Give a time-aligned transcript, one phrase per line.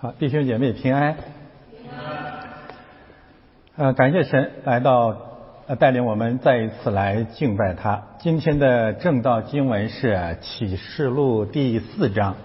[0.00, 1.16] 好，弟兄姐妹平安。
[3.74, 5.16] 呃，感谢神来到，
[5.80, 8.00] 带领我们再一次来敬拜他。
[8.20, 12.36] 今天的正道经文是启示录第四章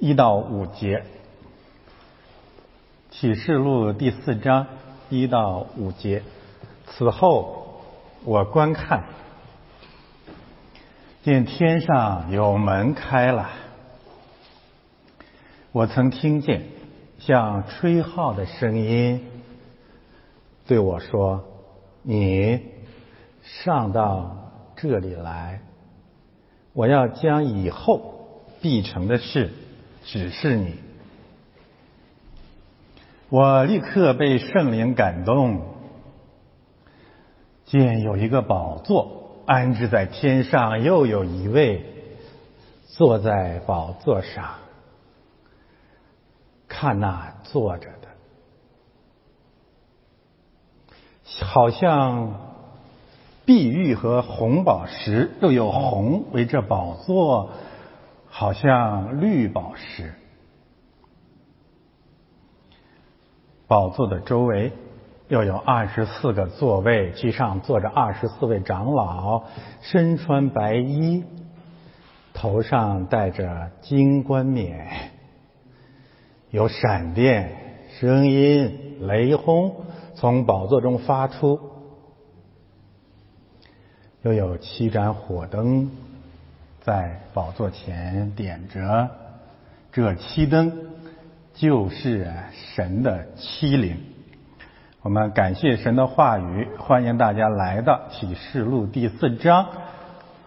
[0.00, 1.04] 一到五节。
[3.10, 4.66] 启示录第四章
[5.08, 6.24] 一到五节。
[6.86, 7.80] 此后，
[8.24, 9.04] 我观看，
[11.22, 13.50] 见天上有门开了。
[15.74, 16.64] 我曾听见
[17.18, 19.26] 像吹号的声音
[20.66, 21.44] 对我说
[22.04, 22.60] ：“你
[23.42, 25.62] 上到这里来，
[26.74, 28.02] 我要将以后
[28.60, 29.50] 必成的事
[30.04, 30.74] 指示你。”
[33.30, 35.62] 我立刻被圣灵感动，
[37.64, 41.82] 见有一个宝座安置在天上，又有一位
[42.88, 44.56] 坐在宝座上。
[46.82, 48.08] 看那坐着的，
[51.44, 52.40] 好像
[53.44, 57.50] 碧玉和红宝石，又有红围着宝座，
[58.28, 60.12] 好像绿宝石。
[63.68, 64.72] 宝座的周围
[65.28, 69.44] 又有二十四个座位，其上坐着二十四位长老，
[69.82, 71.22] 身穿白衣，
[72.34, 75.11] 头上戴着金冠冕。
[76.52, 77.50] 有闪电、
[77.98, 81.58] 声音、雷轰从宝座中发出，
[84.20, 85.90] 又有七盏火灯
[86.82, 89.08] 在宝座前点着。
[89.92, 90.90] 这七灯
[91.54, 92.30] 就是
[92.74, 93.96] 神的七灵。
[95.00, 99.68] 我们感谢神的话语，欢迎大家来到启示录第四章，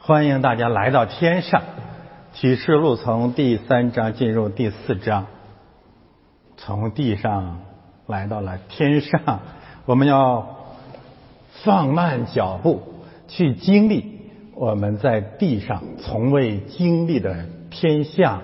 [0.01, 1.63] 欢迎大家来到天上。
[2.33, 5.25] 启示录从第三章进入第四章。
[6.57, 7.61] 从地上
[8.07, 9.41] 来到了天上，
[9.85, 10.57] 我们要
[11.63, 12.81] 放慢脚步
[13.27, 14.19] 去经历
[14.53, 18.41] 我们在地上从未经历的天象。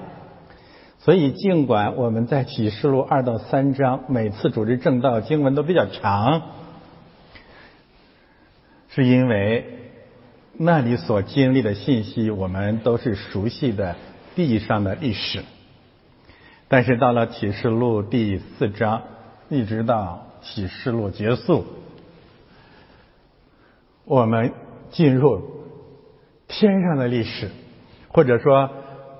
[0.99, 6.43] 所以，尽管我们在启示录二到三章每次主持正道经文都比较长，
[8.89, 9.65] 是因为
[10.53, 13.95] 那里所经历的信息我们都是熟悉的
[14.35, 15.43] 地上的历史。
[16.71, 19.01] 但是到了启示录第四章，
[19.49, 21.65] 一直到启示录结束，
[24.05, 24.53] 我们
[24.89, 25.41] 进入
[26.47, 27.49] 天上的历史，
[28.07, 28.69] 或者说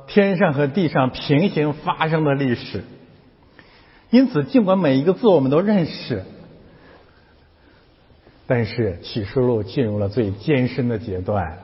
[0.07, 2.85] 天上和地上平行发生的历史。
[4.11, 6.23] 因此，尽管每一个字我们都认识，
[8.47, 11.57] 但是启示录进入了最艰深的阶段，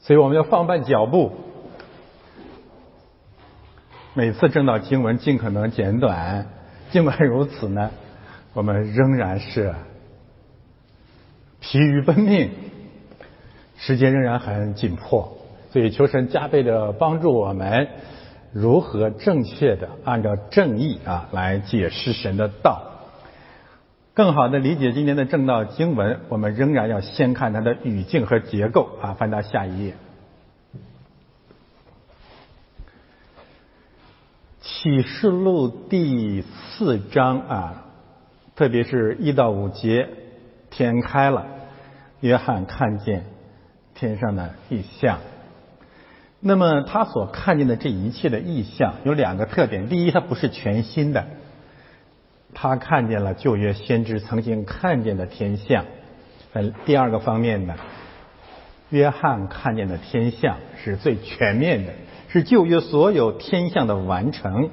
[0.00, 1.32] 所以我们要放慢脚步。
[4.16, 6.46] 每次正道经文尽可能简短，
[6.90, 7.90] 尽管如此呢，
[8.54, 9.74] 我们仍然是
[11.60, 12.48] 疲于奔命，
[13.76, 15.36] 时间仍然很紧迫，
[15.70, 17.88] 所以求神加倍的帮助我们，
[18.54, 22.80] 如何正确的按照正义啊来解释神的道，
[24.14, 29.92] 更好的理解今天的正道经文，我们仍然要先看它的语境和结构啊，翻到下一页。
[34.66, 37.84] 启示录第四章啊，
[38.56, 40.08] 特别是一到五节，
[40.70, 41.46] 天开了，
[42.18, 43.26] 约翰看见
[43.94, 45.20] 天上的异象。
[46.40, 51.24] 那么他所看见的这一切的异象有两个特点：第一，它不是全新的，
[52.52, 55.84] 他看见了旧约先知曾经看见的天象；
[56.54, 57.76] 呃，第二个方面呢，
[58.90, 61.92] 约翰看见的天象是最全面的。
[62.28, 64.70] 是旧约所有天象的完成。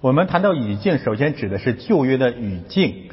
[0.00, 3.10] 我们谈到语境，首先指的是旧约的语境。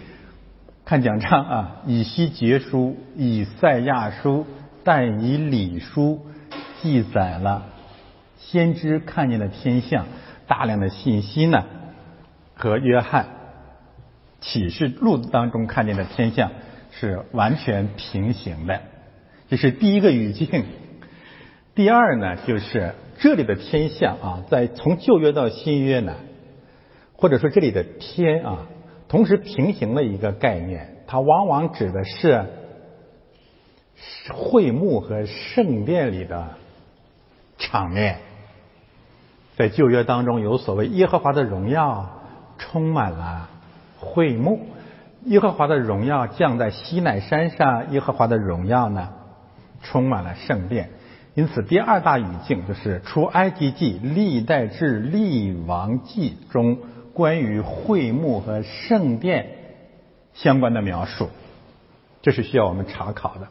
[0.85, 4.47] 看讲章啊，以西结书、以赛亚书、
[4.83, 6.25] 但以理书
[6.81, 7.65] 记载了
[8.37, 10.07] 先知看见的天象，
[10.47, 11.65] 大量的信息呢，
[12.55, 13.27] 和约翰
[14.41, 16.51] 启示录当中看见的天象
[16.91, 18.81] 是完全平行的。
[19.53, 20.65] 这是第一个语境。
[21.75, 22.95] 第二呢，就是。
[23.19, 26.15] 这里的天象啊，在从旧约到新约呢，
[27.15, 28.65] 或者说这里的天啊，
[29.07, 32.45] 同时平行的一个概念，它往往指的是
[34.33, 36.55] 会幕和圣殿里的
[37.59, 38.17] 场面。
[39.55, 42.19] 在旧约当中，有所谓耶和华的荣耀
[42.57, 43.47] 充满了
[43.99, 44.59] 会幕，
[45.25, 49.09] 耶和华的荣耀降在西奈山上，耶和华的荣耀呢
[49.83, 50.89] 充满了圣殿。
[51.35, 56.77] 因此，第二大语境就是《出埃及记》《历代志》《历王记》中
[57.13, 59.47] 关于会幕和圣殿
[60.33, 61.29] 相关的描述，
[62.21, 63.47] 这是需要我们查考的。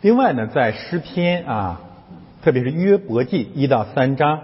[0.00, 1.80] 另外呢，在诗篇啊，
[2.42, 4.40] 特别是约伯记一到三章，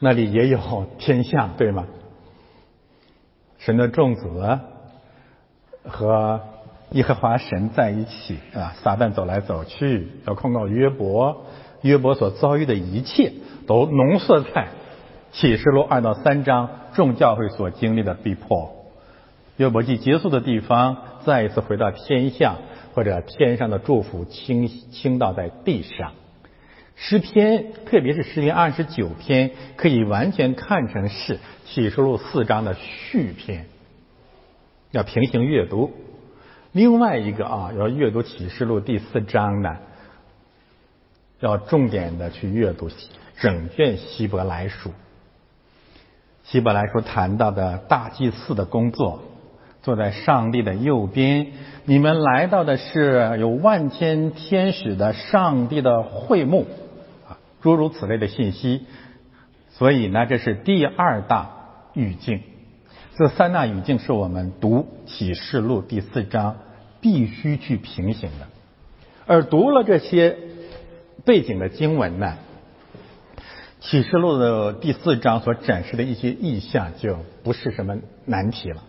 [0.00, 1.86] 那里也有天象，对吗？
[3.58, 4.58] 神的众子
[5.84, 6.40] 和。
[6.92, 11.44] 耶和华神在一起啊，撒旦走来走去，要控告约伯，
[11.82, 13.32] 约伯所遭遇的一切
[13.66, 14.68] 都浓缩在
[15.32, 18.72] 启示录二到三章众教会所经历的逼迫。
[19.56, 22.58] 约伯记结束的地方，再一次回到天象
[22.94, 26.12] 或者天上的祝福倾倾倒在地上。
[26.94, 33.66] 诗篇，特别是诗篇二十九篇，可以完全看成是启示录四章的续篇，
[34.92, 35.90] 要平行阅读。
[36.76, 39.78] 另外一个啊，要阅读启示录第四章呢，
[41.40, 42.90] 要重点的去阅读
[43.40, 44.90] 整卷希伯来书。
[46.44, 49.22] 希伯来书谈到的大祭司的工作，
[49.82, 51.46] 坐在上帝的右边，
[51.86, 56.66] 你们来到的是有万千天使的上帝的会幕
[57.26, 58.84] 啊，诸如此类的信息。
[59.70, 61.52] 所以呢，这是第二大
[61.94, 62.42] 语境。
[63.16, 66.56] 这三大语境是我们读启示录第四章。
[67.06, 68.48] 必须去平行的，
[69.28, 70.36] 而读了这些
[71.24, 72.36] 背景的经文呢，
[73.78, 78.82] 启示录的第四章所展示的一些意象就不是什么难题了。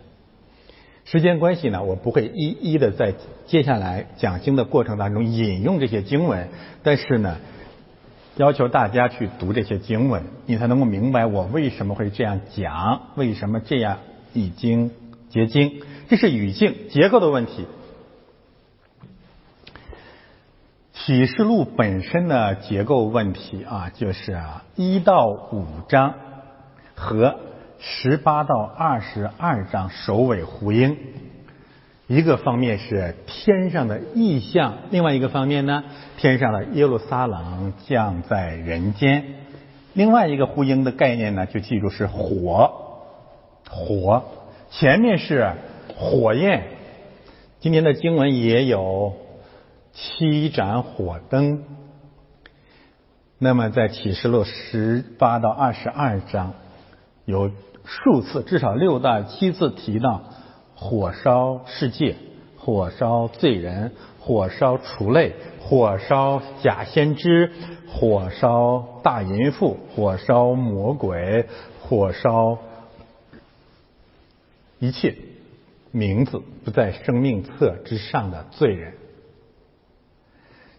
[1.04, 3.14] 时间关系呢，我不会一一的在
[3.46, 6.48] 接下来讲经的过程当中引用这些经文，
[6.82, 7.36] 但是呢，
[8.36, 13.98] 要求大家去读这些经文，你才能够明白我为什么会这样讲，为什么这样
[14.32, 14.90] 已经
[15.28, 17.64] 结晶，这是语境结构的问题。
[21.04, 24.36] 启示录本身的结构问题啊，就是
[24.74, 26.14] 一到五章
[26.96, 27.36] 和
[27.78, 30.96] 十八到二十二章首尾呼应。
[32.08, 35.84] 一个方面是天上的异象，另外一个方面呢，
[36.16, 39.24] 天上的耶路撒冷降在人间。
[39.94, 42.72] 另外一个呼应的概念呢，就记住是火，
[43.70, 44.24] 火。
[44.70, 45.52] 前面是
[45.96, 46.64] 火焰。
[47.60, 49.14] 今天的经文也有。
[50.00, 51.64] 七盏火灯。
[53.38, 56.54] 那么，在启示录十八到二十二章，
[57.24, 57.50] 有
[57.84, 60.22] 数次，至少六到七次提到
[60.76, 62.14] 火烧世界、
[62.56, 67.52] 火烧罪人、火烧畜类、火烧假先知、
[67.88, 71.46] 火烧大淫妇、火烧魔鬼、
[71.80, 72.58] 火烧
[74.78, 75.16] 一切
[75.90, 78.94] 名字不在生命册之上的罪人。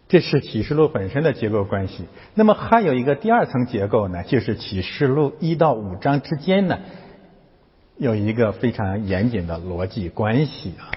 [0.09, 2.05] 这是启示录本身的结构关系。
[2.33, 6.79] 那么还有一个第二层结构呢，就是启示录一到五章之间呢，
[7.95, 10.89] 有一个非常严谨的逻辑关系啊。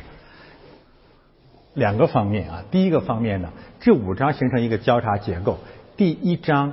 [1.75, 3.51] 两个方面啊，第一个方面呢，
[3.81, 5.59] 这五章形成一个交叉结构，
[5.99, 6.73] 第一章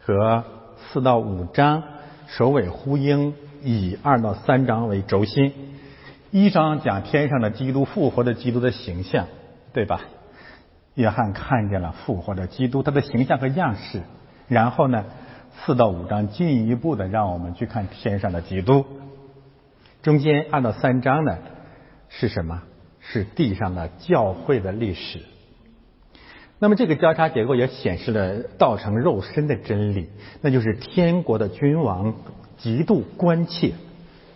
[0.00, 0.44] 和
[0.78, 1.82] 四到五章
[2.28, 5.52] 首尾呼应，以二到三章为轴心。
[6.30, 9.26] 一章讲天上的基督复活的基督的形象，
[9.72, 10.00] 对吧？
[10.94, 14.02] 约翰看见了复活的基督，他的形象和样式。
[14.48, 15.04] 然后呢，
[15.64, 18.84] 四到五章进一步的让我们去看天上的基督。
[20.02, 21.38] 中间二到三章呢，
[22.08, 22.62] 是什么？
[23.00, 25.20] 是地上的教会的历史。
[26.58, 30.08] 那么这个交叉结构也显示了道成肉身的真理，
[30.40, 32.14] 那就是天国的君王
[32.56, 33.72] 极度关切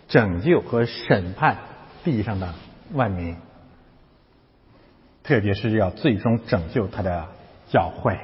[0.07, 1.57] 拯救和审判
[2.03, 2.53] 地上的
[2.93, 3.37] 万民。
[5.29, 7.27] 特别是要最终拯救他的
[7.69, 8.17] 教会。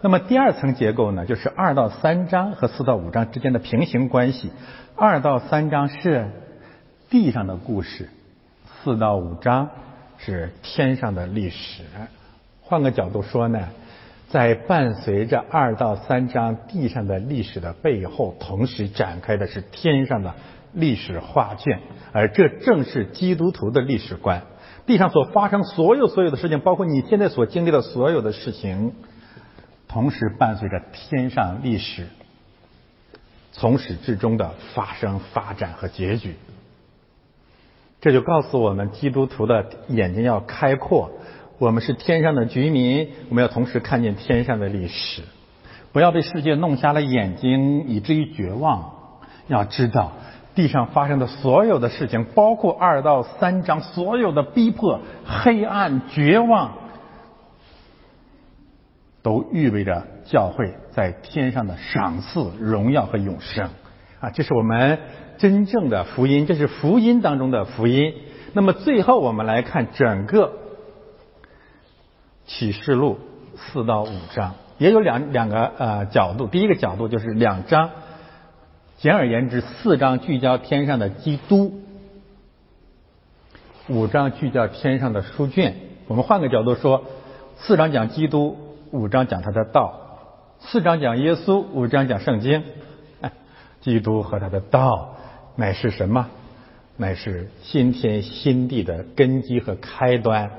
[0.00, 4.50] 那么第二层结构呢，就是二到三章和四到五章之间的平行关系。
[4.96, 6.28] 二到三章是
[7.10, 8.08] 地上的故事，
[8.82, 9.70] 四到五章
[10.18, 11.84] 是天上的历史。
[12.60, 13.68] 换个角度说呢，
[14.28, 20.34] 在伴随着二到三章地上的历史的背后，同时展开的是天上的
[20.72, 21.78] 历史画卷，
[22.10, 24.42] 而这正是基督徒的历史观。
[24.86, 28.92] 地上所发生所有所有的事情，包括你现在所经历的所有的事情，
[29.88, 32.06] 同时伴随着天上历史
[33.52, 36.36] 从始至终的发生、发展和结局。
[38.00, 41.10] 这就告诉我们，基督徒的眼睛要开阔。
[41.58, 45.22] 我们是天上的居民，我们要同时看见天上的历史，
[45.90, 48.92] 不要被世界弄瞎了眼睛，以至于绝望。
[49.48, 50.12] 要知道。
[50.56, 56.72] 地上发生的所有的事情，包括二到三章所有的逼迫、黑暗、绝望，
[59.22, 63.68] 都意味着教会在天上的赏赐、荣耀和永生
[64.18, 64.30] 啊！
[64.30, 64.98] 这是我们
[65.36, 68.14] 真正的福音，这是福音当中的福音。
[68.54, 70.52] 那么最后我们来看整个
[72.46, 73.18] 启示录
[73.56, 76.46] 四到五章，也有两两个呃角度。
[76.46, 77.90] 第一个角度就是两章，
[78.98, 81.82] 简而言之，四章聚焦天上的基督，
[83.88, 85.74] 五章聚焦天上的书卷。
[86.06, 87.04] 我们换个角度说，
[87.58, 88.56] 四章讲基督。
[88.92, 90.00] 五章讲他的道，
[90.60, 92.62] 四章讲耶稣，五章讲圣经。
[93.82, 95.16] 基督和他的道
[95.56, 96.30] 乃是什么？
[96.96, 100.50] 乃是新天新地的根基和开端。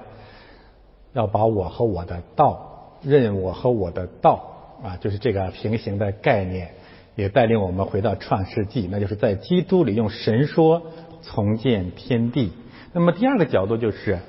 [1.13, 6.75] 要把我和我的道，认我和我的道啊，就是这个平行的概念，
[7.17, 10.83] 也带领我们回到创世纪，那就是在基督里用神说
[11.23, 12.53] 重建天地。
[12.93, 14.19] 那么第二个角度就是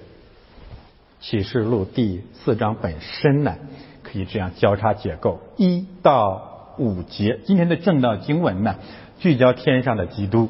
[1.20, 3.56] 启示录第四章本身呢？
[4.02, 7.40] 可以这样交叉结构，一到五节。
[7.44, 8.76] 今天的正道经文呢，
[9.18, 10.48] 聚焦天上的基督；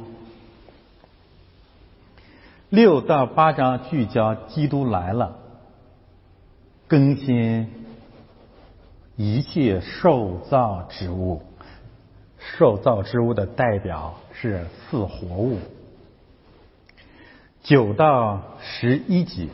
[2.69, 5.39] 六到八章聚焦基督来了，
[6.87, 7.69] 更新
[9.17, 11.43] 一切受造之物。
[12.39, 15.59] 受造之物的代表是四活物。
[17.63, 19.49] 九到十一级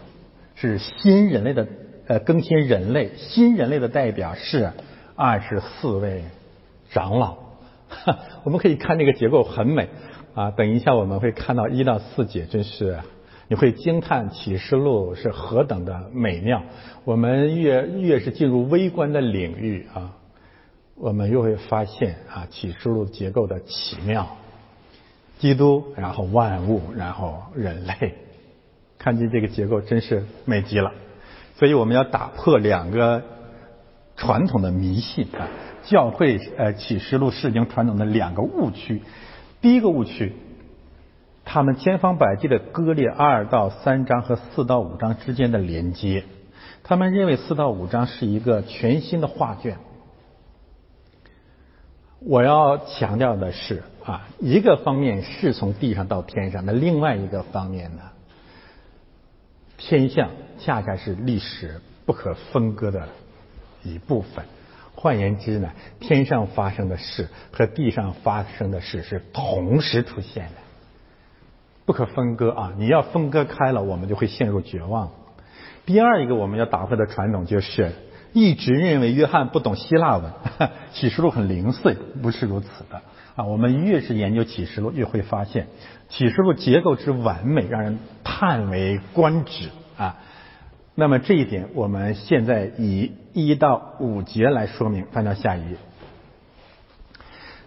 [0.54, 1.66] 是新人类的。
[2.06, 4.70] 呃，更新人类，新人类的代表是
[5.16, 6.22] 二十四位
[6.90, 7.38] 长老。
[8.44, 9.88] 我们可以看这个结构很美
[10.34, 10.50] 啊。
[10.50, 12.98] 等一下我们会看到一到四节，真是
[13.48, 16.62] 你会惊叹启示录是何等的美妙。
[17.04, 20.12] 我们越越是进入微观的领域啊，
[20.96, 24.26] 我们又会发现啊启示录结构的奇妙。
[25.40, 28.14] 基督，然后万物，然后人类，
[28.98, 30.92] 看见这个结构真是美极了。
[31.56, 33.22] 所以我们要打破两个
[34.16, 35.48] 传统的迷信啊，
[35.82, 39.02] 教会呃启示录圣经传统的两个误区。
[39.60, 40.32] 第一个误区，
[41.44, 46.24] 他们千方百计的割裂二到三章和四到五章之间的连接，
[46.84, 49.78] 他们认为四到五章是一个全新的画卷。
[52.26, 58.02] 我要强调的是啊，一个方面是从地上到天上，那另外一个方面呢？
[59.76, 63.08] 天象恰恰是历史不可分割的
[63.82, 64.44] 一部分。
[64.94, 70.52] 换言之呢，天上发生的事和地上发生的事是同时出现的，
[71.84, 72.72] 不可分割啊！
[72.78, 75.10] 你要分割开了，我们就会陷入绝望。
[75.84, 77.92] 第二一个我们要打破的传统就是，
[78.34, 80.32] 一直认为约翰不懂希腊文，
[80.92, 83.00] 启示录很零碎，不是如此的
[83.36, 83.44] 啊！
[83.44, 85.68] 我们越是研究启示录，越会发现。
[86.08, 90.16] 启示录结构之完美，让人叹为观止啊！
[90.96, 95.06] 那么这一点，我们现在以一到五节来说明。
[95.12, 95.76] 翻到下一页，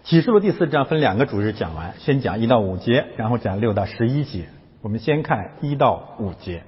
[0.04, 4.48] 启示录第四章分两个主日讲完，先讲一到五节，然后讲六到十一节。
[4.82, 6.62] 我们先看一到五节。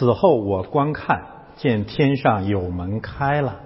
[0.00, 1.26] 此后我观看。
[1.56, 3.60] 见天上有门开了，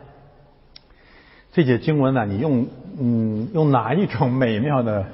[1.53, 2.67] 这节经文呢，你用
[2.99, 5.07] 嗯用哪一种美妙的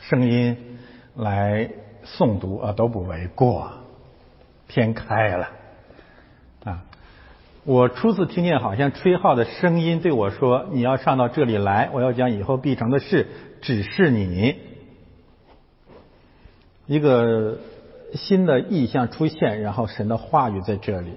[0.00, 0.80] 声音
[1.14, 1.70] 来
[2.04, 3.70] 诵读啊都不为过。
[4.66, 5.50] 天开了
[6.64, 6.82] 啊！
[7.62, 13.28] 我初次听见好像吹号的声音对我说：“你要上到这里来，我要将以后必成的事
[13.60, 14.56] 指示你。”
[16.88, 17.58] 一个
[18.14, 21.12] 新的意象出现，然后神的话语在这里。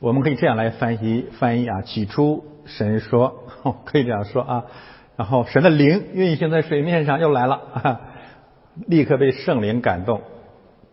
[0.00, 3.44] 我们可以这样来翻译翻译啊，起初神说，
[3.86, 4.64] 可以这样说啊，
[5.16, 8.00] 然后神的灵运行在水面上又来了，啊
[8.86, 10.22] 立刻被圣灵感动，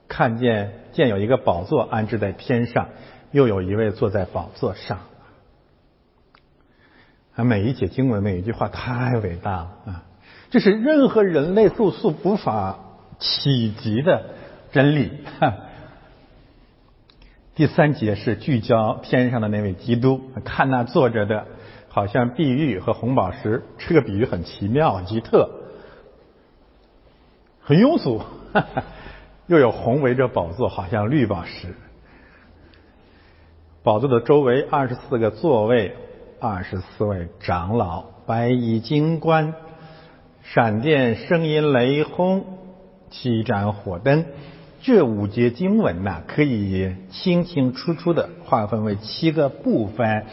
[0.08, 2.89] 看见见有一个宝座安置在天上，
[3.32, 5.00] 又有一位坐在宝座上，
[7.36, 10.03] 啊，每一节经文每一句话太伟大了啊，
[10.51, 12.80] 这是任何人类素素无法
[13.22, 14.25] 企及的
[14.74, 15.12] 真理。
[17.56, 21.46] 第三节是聚焦天上的那位基督，看那坐着的，
[21.90, 25.50] 好像碧玉和红宝石，这个比喻很奇妙奇特，
[27.62, 28.22] 很庸俗，
[29.48, 31.75] 又有红围着宝座，好像绿宝石。
[33.84, 35.96] 宝座的周围二十四个座位，
[36.40, 39.54] 二十四位长老，白衣金冠，
[40.42, 42.46] 闪电、声音、雷轰，
[43.12, 44.25] 七盏火灯。
[44.82, 50.25] 这五节经文呢，可以清清楚楚的划分为七个部分，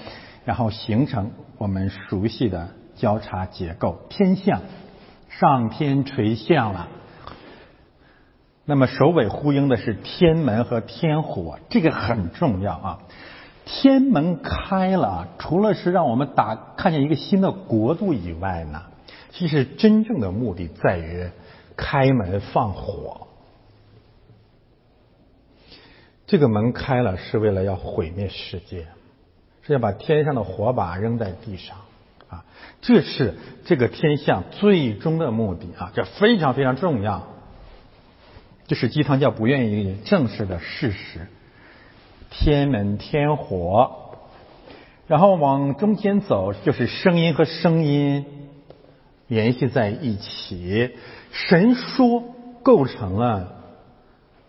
[0.47, 4.63] 然后形成我们熟悉的交叉结构，天象
[5.29, 6.89] 上天垂象了。
[8.65, 12.99] 那么首尾呼应的是天门和天火，这个很重要啊。
[13.67, 18.85] 天门开了，除了是让我们打看见一个新的国度以外呢，
[19.31, 21.29] 其实真正的目的在于
[21.79, 23.29] 开门放火。
[26.27, 28.89] 这个门开了是为了要毁灭世界，
[29.63, 31.79] 是要把天上的火把扔在地上
[32.29, 32.45] 啊！
[32.83, 35.91] 这是这个天象最终的目的啊！
[35.95, 37.27] 这非常非常重要，
[38.67, 41.29] 这是鸡汤教不愿意正视的事实。
[42.31, 44.19] 天门天火，
[45.07, 48.27] 然后往中间走，就是声音和声音
[49.29, 50.91] 联系在一起，
[51.31, 52.23] 神说
[52.63, 53.55] 构成了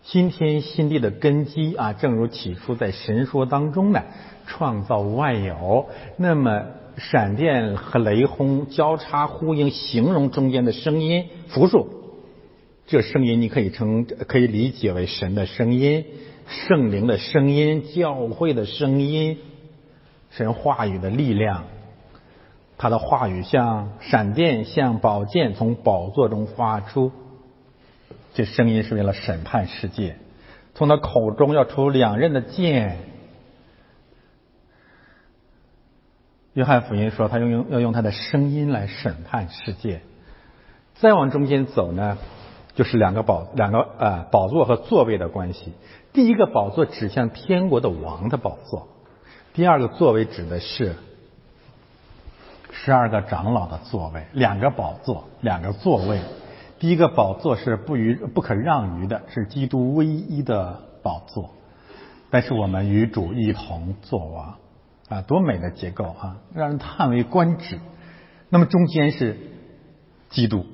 [0.04, 1.94] 新天新地的根基啊。
[1.94, 4.04] 正如起初在神说当中呢，
[4.48, 5.90] 创造万有。
[6.18, 6.66] 那么
[6.98, 11.88] 闪电和雷轰交叉呼应，形容中间的声音复数，
[12.88, 16.06] 这声音你可以称 可以理解为神的声音。
[16.48, 19.38] 圣灵的声音，教会的声音，
[20.32, 21.66] 神话语的力量，
[22.80, 27.12] 他的话语像闪电，像宝剑从宝座中发出。
[28.34, 30.16] 这声音是为了审判世界，
[30.76, 33.00] 从他口中要出两刃的剑。
[36.54, 40.00] 约翰福音说，他用用要用他的声音来审判世界。
[40.96, 42.18] 再往中间走呢，
[42.76, 45.74] 就是两个宝两个呃宝座和座位的关系。
[46.14, 48.88] 第一个宝座指向天国的王的宝座，
[49.54, 50.96] 第二个座位指的是
[52.82, 56.22] 十二个长老的座位，两个宝座，两个座位。
[56.80, 61.50] 第一个宝座是不予不可让于的，是基督唯一的宝座。
[62.30, 64.56] 但是我们与主一同作王
[65.10, 67.80] 啊，多美的结构啊，让人叹为观止。
[68.48, 69.36] 那么中间是
[70.30, 70.66] 基督，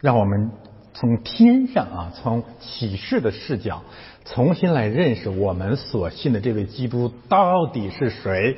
[0.00, 0.50] 让我们
[0.94, 3.82] 从天上啊，从启示的视角。
[4.24, 8.56] 重新来认识我们所信的这位基督到底是谁？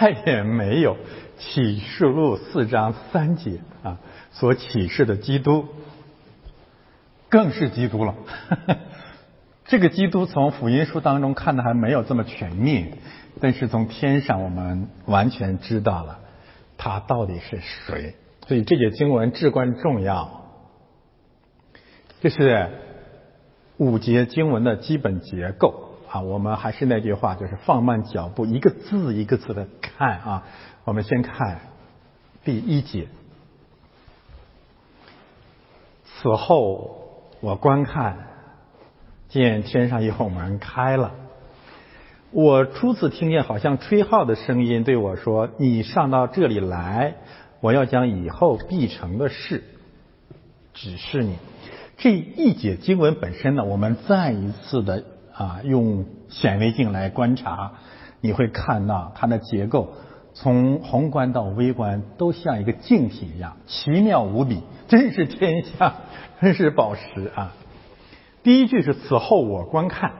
[0.00, 0.96] 再也没有
[1.38, 3.98] 启示录四章三节啊
[4.32, 5.66] 所启示的基督，
[7.28, 8.14] 更是基督了。
[9.66, 12.98] 这个基督从福音书当中看的还没有这么全面，
[13.40, 16.20] 但是从天上我们完全知道了
[16.76, 18.14] 他到底是谁。
[18.46, 20.46] 所以这节经文至关重要，
[22.20, 22.70] 这是。
[23.76, 30.46] 五节经文的基本结构啊，我们还是那句话，就是放慢脚步，一个字一个字的看啊。
[30.84, 31.60] 我们先看
[32.44, 33.08] 第一节。
[36.04, 38.18] 此后我观看，
[39.28, 41.12] 见天上有门开了。
[42.32, 47.14] 我初次听见好像吹号的声音对我说：“你上到这里来，
[47.60, 49.64] 我要将以后必成的事
[50.74, 51.38] 指示你。”
[51.96, 57.72] 这一节经文本身呢，我们再一次的啊用显微镜来观察，
[58.20, 59.94] 你会看到它的结构
[60.34, 65.94] 从宏观到微观都像一个镜体一样，奇妙无比，真是天下，
[66.40, 67.54] 真是宝石啊！
[68.42, 70.12] 第一句是此后我观看，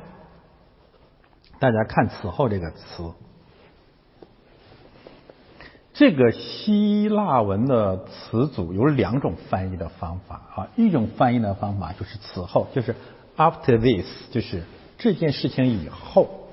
[1.58, 3.12] 大家看此后这个词。
[5.92, 12.94] 这个希腊文的词组有两种翻译的方法啊，一种翻译的方法就是此后，就是
[13.36, 14.62] after this，就是
[14.96, 16.43] 这件事情以后。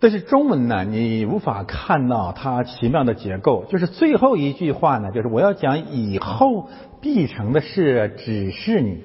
[0.00, 6.68] 但是中文呢，你无法看到它奇妙的结构，就是最后一句话呢，就是我要讲以后
[7.00, 9.02] 必成的事，指示你。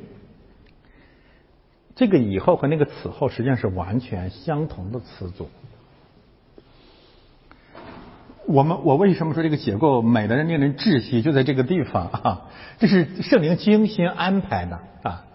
[1.96, 5.50] 这个以后和那个此后实际上是完全相同的词组。
[8.46, 11.22] 我们我为什么说这个结构美的令人窒息？
[11.22, 12.42] 就在这个地方啊，
[12.78, 15.26] 这是圣灵精心安排的啊。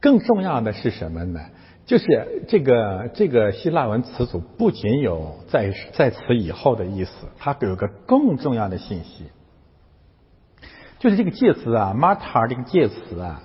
[0.00, 1.40] 更重要的是什么呢？
[1.88, 9.24] 就是这个这个希腊文词组不仅有在在此以后的意思，它有个更重要的信息，
[10.98, 13.42] 就是这个介词啊，Marta 这个介词啊，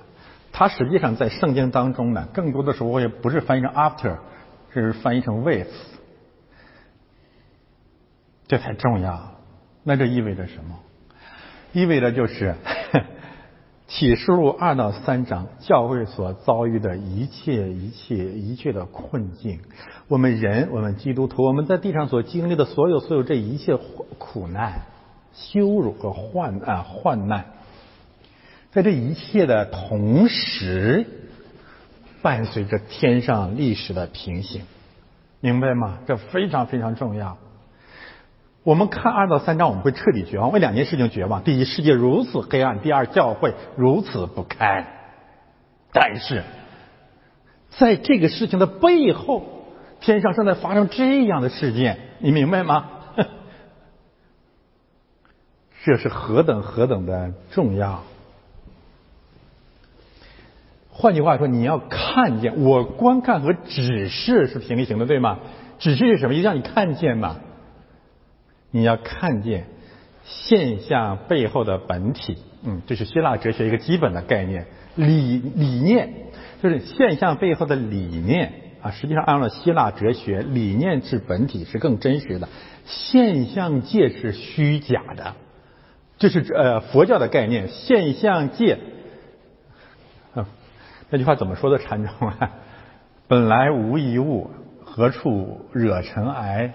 [0.52, 4.18] 它实际上在圣经当中呢，更多的时候也不是翻译成 after，
[4.74, 5.70] 是翻译成 with。
[8.46, 9.40] 这才重要，
[9.84, 10.78] 那这意味着什么？
[11.72, 12.56] 意味着就是
[13.88, 19.60] 启示录二到三章教会所遭遇的一切、一切、一切的困境。
[20.08, 23.78] 我们人，我们基督徒，我们在地上所经历的所有、所有这一切
[24.18, 24.82] 苦难、
[25.34, 27.46] 羞辱和患啊患难，
[28.72, 31.06] 在这一切的同时，
[32.22, 34.64] 伴随着天上历史的平行，
[35.40, 36.00] 明白吗？
[36.08, 37.38] 这非常非常重要。
[38.64, 40.52] 我们看二到三章，我们会彻底绝望。
[40.52, 44.88] 为两件事情绝望：第一，世界如此黑暗；第二，教会如此不堪。
[45.92, 46.44] 但是，
[47.72, 49.44] 在这个事情的背后，
[50.00, 52.90] 天上正在发生这样的事件，你明白吗？
[55.84, 58.04] 这是何等何等的重要！
[60.90, 65.40] 换句话说，你要看见我观看和指示是平行的，对吗？
[65.80, 66.34] 指示是什么？
[66.34, 67.36] 就让你看见嘛。
[68.76, 69.66] 你要看见
[70.24, 72.38] 现象背后的本体。
[72.64, 76.14] 嗯，这是希腊哲学一个基本的概念，理理念
[76.62, 78.90] 就是现象背后的理念啊。
[78.90, 82.50] 实际上，按照希腊哲学，理念是本体，是更真实的，
[82.86, 85.36] 现象界是虚假的。
[86.18, 88.80] 这是呃佛教的概念，现象界。
[91.10, 91.78] 那句话怎么说的？
[91.78, 92.52] 禅宗啊，
[93.28, 94.50] 本来无一物，
[94.84, 96.74] 何处惹尘埃？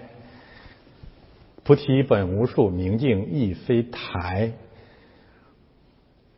[1.69, 4.53] 菩提本无树，明镜亦非台。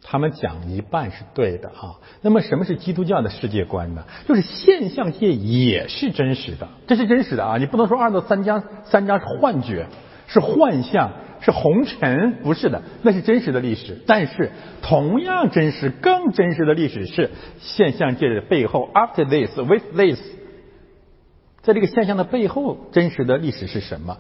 [0.03, 2.01] 他们讲一半是对的啊。
[2.21, 4.03] 那么什么是基督教的世界观呢？
[4.27, 7.57] 就是现象界也是真实的，这是真实的啊！
[7.57, 9.87] 你不能说二到三章三章是幻觉，
[10.27, 11.13] 是幻象。
[11.43, 13.99] 是红尘，不是的，那是真实的历史。
[14.05, 14.51] 但是
[14.83, 18.91] 同样真实、更真实的历史是现象界的背后。
[18.93, 20.21] After this, with this，
[21.63, 24.19] 在这个现象的背后，真实的历史是什么？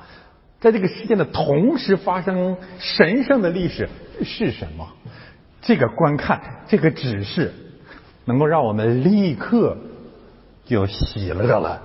[0.61, 3.89] 在这个事件的同时发生神圣的历史
[4.23, 4.87] 是什么？
[5.63, 7.51] 这个观看，这个指示，
[8.25, 9.77] 能够让我们立刻
[10.65, 11.81] 就喜乐了，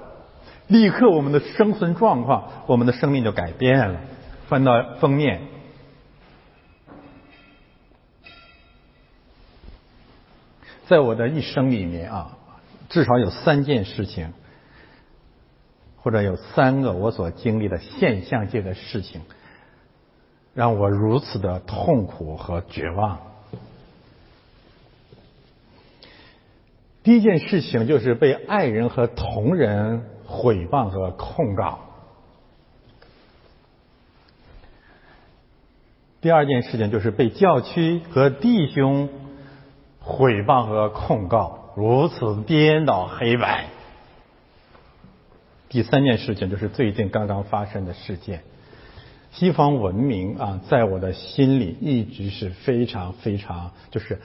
[0.67, 4.01] 立刻我们的生存状况，我们的生命就改变了。
[4.49, 5.41] 翻到封面，
[10.87, 12.37] 在我的一生里面啊，
[12.89, 14.33] 至少有三件事情，
[16.07, 19.23] 或者有三个我所经历的现象界的事情，
[20.55, 23.19] 让我如此的痛苦和绝望。
[27.03, 31.81] 第一件事情就是被爱人和同人毁谤和控告。
[36.21, 39.09] 第二件事情就是被教区和弟兄
[39.99, 43.71] 毁谤和控告，如此颠倒黑白。
[45.69, 48.43] 第三件事情就是最近刚刚发生的事件，
[49.33, 54.21] 西方文明啊，在我的心里一直是非常非常就是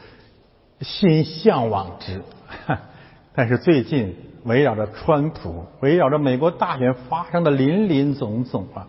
[0.81, 2.21] 心向往之，
[3.33, 8.87] 但是最近围绕着川普，围绕着美国大选发生的林林总总啊，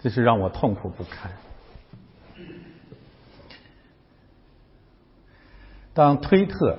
[0.00, 1.32] 这是让我痛苦不堪。
[5.92, 6.78] 当推特、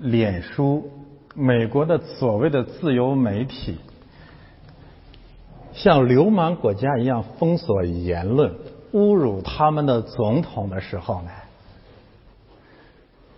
[0.00, 0.97] 脸书、
[1.38, 3.78] 美国的所谓的自由媒体
[5.72, 8.56] 像流氓国家一样封锁言论、
[8.92, 11.30] 侮辱他们的总统的时候呢，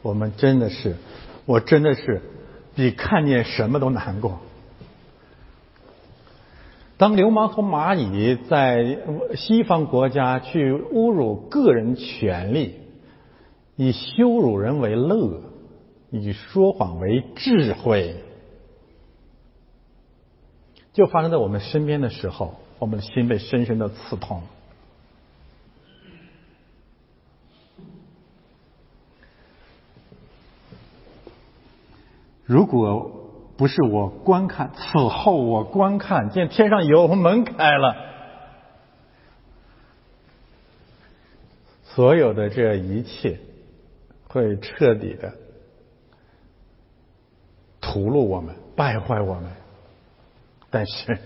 [0.01, 0.97] 我们真的是，
[1.45, 2.23] 我真的是
[2.75, 4.39] 比看见什么都难过。
[6.97, 8.99] 当流氓和蚂蚁在
[9.37, 12.77] 西方国家去侮辱个人权利。
[13.77, 15.41] 以羞辱人为乐，
[16.11, 18.17] 以说谎为智慧，
[20.93, 24.43] 就发生在我们身边的时候，我们的心被深深的刺痛。
[32.45, 33.11] 如果
[33.57, 37.97] 不是我观看，此后我观看见天上有门开了，
[41.85, 43.39] 所有的这一切。
[44.33, 45.35] 会彻底的
[47.81, 49.45] 屠戮我们，败坏我们。
[50.71, 51.19] 但是，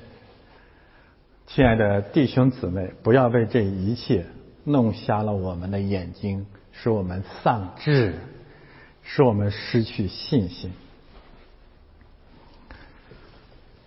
[1.47, 4.27] 亲爱的弟兄姊妹，不要被这一切
[4.65, 8.15] 弄瞎了我们的眼睛，使我们丧志，
[9.03, 10.73] 使我们失去信心。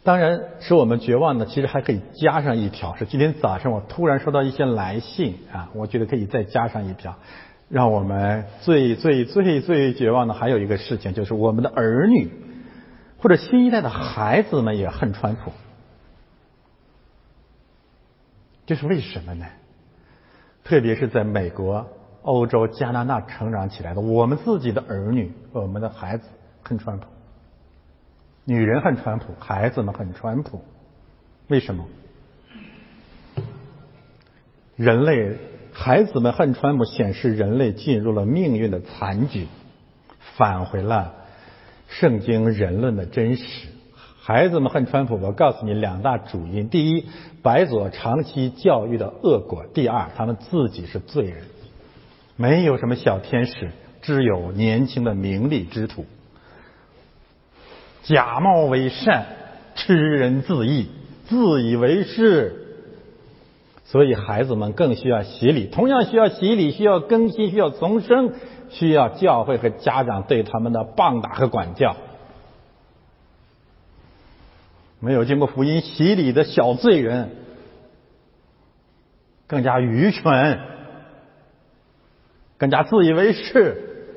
[0.04, 7.16] 当然，使我们绝望的，其实还可以加上一条：是今天早上我突然收到一些来信啊，我觉得可以再加上一条。
[7.70, 12.32] 让我们最最最最绝望的还有一个事情，就是我们的儿女
[13.20, 15.52] 或者新一代的孩子们也恨川普，
[18.66, 19.46] 这是为什么呢？
[20.64, 21.88] 特别是在美国、
[22.22, 26.28] 欧洲、加拿大成长起来的我们自己的儿女、我们的孩子
[26.64, 27.08] 恨川普，
[28.46, 30.64] 女人恨川普，孩子们恨川普，
[31.48, 31.86] 为什么？
[34.76, 35.38] 人类。
[35.80, 39.46] 孩子们恨川普，显示人类进入了命运的残局，
[40.36, 41.14] 返回了
[41.88, 43.44] 圣经人论的真实。
[44.20, 47.06] 孩子们恨川普，我告诉你两大主因：第一，
[47.42, 51.44] 白左长期教育的恶果；第二，他们自己是罪人，
[52.36, 53.72] 没有什么小天使，
[54.02, 56.06] 只有年轻的名利之徒，
[58.04, 59.26] 假冒为善，
[59.76, 60.88] 吃人自缢，
[61.28, 62.66] 自以为是。
[63.86, 68.34] 所以孩子们更需要洗礼，同样需要洗礼，需要更新，需要重生，
[68.70, 71.96] 需要教会和家长对他们的棒打和管教。
[75.00, 77.30] 没有经过福音洗礼的小罪人，
[79.46, 80.60] 更加愚蠢，
[82.58, 84.10] 更加自以为是，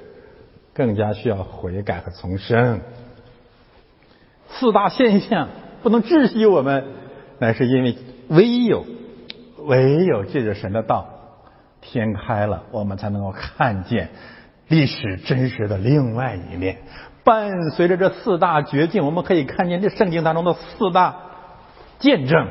[0.73, 2.81] 更加需要悔改和重生。
[4.49, 5.49] 四大现象
[5.83, 6.85] 不能窒息我们，
[7.39, 7.97] 乃是因为
[8.29, 8.85] 唯有
[9.59, 11.07] 唯有借着神的道，
[11.83, 14.09] 天开了，我们才能够看见
[14.70, 16.78] 历史真实的另外一面。
[17.22, 21.16] 伴随着这四大绝境，我们可以看见这圣经当中的四大
[21.98, 22.48] 见证，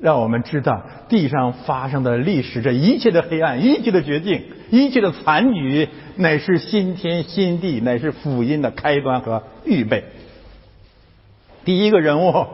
[0.00, 10.04] 让我们知道地上发生的历史，这一切的黑暗、一切的绝境、一切的残局，乃是新天新地，乃是福音的开端和预备。
[11.64, 12.46] 第一个人物，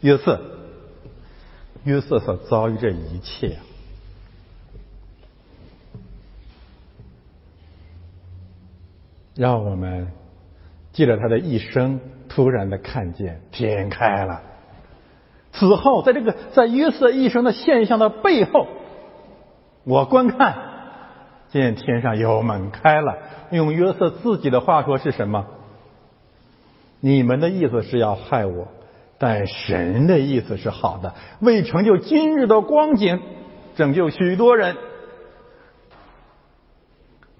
[0.00, 0.40] 约瑟，
[1.84, 3.58] 约瑟所遭遇这一切。
[9.34, 10.08] 让我们
[10.92, 14.42] 记着他的一生，突然的看见天开了。
[15.52, 18.66] 此后，在这个在约瑟一生的现象的背后，
[19.84, 20.56] 我观看
[21.48, 23.18] 见天上有门开了。
[23.50, 25.46] 用约瑟自己的话说是什么？
[27.00, 28.68] 你们的意思是要害我，
[29.18, 33.20] 但神的意思是好的，为成就今日的光景，
[33.76, 34.76] 拯救许多人。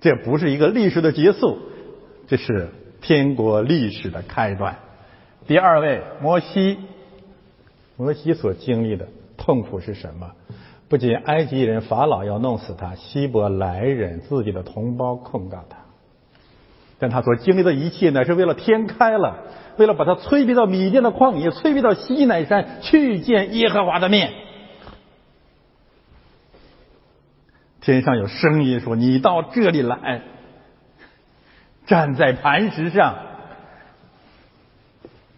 [0.01, 1.59] 这不是一个历史的结束。
[2.27, 4.77] 这是天国历史的开端。
[5.47, 6.79] 第二位，摩西，
[7.97, 10.31] 摩西所经历的痛苦是什么？
[10.89, 15.79] 不仅埃及人法老要弄死他，希伯来人自己的同胞控告他，
[16.99, 19.39] 但他所经历的一切呢，是为了天开了，
[19.79, 24.33] 为了把他催逼到米甸的旷野，催逼到西奈山去见耶和华的面。
[27.81, 30.23] 天上有声音说：“你到这里来。”
[31.87, 33.17] 站在磐石上，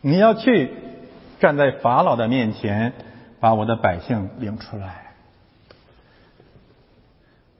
[0.01, 0.71] 你要去
[1.41, 2.93] 站在法老的面前，
[3.41, 5.13] 把我的百姓领出来。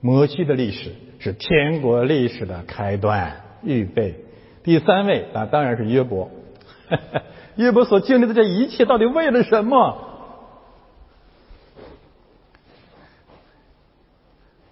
[0.01, 4.23] 摩西的历史是天国历史的开端，预备。
[4.63, 6.29] 第三位啊，当然是约伯。
[7.55, 10.14] 约伯所经历的这一切，到底为了什么？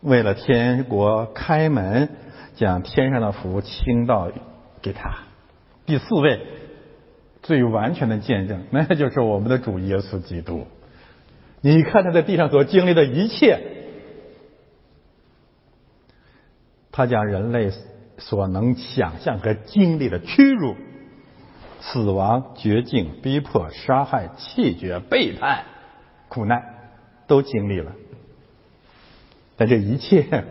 [0.03, 2.09] 为了天国开门。
[2.55, 4.31] 将天上的福倾倒
[4.79, 5.23] 给他。
[5.87, 6.39] 第四位
[7.41, 10.67] 最完全的见证，那就是我们的主耶稣基督。
[11.61, 13.59] 你看他在地上所经历的一切，
[16.91, 17.71] 他将人类
[18.19, 20.75] 所能想象和经历的屈辱、
[21.81, 25.63] 死亡、绝境、逼迫、杀害、弃绝、背叛、
[26.29, 26.63] 苦难，
[27.25, 27.93] 都经历了。
[29.57, 30.43] 但这一切。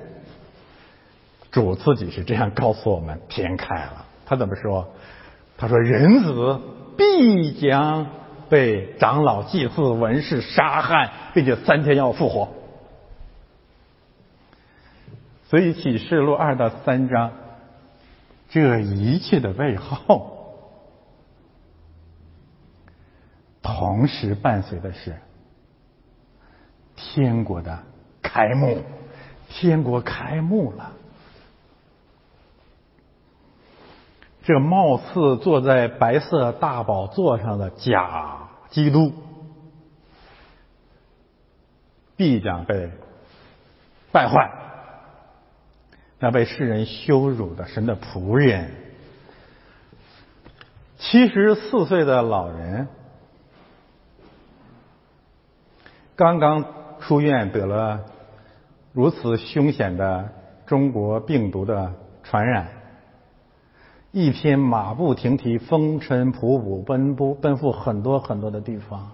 [1.51, 4.07] 主自己是这样告诉我们：天开了。
[4.25, 4.88] 他怎么说？
[5.59, 6.59] 他说：“人子
[6.97, 8.07] 必将
[8.49, 12.49] 被长老、祭祀、文士杀害，并且三天要复活。”
[15.45, 17.33] 所以启示录二到三章，
[18.49, 20.57] 这一切的背后，
[23.61, 25.17] 同时伴随的是
[26.97, 27.79] 天国的
[28.22, 28.82] 开幕。
[29.48, 30.92] 天国开幕了。
[34.44, 39.12] 这貌似坐在白色大宝座上的假基督，
[42.16, 42.90] 必将被
[44.11, 44.50] 败坏，
[46.18, 48.72] 那被世人羞辱的神的仆人，
[50.98, 52.88] 七十四岁的老人，
[56.16, 56.64] 刚刚
[57.03, 58.01] 出院得了
[58.93, 60.31] 如此凶险的
[60.67, 62.69] 中国病毒的传染。
[64.11, 69.12] 一天马不停蹄、风尘仆仆奔波奔赴很多很多的地方，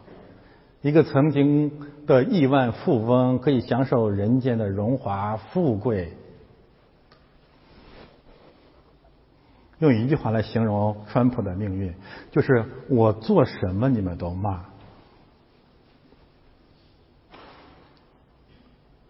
[0.83, 1.71] 一个曾经
[2.07, 6.13] 的亿万富翁可以享受人间的荣华富贵。
[9.79, 11.95] 用一句话来形容川普的命运，
[12.33, 14.65] 就是我做什么你们都骂。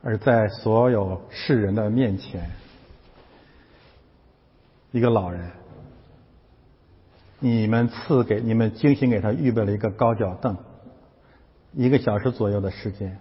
[0.09, 2.51] 而在所有世人的面前，
[4.91, 5.51] 一个老人。
[7.41, 10.57] 你们赐给你们精心给他预备了一个高脚凳，
[11.75, 13.19] 一个小时左右的时间，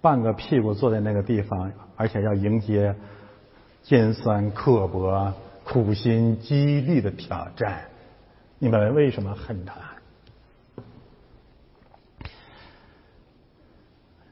[0.00, 2.96] 半个屁股坐在那个地方，而且要迎接
[3.84, 7.82] 尖酸刻薄、苦心积虑的挑战。
[8.58, 9.74] 你们为什么恨他？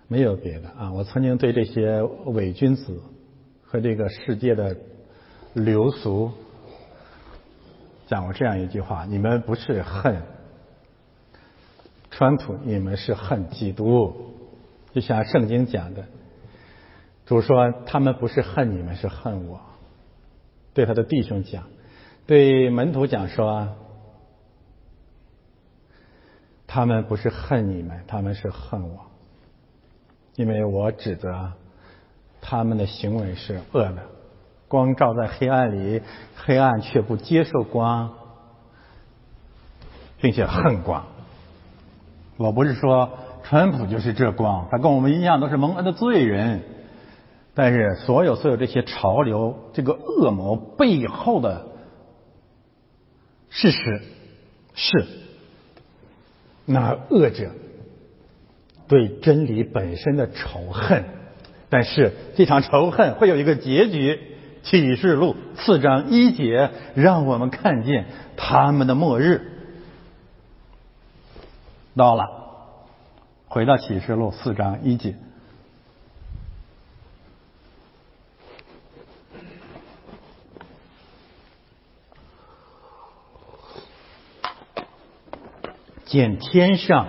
[0.09, 0.93] 没有别的啊！
[0.93, 3.03] 我曾经对这些伪君子
[3.65, 4.77] 和这个世界的
[5.53, 6.31] 流俗
[8.07, 10.23] 讲过这样一句话：你们不是恨
[12.13, 14.33] 川普，你们是恨基督。
[14.93, 16.05] 就像圣经讲的，
[17.27, 19.61] 主说他们不是恨你们，是恨我。
[20.73, 21.65] 对他的弟兄讲，
[22.27, 23.77] 对门徒讲说，
[26.69, 29.06] 他们不是恨你们，他们是恨我。
[30.37, 31.53] 因为我指责
[32.41, 34.03] 他们的行为是恶的，
[34.69, 36.03] 光照在黑暗里，
[36.37, 38.13] 黑暗却不接受光，
[40.21, 41.05] 并且恨光。
[42.37, 43.11] 我不是说
[43.43, 46.63] 川普就是这光，他跟我们一样都是蒙恩的罪人。
[47.55, 51.67] 但是所有所有这些潮流，这个恶魔背后的
[53.49, 54.03] 事实
[54.75, 55.07] 是，
[56.67, 57.51] 那恶者。
[58.89, 61.05] 对真理本身的仇恨，
[61.69, 64.33] 但是这场仇恨会有一个结局。
[64.63, 69.53] 启示录四章一节让我们看见他们的末日
[71.95, 72.25] 到了。
[73.47, 75.15] 回到启示录四章一节，
[86.07, 87.07] 见天上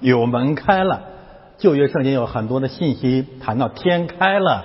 [0.00, 1.17] 有门开了。
[1.58, 4.64] 旧约圣经有很多的信息谈到天开了，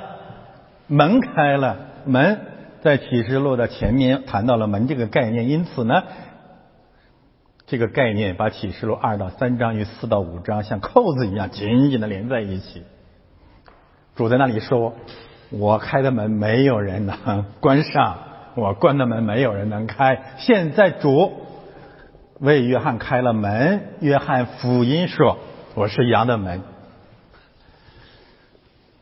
[0.85, 2.39] 门开了，门
[2.83, 6.03] 在启示录的前面谈到了门这个概念，因此呢，
[7.65, 12.83] 这个概念把启示录二到三章与四到五章像扣子一样紧紧的连在一起。
[14.15, 14.93] 主在那里说
[15.49, 18.19] ：“我开的门没有人能关上，
[18.53, 21.31] 我关的门没有人能开。”现在主
[22.39, 25.39] 为约翰开了门，约翰福音说
[25.73, 26.61] ：“我是羊的门。”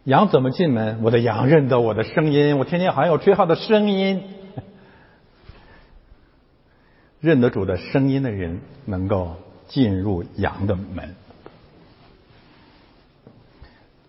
[0.06, 1.04] 羊怎么进门？
[1.04, 4.24] 我的羊认得我的声音，我天天好像有吹号的声音。
[7.22, 9.36] 认得主的声音的人能够
[9.68, 11.16] 进入羊的门，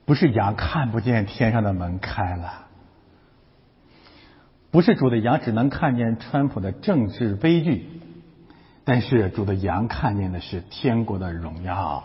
[0.07, 2.68] 不是羊看不见天上的门开了，
[4.70, 7.87] 不是主的羊只能看见川普的政治悲剧，
[8.85, 12.05] 但是主的羊看见的是天国的荣耀。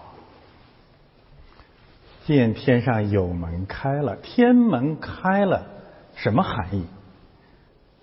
[2.28, 5.66] 见天上有门开了，天门开了，
[6.18, 6.86] 什么含义？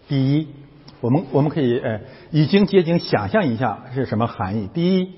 [0.09, 0.49] 第一，
[1.03, 4.67] 我们我们可以呃，已经接近想象一下是什么含义。
[4.73, 5.13] 第一，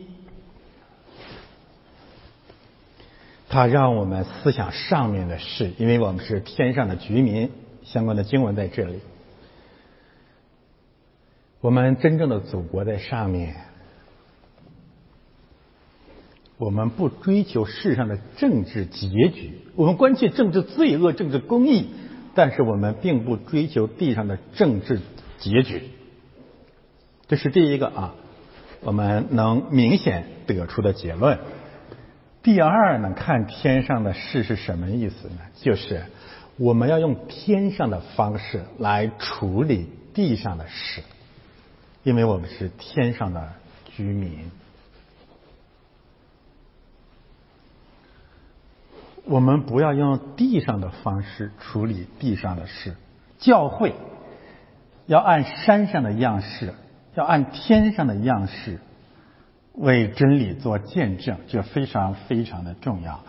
[3.48, 7.52] 它让我们思想上面的事，因为我们是天上的居民，
[7.84, 8.98] 相关的经文在这里。
[11.60, 13.54] 我们真正的祖国在上面。
[16.58, 21.88] 我们不追求世上的政治结局，我们关切政治罪恶、政治公义，
[22.34, 25.00] 但是我们并不追求地上的政治
[25.38, 25.82] 结局。
[27.28, 28.14] 这是第一个啊，
[28.80, 31.38] 我们能明显得出的结论。
[32.42, 35.40] 第二呢，看天上的事是什么意思呢？
[35.60, 36.04] 就是
[36.56, 41.02] 我们要用天上的方式来处理地上的事，
[42.02, 43.52] 因为我们是天上的
[43.94, 44.50] 居民。
[49.28, 52.94] 我们不要用地上的方式处理地上的事，
[53.38, 53.92] 教会
[55.06, 56.72] 要按山上的样式，
[57.16, 58.78] 要按天上的样式
[59.74, 63.20] 为真理做见证，这非常非常的重要。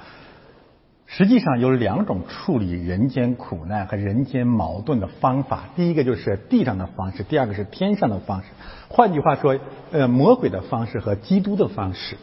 [1.07, 8.47] 实际上有两种处理人间苦难和人间矛盾的方法，第一个就是地上的方式，第二个是天上的方式。
[8.87, 9.57] 换句话说，
[9.91, 12.17] 呃，魔鬼的方式和基督的方式，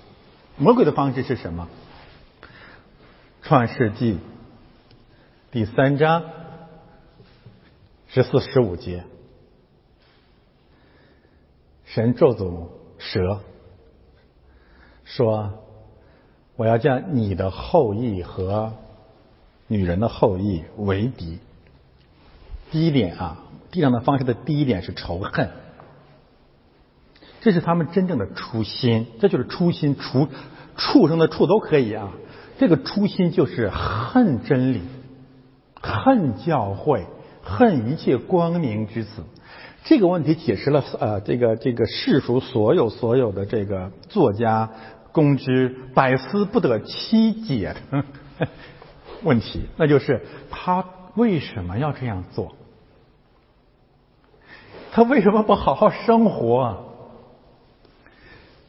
[0.58, 1.66] 魔鬼的方式是什么？
[3.44, 4.18] 创世纪
[5.50, 6.24] 第三章
[8.06, 9.04] 十四、十五节，
[11.84, 13.40] 神咒诅蛇，
[15.04, 15.62] 说
[16.56, 18.72] ：“我要将你的后裔和
[19.66, 21.38] 女人的后裔为敌。”
[22.72, 25.50] 第一点啊，地上的方式的第一点是仇恨，
[27.42, 30.28] 这是他们真正的初心，这就是初心，畜
[30.78, 32.10] 畜生的畜都可以啊。
[32.58, 34.82] 这个初心就是恨真理，
[35.80, 37.06] 恨教会，
[37.42, 39.24] 恨一切光明之子。
[39.84, 44.70] 这个问题解释了呃，这个这个世俗所有所有的这个作家
[45.12, 48.04] 公知百思不得其解的
[49.22, 50.84] 问题，那就是他
[51.16, 52.54] 为什么要这样做？
[54.92, 56.93] 他为什么不好好生活？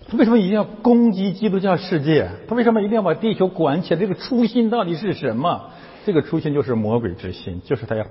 [0.08, 2.30] 他为什么一定要攻击基督教世界？
[2.48, 4.00] 他为什么一定要把地球管起来？
[4.00, 5.72] 这个初心到底是什么？
[6.06, 8.06] 这个初心就是魔鬼之心，就是他要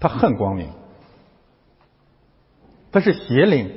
[0.00, 0.68] 他恨光明。
[2.90, 3.70] 他是邪灵，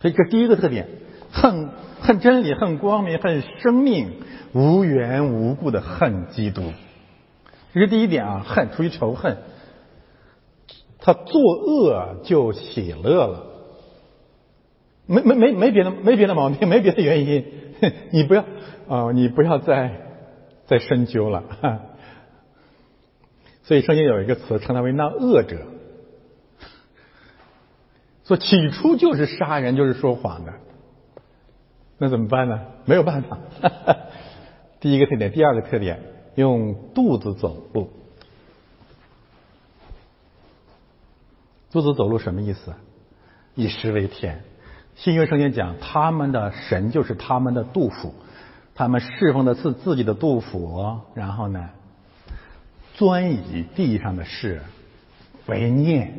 [0.00, 0.86] 这第一个特点，
[1.32, 1.70] 恨
[2.00, 4.10] 恨真理，恨光明，恨生命，
[4.52, 6.72] 无缘无故的恨基督，
[7.72, 9.38] 这是第一点啊，恨出于仇恨，
[10.98, 13.46] 他作恶就喜乐了，
[15.08, 17.44] 没没没没别的没别的毛病，没别的原因，
[18.12, 18.44] 你不要
[18.88, 20.02] 啊，你不要再
[20.66, 21.42] 再深究了，
[23.62, 25.66] 所以圣经有一个词称他为那恶者。
[28.24, 30.52] 说起初就是杀人，就是说谎的，
[31.96, 32.60] 那怎么办呢？
[32.84, 33.38] 没有办法。
[34.80, 35.98] 第一个特点，第二个特点，
[36.34, 37.90] 用肚子走路。
[41.70, 42.74] 肚子走路什么意思？
[43.54, 44.42] 以食为天。
[44.98, 48.14] 新约圣经讲，他们的神就是他们的杜甫，
[48.74, 51.70] 他们侍奉的是自己的杜甫，然后呢，
[52.96, 54.60] 专以地上的事
[55.46, 56.14] 为念。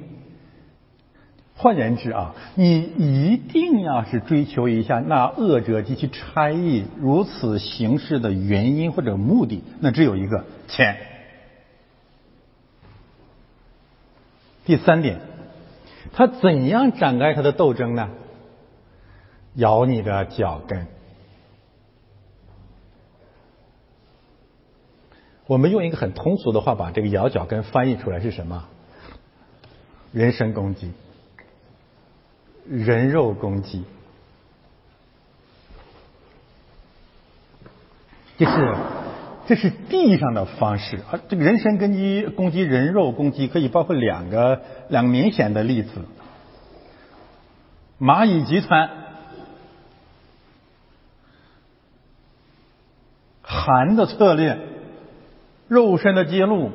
[1.56, 10.96] 换言之啊，你一定要是追求一下那恶者及其差异如此形式的原因或者目的，那只有一个钱。
[14.64, 15.20] 第三点，
[16.14, 18.10] 他怎样展开他的斗争呢？
[19.60, 20.88] 咬你的脚跟。
[25.46, 28.66] 我们用一个很通俗的话把这个咬脚跟翻译出来是什么？
[30.12, 30.92] 人身攻击。
[32.68, 33.84] 人肉攻击，
[38.38, 38.76] 这是
[39.48, 41.20] 这是地上的方式啊。
[41.30, 46.06] 这个人身攻击攻击人肉攻击可以包括两个两个明显的例子：
[48.00, 49.09] 蚂蚁集团、
[53.52, 54.60] 寒的策略、
[55.68, 56.70] 肉身的揭露，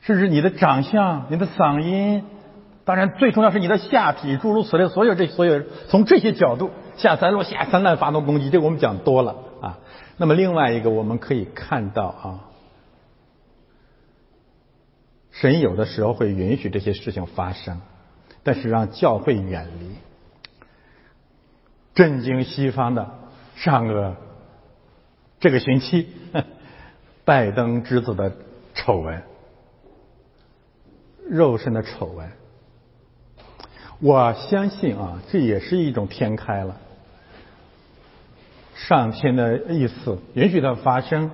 [0.00, 2.24] 甚至你的长相、你的嗓音。
[2.84, 9.78] 当然，最重要是你的下体，诸如此类，所有这所有从这些角度下三路、下三滥发动攻击，这我们讲多了啊。
[10.16, 12.40] 那么另外一个，我们可以看到啊，
[15.30, 17.80] 神有的时候会允许这些事情发生，
[18.42, 19.94] 但是让教会远离。
[21.94, 23.08] 震惊西方的
[23.54, 24.16] 上个
[25.40, 26.06] 这个星期，
[27.24, 28.30] 拜登之子的
[28.74, 29.22] 丑闻，
[31.30, 32.30] 肉身的丑闻。
[34.00, 36.78] 我相信啊，这也是一种天开了，
[38.74, 41.30] 上天的意思允许它发生，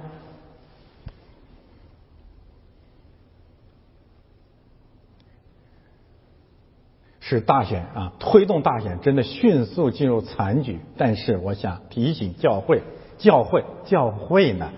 [7.18, 10.78] 使大选啊推动大选真的迅速进入残局。
[10.96, 12.82] 但是我想提醒教会，
[13.18, 14.70] 教会，教会呢，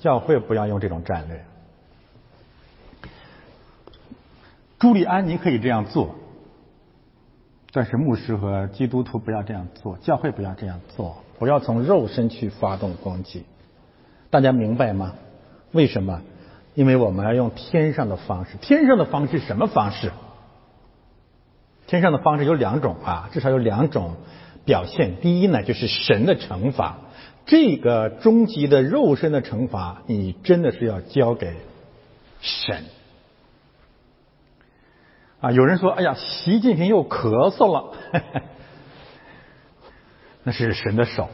[0.00, 1.44] 教会不要用这种战略。
[4.78, 6.16] 朱利安，你可以这样做。
[7.72, 13.44] 但是牧师和基督徒不要这样做，教会不要这样做，不要从肉身去发动攻击。
[14.28, 15.14] 大家明白吗？
[15.72, 16.20] 为什么？
[16.74, 18.56] 因为我们要用天上的方式。
[18.60, 20.12] 天上的方式什么方式？
[21.86, 24.16] 天上的方式有两种啊，至少有两种
[24.64, 25.16] 表现。
[25.20, 26.98] 第一呢，就是神的惩罚。
[27.46, 31.54] 这个终极的肉身的惩罚，你真的是要交给
[32.40, 32.84] 神。
[35.40, 37.92] 啊，有人说：“哎呀，习近平又咳嗽了。
[40.44, 41.28] ”那是神的手。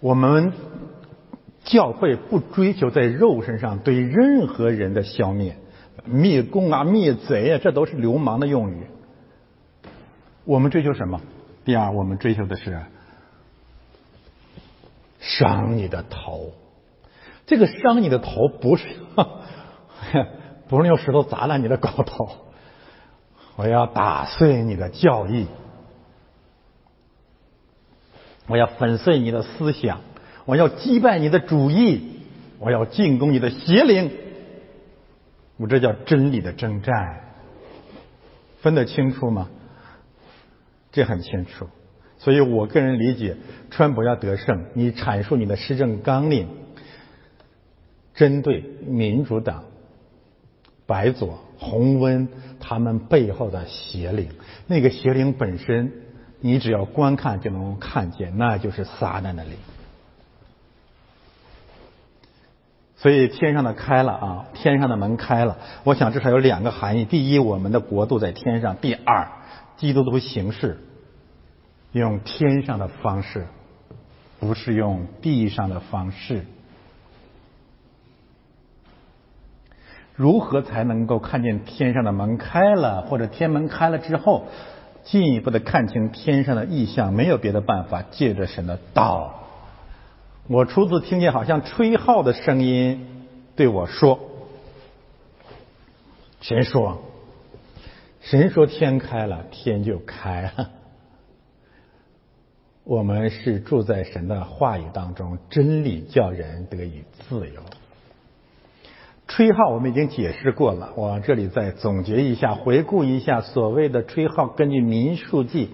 [0.00, 0.52] 我们
[1.64, 5.56] 教会不追求在肉身上对任何人的消灭、
[6.04, 8.86] 灭共啊、灭贼啊，这都是流氓的用语。
[10.44, 11.20] 我们追求什么？
[11.64, 12.82] 第二，我们追求的是
[15.26, 16.52] 伤你的头。
[17.46, 18.86] 这个伤你的头不是
[20.68, 22.28] 不是用石头砸烂你的狗头。
[23.56, 25.46] 我要打碎你的教义，
[28.46, 30.00] 我要粉碎你的思想，
[30.44, 32.20] 我要击败你的主义，
[32.58, 34.10] 我要进攻你的邪灵。
[35.56, 37.20] 我这叫真理的征战，
[38.60, 39.48] 分得清楚吗？
[40.92, 41.68] 这很清楚。
[42.26, 43.36] 所以我个人理解，
[43.70, 46.48] 川普要得胜，你阐述你的施政纲领，
[48.16, 49.62] 针对民主党。
[50.86, 52.26] 白左、洪温
[52.58, 54.30] 他们背后的邪灵。
[54.66, 55.92] 那个邪灵本身，
[56.40, 59.52] 你只要观看就能看见，那就是撒旦的灵。
[62.96, 65.58] 所以天上的开了啊，天上的门开了。
[65.84, 69.28] 我想至少有两个含义：第一，我们的国度在天上；第二，
[69.76, 70.78] 基督徒行事
[71.92, 73.46] 用天上的方式，
[74.38, 76.44] 不是用地上的方式。
[80.14, 84.46] 如何才能够看见天上的门开了，或者天门开了之后，
[85.04, 87.12] 进一步的看清天上的意象？
[87.12, 89.42] 没有别的办法，借着神的道。
[90.48, 93.26] 我初次听见好像吹号的声音
[93.56, 94.18] 对我说
[96.40, 97.02] ：“神说，
[98.20, 100.70] 神说天开了，天就开了。
[102.86, 107.60] 我们是住在神的话语当中，真理叫人得以自由。
[109.26, 115.70] 吹号我们已经解释过了，我这里再总结一下，回顾一下所谓的吹号，根据民数记。”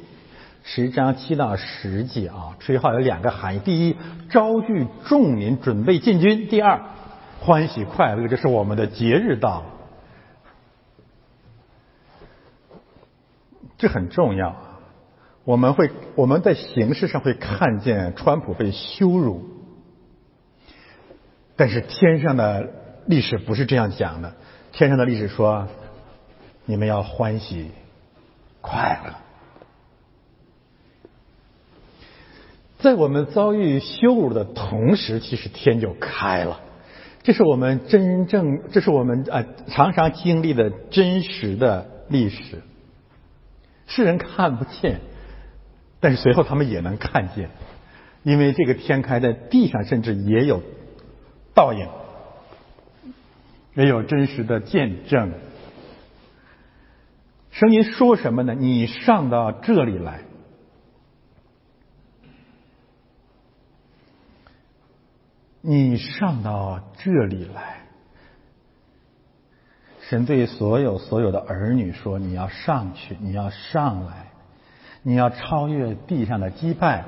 [0.64, 3.96] 十章七到十节啊，吹号有两个含义：第一，
[4.30, 6.80] 招聚众民准备进军；第二，
[7.40, 9.66] 欢喜快乐，这是我们的节日到了。
[13.76, 14.71] 这很重要。
[15.44, 19.44] 我们会我们在形式上会看见川普被羞辱，
[21.56, 22.70] 但是天上的
[23.06, 24.34] 历史不是这样讲的。
[24.72, 25.68] 天上的历史说，
[26.64, 27.70] 你们要欢喜
[28.60, 29.14] 快乐。
[32.78, 36.60] 在我们遭遇羞辱的同时，其实天就开了。
[37.22, 42.62] 这是我们真正，这是我们啊常常经历的真实的历史。
[43.86, 45.00] 世人看不见，
[46.02, 47.48] 但是随后他们也能看见，
[48.24, 50.60] 因为这个天开在地上，甚至也有
[51.54, 51.88] 倒影，
[53.74, 55.32] 也有真实的见证。
[57.52, 58.54] 声音说什么呢？
[58.54, 60.22] 你上到这里来。
[65.64, 67.86] 你上到这里来，
[70.00, 74.31] 神对所有所有的儿女说：“你要上去，你要上来，
[75.02, 77.02] 你要超越地上的羁绊，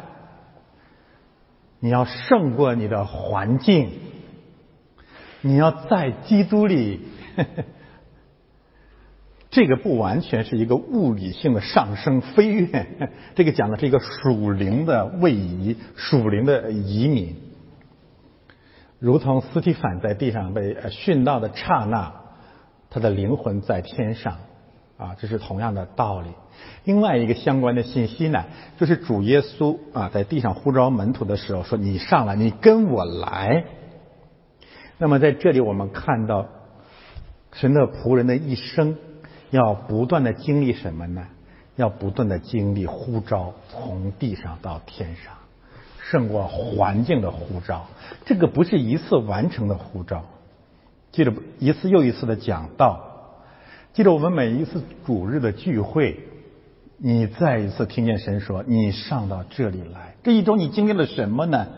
[1.80, 3.90] 你要胜过你的环境，
[5.40, 7.01] 你要在基督里。
[9.51, 12.86] ”这个不完全是一个物理性的上升飞跃，
[13.36, 17.36] 这个讲的是一个属灵的位移，属灵的移民。
[18.99, 22.14] 如同斯提凡在地上被殉道的刹那，
[22.90, 24.38] 他的灵魂在天上，
[24.97, 26.28] 啊，这是同样的道理。
[26.84, 28.45] 另外一个相关的信息呢，
[28.78, 33.64] 就是主耶稣啊，在地上呼召门徒的时候说：“你上来，你跟我来。”
[34.99, 36.47] 那么在这里，我们看到
[37.53, 38.97] 神的仆人的一生
[39.51, 41.26] 要不断的经历什么呢？
[41.76, 45.34] 要不断的经历呼召，从地上到天上。
[46.11, 47.86] 胜过环境的呼召，
[48.26, 50.22] 这个不是一次完成的呼召。
[51.11, 53.14] 记得一次又一次的讲道，
[53.95, 56.18] 记得我们每一次主日的聚会，
[56.99, 61.68] 你再一次听见神说：“你上到这里来。”这一周你经历了什么呢？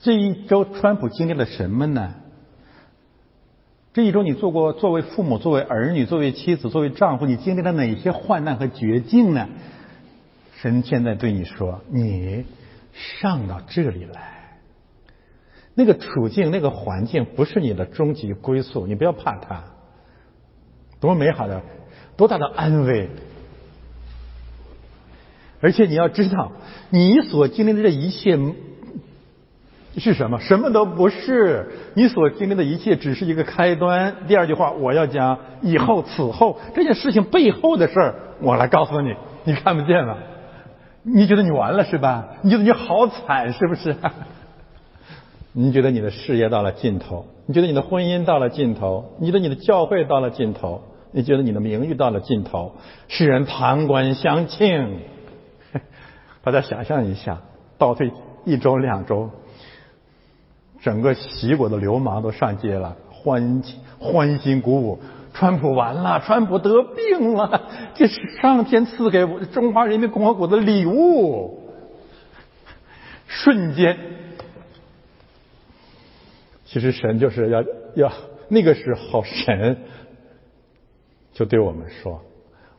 [0.00, 2.14] 这一周川普经历了什么呢？
[3.92, 9.48] 这一周你做过作为父母、作为儿女、作为妻子、作为丈夫，你经历了哪些患难和绝境呢？
[10.56, 12.44] 神现在对你说：“你。”
[13.20, 14.58] 上到这里来，
[15.74, 19.62] 那个处境、那个环境不是你的终极归宿，你不要怕它。
[21.00, 21.62] 多美好的，
[22.16, 23.08] 多大的安慰！
[25.60, 26.52] 而且你要知道，
[26.90, 28.38] 你所经历的这一切
[29.96, 30.38] 是什么？
[30.40, 31.68] 什么都不是。
[31.94, 34.14] 你所经历的一切只是一个开端。
[34.28, 40.18] 第二句话，我要讲以后、此后这件事情背后的事儿，我来告诉你，你看不见了。
[41.02, 42.28] 你觉得你完了是吧？
[42.42, 43.96] 你觉得你好惨是不是？
[45.60, 47.26] 你觉得你的事业到了尽头？
[47.46, 49.16] 你觉得你的婚姻到了尽头？
[49.18, 50.82] 你觉得你的教会到了尽头？
[51.10, 52.76] 你觉得你的名誉到了尽头？
[53.08, 55.00] 世人旁观相庆。
[56.44, 57.40] 大家想象一下，
[57.76, 58.12] 倒退
[58.44, 59.30] 一周两周，
[60.80, 63.60] 整个齐国的流氓都上街了，欢
[63.98, 65.00] 欢欣鼓舞。
[65.34, 67.62] 川普完了，川普得病了，
[67.96, 71.64] 这是上天赐给中华人民共和国的礼物。
[73.26, 73.98] 瞬间，
[76.68, 77.64] 其实神就是要
[77.94, 78.12] 要
[78.48, 79.78] 那个是好神
[81.32, 82.22] 就对我们说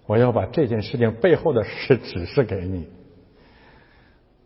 [0.06, 2.88] 我要把这件事情背后的事指示给你。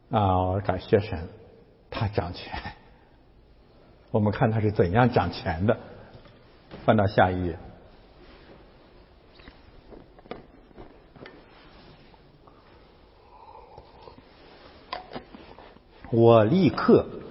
[0.09, 1.27] 啊我感谢神
[1.89, 2.53] 他掌权
[4.11, 5.77] 我们看他是怎样掌权的。
[6.85, 7.57] 翻到下一页
[16.11, 17.22] 我立刻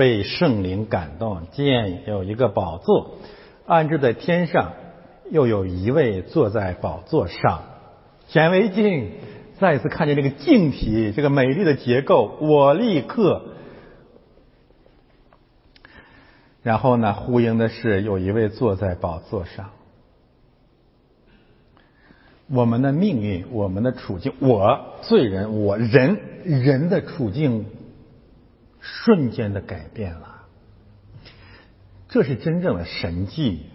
[0.00, 3.18] 被圣灵感动，见有一个宝座
[3.66, 4.72] 安置在天上，
[5.30, 7.64] 又有一位坐在宝座上，
[8.26, 9.10] 显微镜
[9.58, 12.38] 再次看见这个镜体，这个美丽的结构。
[12.40, 13.42] 我立刻，
[16.62, 19.68] 然后呢，呼应的是有一位坐在宝座上。
[22.50, 27.66] 我们的命运，我们的处境，我罪人，我人人的处境，
[28.80, 30.42] 瞬间的改变了。
[32.08, 33.66] 这是真正的神迹。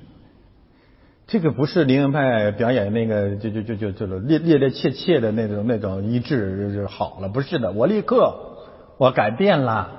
[1.27, 8.57] 这个不是灵恩派表演那个，就就就就就烈烈烈切切的那种那种医治就是好了，不是的，我立刻
[8.97, 9.91] 我改变了，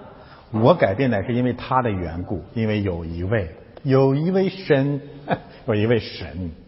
[0.52, 5.00] 我改变乃是因为他的缘故，因为有一位有一位神，
[5.66, 6.50] 有一位神。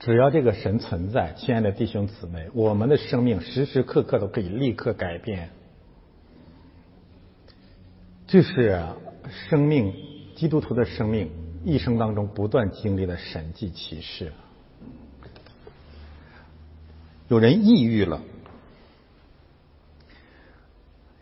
[0.00, 5.50] 只要这个神存在，亲爱的弟兄姊妹，我们的生命时时刻刻都可以立刻改变。
[8.26, 8.82] 这是
[9.50, 9.92] 生命，
[10.34, 11.30] 基督徒的生命
[11.66, 14.32] 一生当中不断经历的神迹奇事。
[17.28, 18.22] 有人抑郁了，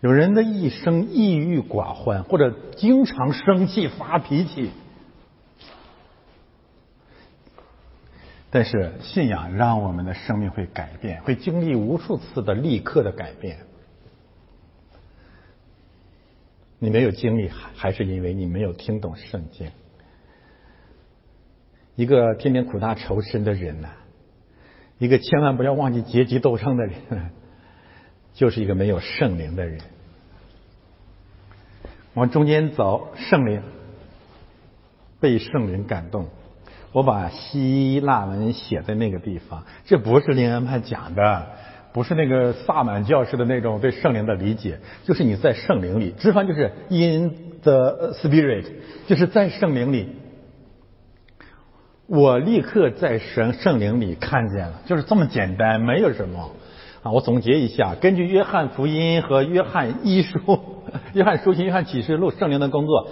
[0.01, 4.71] 有人的一生抑郁寡欢，或者经常生气发脾气。
[8.51, 13.59] 但是信仰让我们的生命会改变，会经历无数次的立刻的改变。
[16.79, 19.71] 你没有经历，还是因为你没有听懂圣经。
[21.97, 23.89] 一个天天苦大仇深的人呢，
[24.99, 27.33] 一个千万不要忘记阶级斗争的人，
[28.33, 29.81] 就是一个没有圣灵的人。
[32.15, 33.63] 往中间走，圣灵
[35.21, 36.29] 被圣灵感动。
[36.93, 41.47] 我把希腊文写在那个地方，这不是灵恩派讲的，
[41.93, 48.65] 不是那个萨满教士的那种对圣灵的理解，就是你在圣灵里，直翻就是 in the spirit，
[49.07, 50.17] 就是在圣灵里。
[52.07, 56.53] 我立刻在神圣灵里看见了，就是这么简单，没有什么
[57.03, 57.13] 啊。
[57.13, 60.39] 我总结一下，根据约翰福音和约翰一书、
[61.13, 63.11] 约翰书信、约翰启示录，圣灵的工作。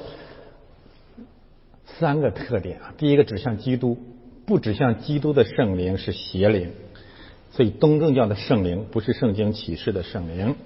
[1.99, 3.99] 三个特点啊，第一个指向基督，
[4.47, 6.73] 不指向基督的圣灵是邪灵，
[7.51, 10.57] 所以东正教的圣灵不是圣经启示的圣灵。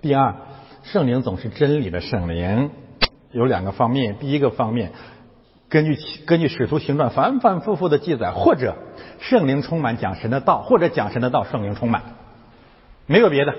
[0.00, 0.34] 第二，
[0.82, 2.70] 圣灵总是真理的圣灵，
[3.32, 4.92] 有两个方面，第一个方面，
[5.68, 5.96] 根据
[6.26, 8.76] 根据使徒行传反反复复的记载，或者
[9.20, 12.02] 圣灵充满讲神的道，或者讲神的道圣灵充满，
[13.06, 13.54] 没有别的。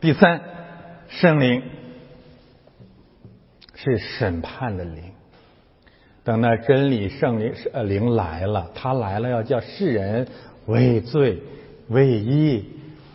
[0.00, 0.42] 第三，
[1.08, 1.62] 圣灵
[3.74, 5.15] 是审判的灵。
[6.26, 10.26] 等那真理圣灵呃灵来了，他来了要叫世人
[10.66, 11.38] 为罪、
[11.86, 12.64] 为义、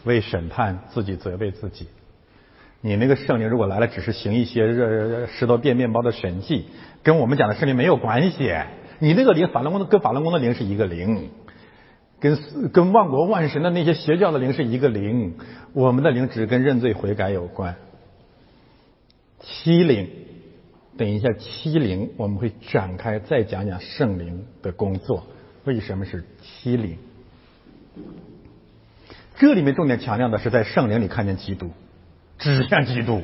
[0.05, 1.87] 为审判，自己责备自己。
[2.79, 6.67] 你那个圣灵如果来了，只是行一些热石头变面包的神迹，
[7.03, 8.49] 跟我们讲的圣灵没有关系。
[8.99, 11.31] 你那个灵法轮功的跟法轮功的灵是一个灵，
[12.21, 12.37] 跟
[12.71, 15.33] 跟万国万神的那些邪教的灵是一个灵。
[15.73, 17.75] 我们的灵只跟认罪悔改有关。
[19.41, 20.07] 七灵。
[21.01, 25.25] 等一下，七灵我们会展开再讲讲圣灵的工作。
[25.63, 26.95] 为什么是七灵？
[29.35, 31.71] 这里面重点强调的是在圣灵里看见基督，
[32.37, 33.23] 指向基督。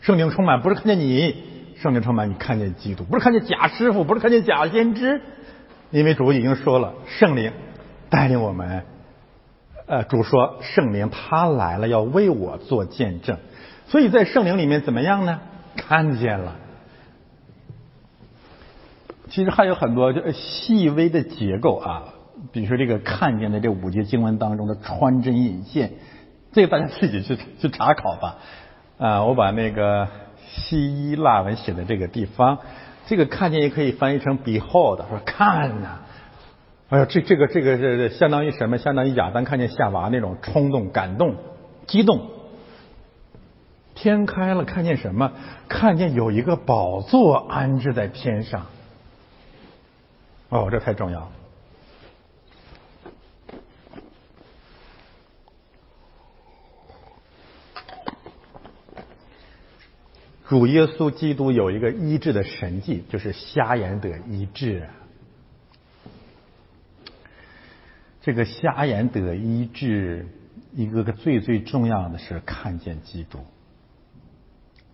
[0.00, 1.34] 圣灵充满不是看见你，
[1.76, 5.20] 圣灵充满你看见基督，不是看见假师傅，不是看见假先知。
[5.90, 7.52] 因为主已经说了，圣灵
[8.08, 8.84] 带领我们。
[9.84, 13.36] 呃，主说圣灵他来了，要为我做见证。
[13.88, 15.40] 所以在圣灵里面怎么样呢？
[15.76, 16.56] 看见了。
[19.30, 22.14] 其实还有很多就细微的结构啊，
[22.52, 25.92] 比如说这个看见的这五节经文当中的穿针引线，
[26.52, 28.36] 这个大家自己去去查考吧。
[28.98, 30.08] 啊，我把那个
[30.46, 32.58] 西医腊文写的这个地方，
[33.06, 36.00] 这个看见也可以翻译成 behold，说看呐。
[36.88, 38.78] 哎呀，这这个这个是相当于什么？
[38.78, 41.34] 相当于亚当看见夏娃那种冲动、感动、
[41.86, 42.30] 激动。
[43.94, 45.32] 天开了，看见什么？
[45.68, 48.66] 看见有一个宝座安置在天上。
[50.50, 51.32] 哦，这太重要了。
[60.48, 64.88] 主耶稣基督有一个医治的神迹，就是瞎眼得医治。
[68.22, 70.26] 这个瞎眼得医治，
[70.74, 73.40] 一个个最最重要的是看见基督，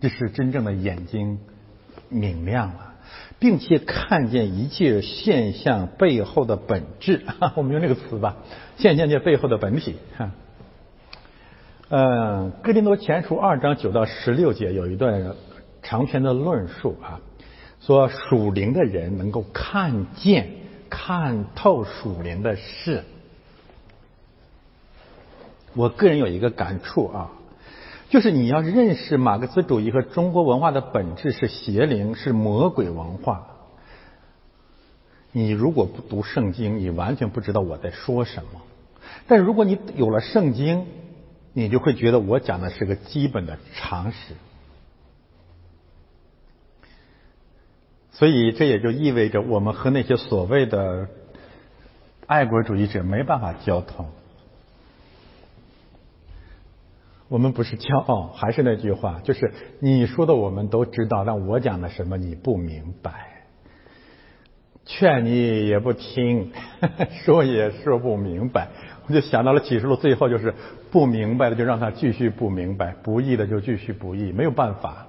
[0.01, 1.39] 这是真正的眼睛
[2.09, 2.94] 明亮了。
[3.39, 7.25] 并且看见一切现象背后的本质，
[7.55, 8.37] 我们用这个词吧，
[8.77, 9.95] 现象界背后的本体。
[11.89, 15.35] 嗯，哥林多前书二章九到十六节有一段
[15.83, 17.21] 长篇的论述啊，
[17.79, 20.49] 说属灵的人能够看见、
[20.89, 23.03] 看透属灵的事。
[25.75, 27.29] 我个人有一个感触啊，
[28.09, 33.47] 就是你要认识马克思主义和中国文化的本质是邪灵，是魔鬼文化。
[35.31, 38.61] 你如果不读圣经，你完全不知道我在说什么。
[39.27, 40.85] 但如果你有了圣经，
[41.51, 44.33] 你就会觉得我讲的是个基本的常识，
[48.11, 51.09] 所以这也就意味着我们和那些所谓的
[52.27, 54.09] 爱国主义者没办法交通。
[57.27, 63.11] 我们不是骄傲，还是那句话，就是你说的我们都知道，但我讲的什么你不明白，
[64.85, 66.51] 劝你也不听，
[67.25, 68.67] 说也说不明白。
[69.07, 70.53] 我就想到了启示录，最后就是
[70.91, 75.07] 不明白的就让他继续不明白，不义的就继续不义，没有办法。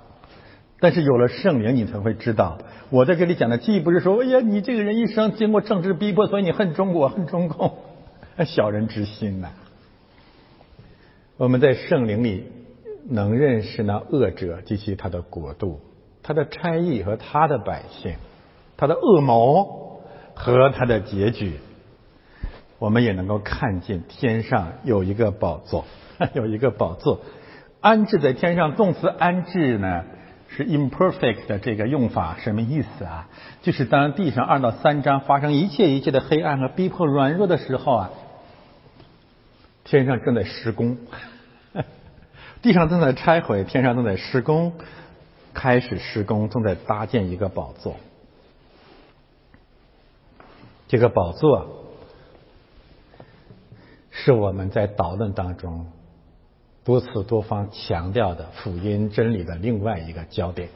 [0.80, 2.58] 但是有了圣灵，你才会知道。
[2.90, 7.78] 我在这里讲的，既不是说，哎呀，你这个人一生经过政治逼迫，所以你恨中国、恨中共，
[8.44, 9.48] 小人之心呐。
[11.38, 12.44] 我们在圣灵里
[13.10, 15.80] 能认识那恶者及其他的国度、
[16.22, 18.14] 他的差役和他的百姓、
[18.78, 20.00] 他的恶谋
[20.34, 21.58] 和他的结局。
[22.78, 25.84] 我们也能够看见天上有一个宝座，
[26.32, 27.20] 有一个宝座
[27.82, 28.74] 安置在天上。
[28.74, 30.04] 动词安置呢
[30.48, 33.28] 是 imperfect 的这个用法，什么意思啊？
[33.60, 38.10] 就是当地上二到三章发生一切一切的黑暗和逼迫软弱的时候啊，
[39.86, 40.98] 天上正在施工，
[42.60, 44.74] 地上正在拆毁，天上正在施工，
[45.54, 47.96] 开始施工，正在搭建一个宝座。
[50.88, 51.82] 这个宝座。
[54.18, 55.86] 是我们在导论当中
[56.84, 60.70] 多次多方强调的福音真理的另外一个焦点。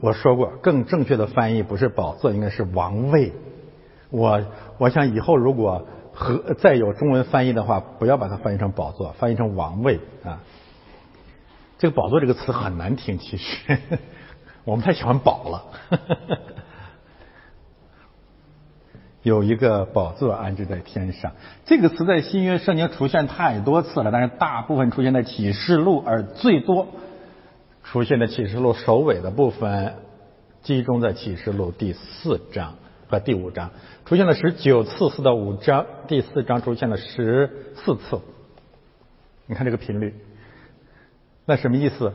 [0.00, 3.32] 我说过，更正确的翻译不是宝座，应该是王位。
[4.10, 4.44] 我
[4.78, 10.40] 我想以后如果和再有中文翻译的话，不要把它翻译成宝座，翻译成王位啊。
[11.78, 13.78] 这个宝座这个词很难听，其实
[14.64, 15.64] 我们太喜欢宝了。
[19.22, 21.32] 有一个宝座安置在天上，
[21.64, 26.86] 这个词在新约圣经出现太多次了，但是大部分出现在启示录，而最多
[27.82, 29.94] 出现在启示录首尾的部分，
[30.62, 32.74] 集中在启示录第四章
[33.08, 33.70] 和第五章，
[34.06, 38.20] 出现了十九次，四到五章，第四章出现了十四次。
[39.46, 40.14] 你看这个频率，
[41.46, 42.12] 那什么意思？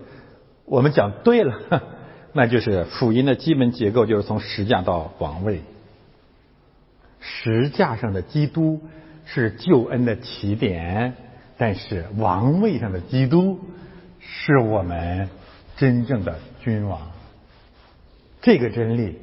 [0.66, 1.84] 我们讲对了，
[2.34, 5.62] 那就是福音的基本结构就是从十架到王位。
[7.20, 8.82] 石架上的基督
[9.26, 11.16] 是救恩的起点，
[11.58, 13.60] 但是王位上的基督
[14.20, 15.28] 是我们
[15.76, 17.12] 真正的君王。
[18.42, 19.18] 这个真理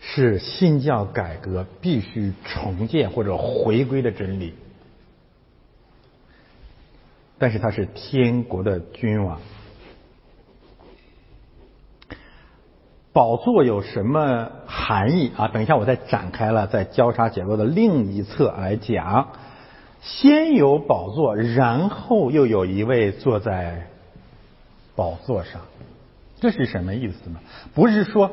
[0.00, 4.54] 是新教改革必须重建或者回归的真理，
[7.38, 9.40] 但是他是天国的君王。
[13.12, 15.48] 宝座有什么含义啊？
[15.48, 19.32] 等一下，我再展开了，在交叉结构的另一侧来讲。
[20.00, 23.88] 先有宝座，然后又有一位坐在
[24.96, 25.60] 宝座上，
[26.40, 27.40] 这是什么意思呢？
[27.74, 28.30] 不是说，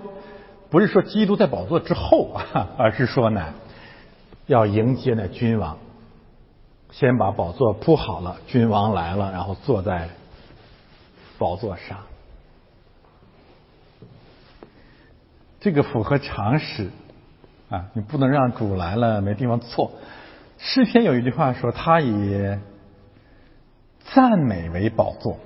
[0.69, 3.53] 不是说基督在宝座之后啊， 而是说呢，
[4.45, 5.77] 要迎接那君王，
[6.91, 10.09] 先把宝座铺好了，君王来了，然后坐在
[11.37, 11.99] 宝座上。
[15.59, 16.91] 这个符合常识
[17.69, 17.89] 啊！
[17.93, 19.91] 你不能让主来了没地方坐。
[20.57, 22.57] 诗篇有一句话说：“他以
[24.13, 25.39] 赞美为宝座。”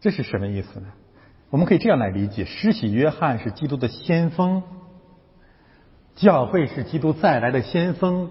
[0.00, 0.86] 这是什么意思呢？
[1.50, 4.62] 我们可以这样来理解：施洗约翰是基督的先锋，
[6.14, 8.30] 教会是基督再来的先锋。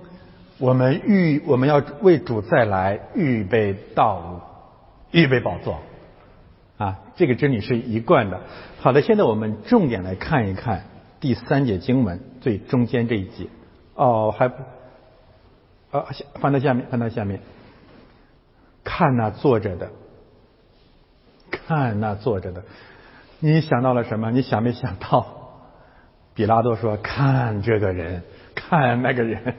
[0.60, 4.40] 我们预我们要为主再来预备道路，
[5.12, 5.80] 预备宝座。
[6.78, 8.42] 啊，这个真理是一贯的。
[8.80, 10.84] 好的，现在我们重点来看一看
[11.20, 13.48] 第三节经文最中间这一节。
[13.96, 14.62] 哦，还不
[15.90, 16.06] 啊，
[16.40, 17.40] 翻到下面，翻到下面，
[18.84, 19.90] 看那坐着的，
[21.50, 22.64] 看那坐着的，
[23.40, 24.32] 你想到了什么？
[24.32, 25.26] 你想没想到？
[26.36, 28.24] 比拉多说：“看这个人，
[28.56, 29.56] 看那个人。”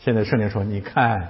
[0.00, 1.28] 现在圣灵说：“你看。”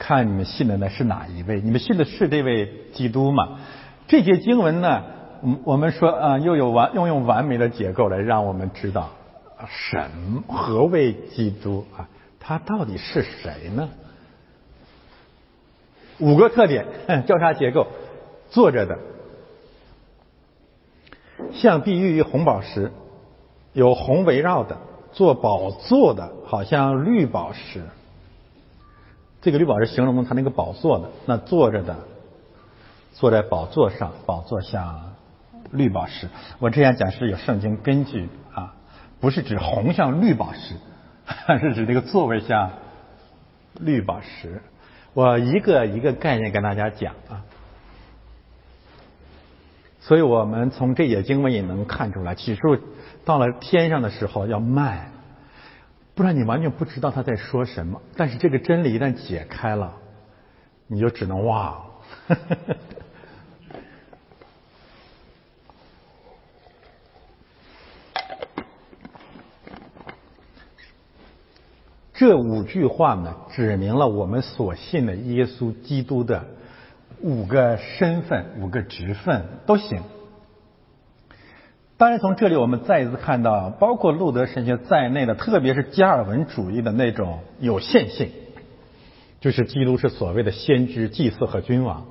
[0.00, 1.60] 看你们信的那是哪一位？
[1.60, 3.58] 你们信的是这位基督吗？
[4.06, 5.02] 这节经文呢，
[5.64, 9.10] 我们说啊，又有完，又用完美的结构来让我们知道
[9.66, 12.08] 什么何为基督啊？
[12.38, 13.88] 他到底是谁呢？
[16.20, 16.86] 五个特点，
[17.26, 17.88] 交叉结构，
[18.50, 18.96] 坐着的，
[21.52, 22.92] 像碧玉与红宝石，
[23.72, 24.78] 有红围绕的，
[25.12, 27.82] 做宝座的，好像绿宝石。
[29.40, 31.96] 这个绿宝石形容他那个宝座的，那坐着的，
[33.12, 35.14] 坐在宝座上，宝座像
[35.70, 36.28] 绿宝石。
[36.58, 38.74] 我这样讲是有圣经根据啊，
[39.20, 40.74] 不是指红像绿宝石，
[41.60, 42.70] 是指这个座位像
[43.78, 44.60] 绿宝石。
[45.14, 47.44] 我一个一个概念跟大家讲啊，
[50.08, 52.78] 所以我们从这些经文也能看出来，起初
[53.26, 55.12] 到了天上的时候要慢，
[56.14, 58.00] 不然你完全不知道他在说什么。
[58.16, 59.92] 但是这个真理一旦解开了，
[60.86, 61.84] 你就只能忘。
[72.14, 76.46] 这五句话呢，指明了我们所信的耶稣基督的
[77.22, 80.02] 五个身份、五个职分都行。
[81.96, 88.30] 当然，从这里我们再一次看到，包括路德神学在内的，特别是加尔文主义的那种有限性，
[89.40, 92.06] 就是基督是所谓的先知、祭司和君王。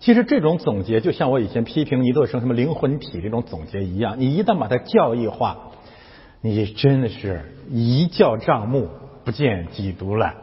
[0.00, 5.70] 其实这种总结，就像我以前批评尼特生什么灵魂体这种总结一样，你一旦把它教义化，
[6.40, 8.88] 你真的是一教障目。
[9.24, 10.34] 不见基督了。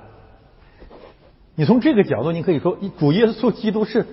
[1.55, 4.05] 你从这个角度，你可以说，主耶稣基督是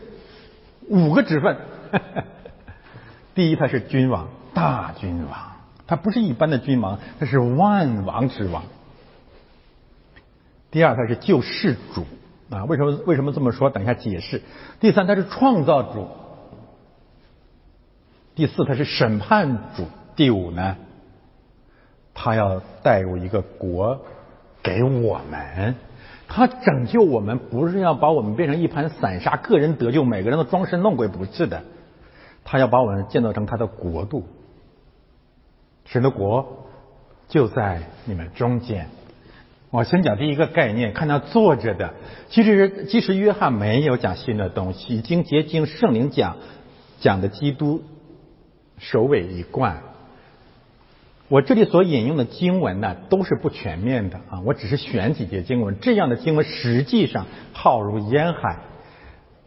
[0.88, 1.56] 五个职分。
[3.34, 5.52] 第一，他是君王，大君王，
[5.86, 8.64] 他不是一般的君王，他是万王之王。
[10.70, 12.04] 第二，他是救世主
[12.50, 13.70] 啊，为什么为什么这么说？
[13.70, 14.42] 等一下解释。
[14.80, 16.08] 第三，他是创造主。
[18.34, 19.86] 第四，他是审判主。
[20.16, 20.76] 第五呢，
[22.14, 24.00] 他要带入一个国。
[24.60, 25.76] 给我们，
[26.28, 31.62] 他拯救我们，不是要把我们变成一盘散沙，个人得救，每个人都装神弄鬼，不是的。
[32.44, 34.24] 他要把我们建造成他的国度，
[35.86, 36.66] 神的国
[37.28, 38.88] 就在你们中间。
[39.70, 41.94] 我先讲第一个概念，看他坐着的，
[42.28, 46.36] 其实即使约翰没有讲新的东西，已经结晶圣灵讲
[47.00, 47.82] 讲的基督
[48.78, 49.82] 首尾一贯。
[51.28, 55.76] 我这里所引用的经文呢，都是不全面的啊，我只是选几节经文。
[55.80, 58.60] 这样的经文实际上浩如烟海。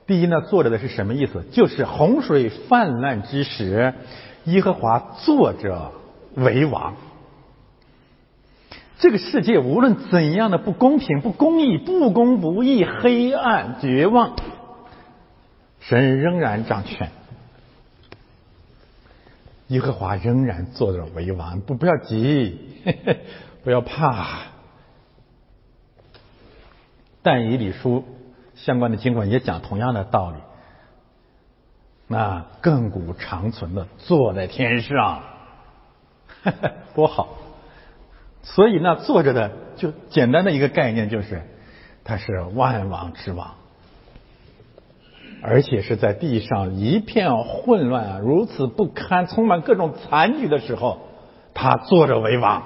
[0.06, 1.44] 第一呢，作者的是什么意思？
[1.52, 3.96] 就是洪水泛滥之时，
[4.44, 5.92] 耶和华坐着
[6.36, 6.94] 为王。
[9.00, 14.36] 这个世界无论怎样的不公平、不公义、不公不义、黑暗、绝望，
[15.80, 17.10] 神仍然掌权。
[19.72, 22.60] 耶和华仍然坐着为王，不不要急，
[23.64, 24.42] 不要怕。
[27.24, 28.04] 但以理书
[28.56, 30.38] 相关的经文也讲同样的道理。
[32.08, 35.24] 那亘古长存的坐在天上，
[36.94, 37.38] 多好！
[38.44, 41.44] 所以那坐着的，就简单的一个概念就是，
[42.04, 43.56] 他是万王之王。
[45.44, 51.00] 而且是在地上一片混乱啊，如此不堪，充满各种残局的时候，
[51.54, 52.62] 他坐着为王。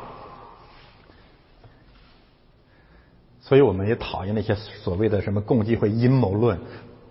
[3.39, 6.59] 所以我们也讨厌那些所谓的什么共济会阴谋论，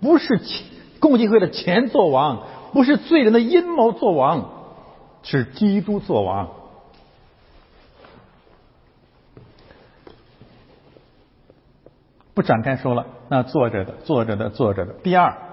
[0.00, 0.38] 不是
[1.00, 2.42] 共济会的钱做王，
[2.72, 4.50] 不是罪人的阴谋做王，
[5.22, 6.50] 是基督做王。
[12.34, 14.92] 不展开说了，那坐着的，坐着的，坐着的。
[15.02, 15.43] 第二。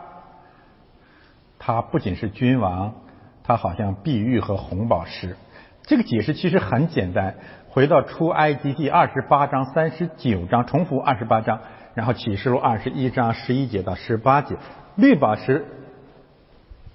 [1.64, 2.96] 他不仅是君王，
[3.44, 5.38] 他好像碧玉和红宝石。
[5.84, 7.36] 这个解释其实很简单，
[7.70, 11.62] 回到出埃及第二十八章、三十九章，重复二十八章，
[11.94, 14.56] 然后启示录二十一章十一节到十八节，
[14.96, 15.68] 绿宝石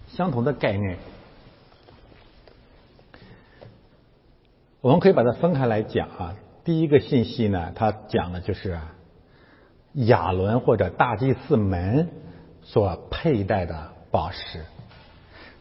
[0.08, 0.96] 相同的概念。
[4.80, 6.34] 我们可以把它分开来讲啊。
[6.64, 8.80] 第一个信息呢，它讲的就是
[9.92, 12.08] 亚伦或者大祭司门
[12.62, 13.94] 所佩戴的。
[14.16, 14.64] 宝石，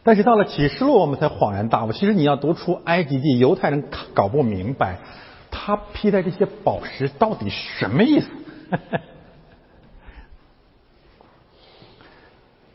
[0.02, 1.92] 但是到了启示录，我们才恍然大悟。
[1.92, 3.84] 其实你要读出埃及地，犹太人
[4.14, 4.96] 搞不明白，
[5.50, 8.28] 他披戴这些宝石到底什么意思。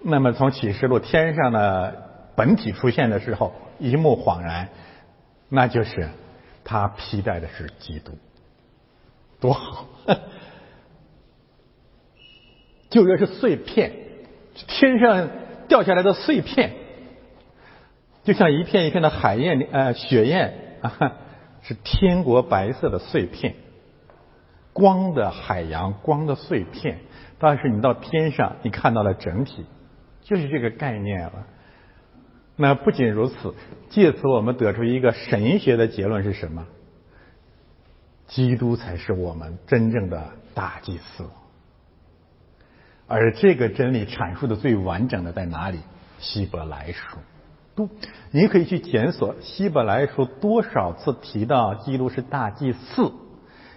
[0.04, 4.70] 那么从启示录天上的本体出现的时候，一目恍然，
[5.50, 6.10] 那就是
[6.64, 8.12] 他披戴的是基督，
[9.40, 9.88] 多好！
[12.92, 13.92] 旧约是碎片，
[14.54, 15.28] 天上。
[15.72, 16.74] 掉下来的碎片，
[18.26, 21.14] 就像一片一片的海燕呃雪燕啊，
[21.62, 23.56] 是天国白色的碎片。
[24.74, 27.00] 光的海洋，光的碎片。
[27.40, 29.66] 但是你到天上，你看到了整体，
[30.24, 31.48] 就是这个概念了。
[32.58, 33.56] 那不仅如此，
[33.90, 36.68] 借此我们得出一个神学的结论是什么？
[38.28, 41.30] 基督才是我们真正的大祭司。
[43.12, 45.80] 而这个真理阐述的最完整的在哪里？
[46.20, 47.18] 希伯来书。
[47.76, 47.90] 都，
[48.32, 53.12] 你可以去检索希伯来书多少次提到基督是大祭司，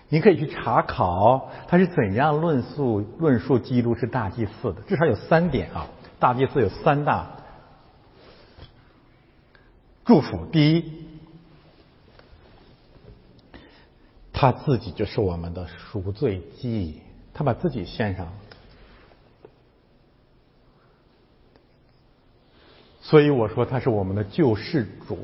[0.09, 4.83] 你可以去查考他是怎样论述论述基督是大祭司的。
[4.83, 5.87] 至少有三点啊，
[6.19, 7.31] 大祭司有三大
[10.05, 10.45] 祝福。
[10.47, 11.07] 第一，
[14.33, 17.01] 他自己就是我们的赎罪祭，
[17.33, 18.27] 他把自己献上
[23.07, 25.19] 所以我说他是我们的救世主，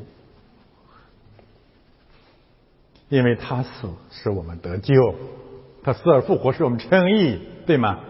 [3.08, 5.14] 因为他死使我们得救，
[5.82, 8.00] 他死而复活使我们称义，对吗？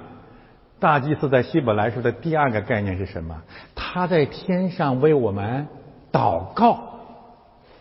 [0.80, 3.42] 大祭司在希伯来书的第二个概念是什么？
[3.76, 5.68] 他在天上为我们
[6.10, 6.80] 祷告、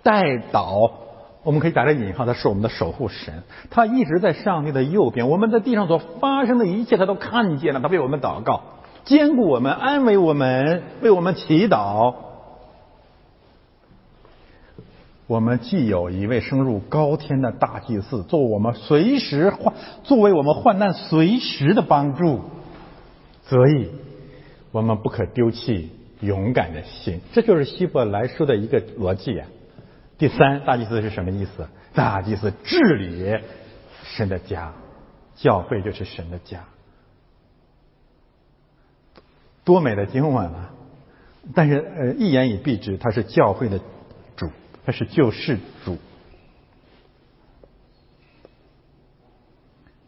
[0.03, 0.21] 代
[0.51, 0.91] 祷，
[1.41, 8.61] 我们可以打个引号，他是我们的守护神，他一直在上帝的右边，我们在地上所发生的一切他都看见了，他为我们祷告。
[9.09, 12.13] 兼顾我们，安慰我们，为我们祈祷。
[15.25, 22.41] 我们既有一位升入高天的大祭司，做我们随时患，作为我们患难随时的帮助，
[23.45, 23.89] 所以
[24.71, 25.89] 我们不可丢弃
[26.19, 27.19] 勇敢的心。
[27.33, 29.47] 这就是希伯来书的一个逻辑啊。
[30.19, 31.67] 第三，大祭司是什么意思？
[31.95, 33.39] 大祭司治理
[34.03, 34.71] 神的家，
[35.35, 36.63] 教会就是神的家。
[39.69, 40.73] 多美的经文啊！
[41.53, 43.79] 但是呃，一言以蔽之，他是教会的
[44.35, 44.49] 主，
[44.83, 45.99] 他是救世主。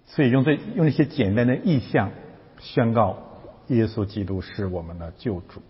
[0.07, 2.09] 所以用这用一些简单的意象
[2.57, 3.19] 宣告
[3.67, 5.61] 耶稣基督是我们的救主。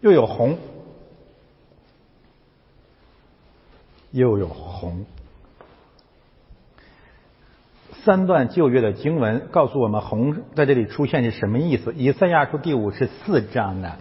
[0.00, 0.58] 又有红，
[4.10, 5.06] 又有红。
[8.04, 11.94] 三段旧约的经文告诉我们，红在这里出现是什么意思？
[11.96, 13.96] 以赛亚书第五十四章呢，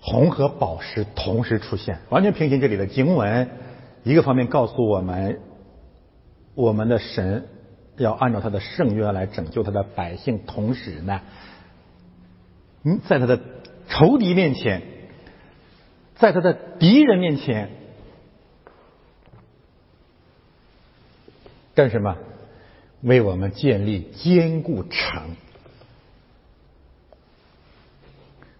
[0.00, 3.50] 红和宝石同时出现，完全平行这里的经文。
[4.04, 5.40] 一个方面告诉我们，
[6.54, 7.48] 我们的神
[7.96, 11.22] 要按照他的圣约来拯救他的百姓，同时呢，
[12.84, 13.40] 嗯，在他的
[13.88, 14.82] 仇敌面前，
[16.14, 17.70] 在他的敌人面前
[21.74, 22.16] 干什么？
[23.06, 25.36] 为我们建立坚固城，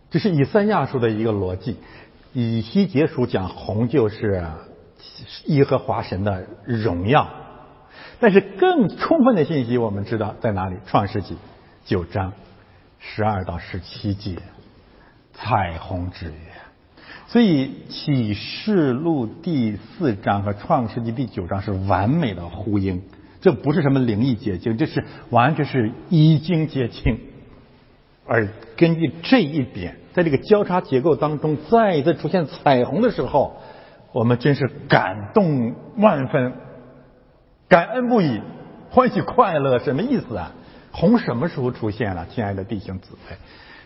[0.08, 1.76] 这是以三亚书的一个逻辑。
[2.32, 4.44] 以西结书讲红就是
[5.46, 7.28] 耶和华神的荣耀，
[8.20, 10.76] 但是更充分的信息我们知道在哪里？
[10.86, 11.36] 创世纪
[11.84, 12.32] 九章
[13.00, 14.36] 十二到十七节，
[15.34, 16.36] 彩虹之约。
[17.26, 23.02] 所以启示录第四章和创世纪第九章是完美的呼应。
[23.46, 27.20] 这不是什么灵异结晶，这是完全是已经结清。
[28.26, 33.54] 而根据这一点，在这个交叉结构当中再一次出现彩虹的时候，
[34.12, 36.54] 我们真是感动万分，
[37.68, 38.40] 感恩不已，
[38.90, 39.78] 欢喜快乐。
[39.78, 40.52] 什么意思啊？
[40.90, 42.26] 红什么时候出现了？
[42.34, 43.36] 亲爱的弟兄姊妹，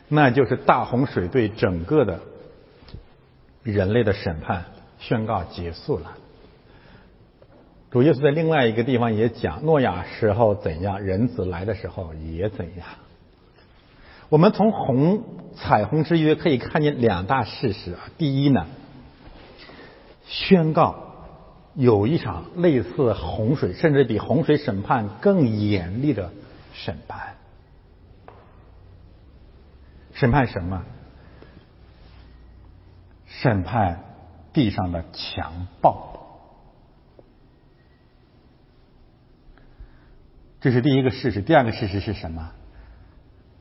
[0.09, 2.21] 那就是大洪水对整个的
[3.63, 4.65] 人类的审判
[4.99, 6.17] 宣告结束了。
[7.91, 12.87] 主耶稣在另外一个地方也讲，诺亚时候怎样，人子来的时候也怎样。
[14.29, 15.25] 我们从红
[15.57, 17.99] 彩虹之约可以看见两大事实啊。
[18.17, 18.69] 第一呢，
[20.25, 21.15] 宣告
[21.75, 26.31] 有一场类似洪水，甚至比洪水审判更严厉的
[26.73, 27.35] 审判。
[30.13, 30.85] 审判什么？
[33.27, 34.05] 审判
[34.53, 36.10] 地上的强暴。
[40.61, 42.51] 这是第一个事实，第二个事实是什么？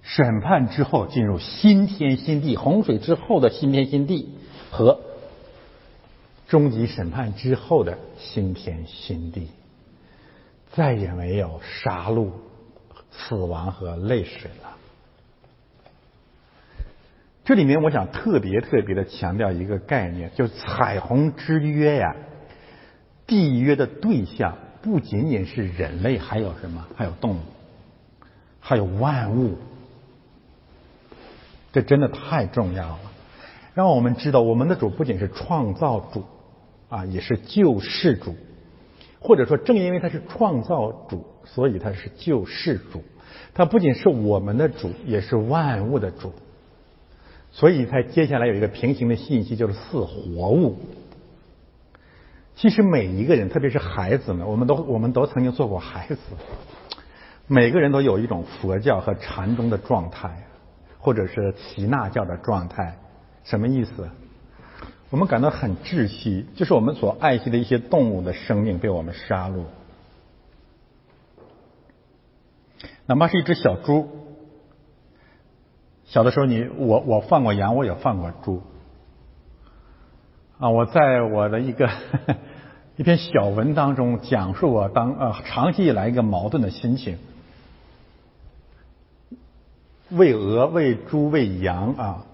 [0.02, 4.30] 审判之后进入新天新地，洪水之后的新天新地
[4.72, 5.00] 和
[6.47, 9.50] 终极审判之后的新天新地，
[10.72, 12.32] 再也没有杀戮、
[13.12, 14.76] 死亡和泪水了。
[17.45, 22.16] 这里面我想特别特别的强调一个概念，就是彩虹之约呀，
[23.26, 24.58] 缔约的对象。
[24.89, 26.83] 不仅仅是人类，还有什么？
[26.95, 27.39] 还有动物，
[28.59, 29.55] 还有万物。
[31.71, 32.99] 这真的太重要了，
[33.75, 36.23] 让我们知道我们的主不仅是创造主
[36.89, 38.35] 啊，也是救世主。
[39.19, 43.03] 或者说，正因为他是创造主，所以他是救世主。
[43.53, 46.33] 他不仅是我们的主，也是万物的主。
[47.51, 50.77] 所以，他接下来有一个平行的信息，就是似活物。
[52.60, 56.18] 其实每一个人，特别是孩子们，我们都我们都曾经做过孩子。
[57.47, 60.43] 每个人都有一种佛教和禅宗的状态，
[60.97, 62.97] 或者是耆那教的状态。
[63.45, 64.10] 什么意思？
[65.10, 69.64] 我们感到很窒息，就是我们所爱惜的一些动物的生命被我们杀戮。
[73.05, 74.10] 哪怕是一只小猪，
[76.03, 78.62] 小的时候你我我放过羊，我也放过猪。
[80.60, 81.89] 啊，我在我的一个
[83.00, 87.18] 一篇小文当中讲述我当呃长期以来一个矛盾的心情：
[90.10, 92.26] 喂鹅、喂猪、喂羊啊。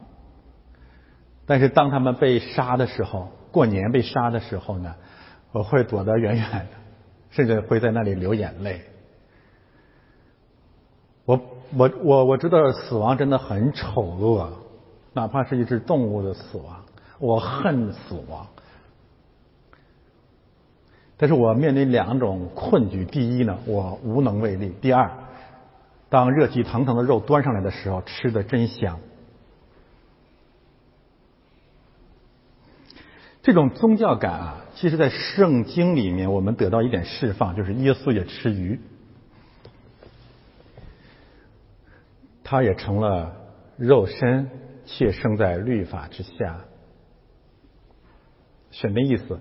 [1.46, 4.96] 但是当他们被杀的时候，过年被杀的时候呢，
[5.52, 6.68] 我会躲得远远的，
[7.30, 8.82] 甚至会在那里流眼泪。
[11.26, 11.40] 我
[11.78, 14.52] 我我我知道死亡真的很丑恶，
[15.14, 16.84] 哪怕是一只动物的死亡，
[17.20, 18.48] 我恨死亡。
[21.18, 25.12] 但是我面临两种困局：第一呢，我无能为力；第二，
[26.10, 29.00] 当热气腾腾的肉端上来的时候，吃的真香。
[33.42, 38.80] 这种宗教感啊，其实在圣经里面我们得到一点释放，就是耶稣也吃鱼。
[42.44, 43.36] 他也成了
[43.78, 44.50] 肉身，
[44.86, 46.60] 且生在律法之下。
[48.82, 49.40] 什么意思？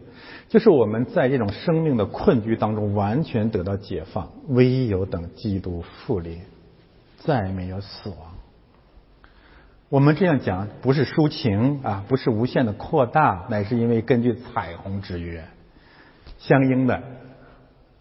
[0.49, 6.41] 就是我们在这种生命的困局当中完全得到解放，唯有等基督复临，
[7.18, 8.18] 再没有死亡。
[9.89, 15.45] 我们这样讲不是抒情啊，不是无限的扩大，乃是因为根据彩虹之约
[16.39, 17.03] 相应的，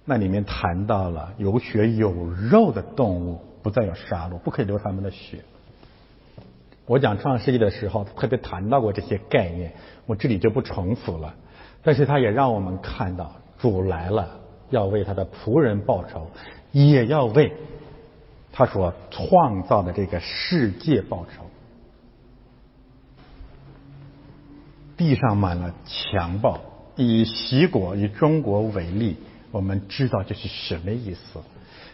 [0.05, 3.41] 那里面谈到了有血有肉的动物。
[3.63, 5.39] 不再有杀戮，不可以流他们的血。
[6.85, 9.73] 我讲创世纪的时候，特别谈到过这些概念，
[10.05, 11.33] 我这里就不重复了。
[11.81, 16.27] 但是他也让我们看到，主来了，要为他的仆人报仇，
[16.71, 17.53] 也要为
[18.51, 21.45] 他所创造的这个世界报仇。
[24.95, 26.59] 地上满了强暴，
[26.95, 29.15] 以习国以中国为例，
[29.51, 31.39] 我们知道这是什么意思。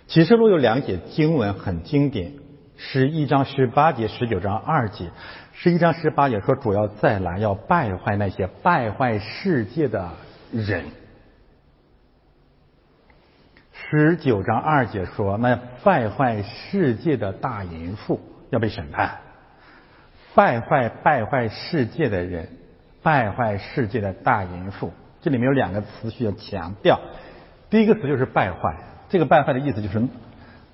[0.08, 2.34] 启示录有两节经文很经典，
[2.82, 5.12] 十一章十八节、十九章二节。
[5.52, 10.12] 十一章十八节说主要再来要败坏那些败坏世界的
[10.54, 10.86] 人。
[13.74, 19.18] 十九章二节说那败坏世界的大淫妇要被审判。
[20.34, 22.48] 败坏败坏世界的人，
[23.04, 26.98] 败坏世界的大淫妇，这里面有两个词需要强调。
[27.70, 28.78] 第一个词就是败坏。
[29.10, 30.02] 这个败坏的意思就是，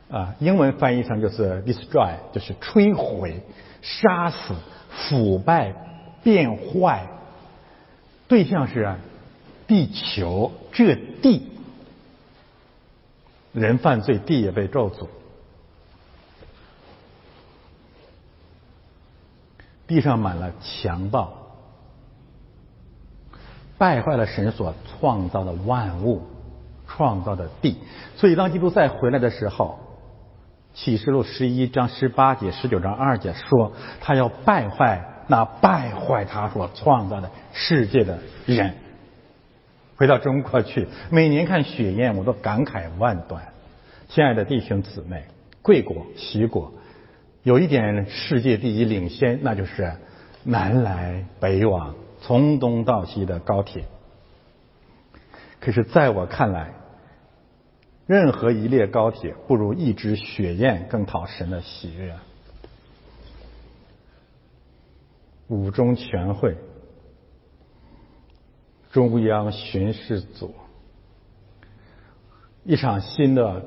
[0.09, 3.41] 啊，英文翻译上就是 destroy，就是摧毁、
[3.81, 4.53] 杀死、
[4.89, 5.73] 腐败、
[6.23, 7.07] 变坏。
[8.27, 8.95] 对象是
[9.67, 11.51] 地球，这地，
[13.51, 15.07] 人犯罪，地也被咒诅，
[19.87, 21.33] 地上满了强暴，
[23.77, 26.21] 败坏了神所创造的万物。
[26.87, 27.77] 创造的地，
[28.15, 29.79] 所以当基督再回来的时候，
[30.75, 33.71] 启示录十一章十八节、十九章二节说，
[34.01, 38.75] 他要败坏那败坏他所创造的世界的人。
[39.95, 43.41] 回到中国去，每年看雪雁，我都感慨万端。
[44.09, 45.23] 亲爱的弟兄姊妹，
[45.61, 46.73] 贵国、齐国
[47.43, 49.93] 有一点世界第一领先，那就是
[50.43, 53.85] 南来北往、从东到西的高铁。
[55.61, 56.73] 可是，在我看来，
[58.07, 62.15] 任何一列高铁不如一只雪雁更讨神的喜悦。
[65.47, 66.55] 五中全会，
[68.91, 70.55] 中央巡视组，
[72.63, 73.63] 一场新的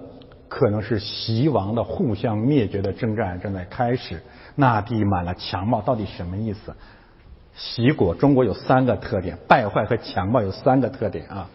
[0.48, 4.22] 可能是习王的互相灭绝的征战正在开始。
[4.56, 6.74] 那地满了强暴，到底什么意思？
[7.54, 11.50] 习国，中国有三个特点，败坏和强暴有三个特点啊。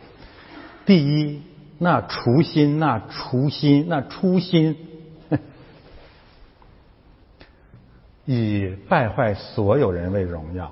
[0.85, 1.41] 第一，
[1.84, 4.77] 那初心，那初心，那初心，
[8.26, 10.72] 以败坏所有人为荣耀，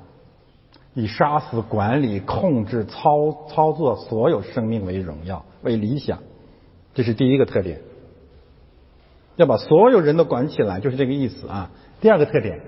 [0.93, 6.19] 以杀死、管理、控制、操操作所有生命为荣耀、为理想，
[6.93, 7.81] 这是第一个特点。
[9.35, 11.71] 要把所有人都管起来，就是这个意思啊。
[11.99, 12.61] 第二个特点，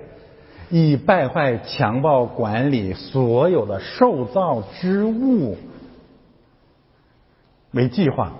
[0.69, 5.55] 以败坏、强暴、管理所有的受造之物。
[7.73, 8.33] 为计划，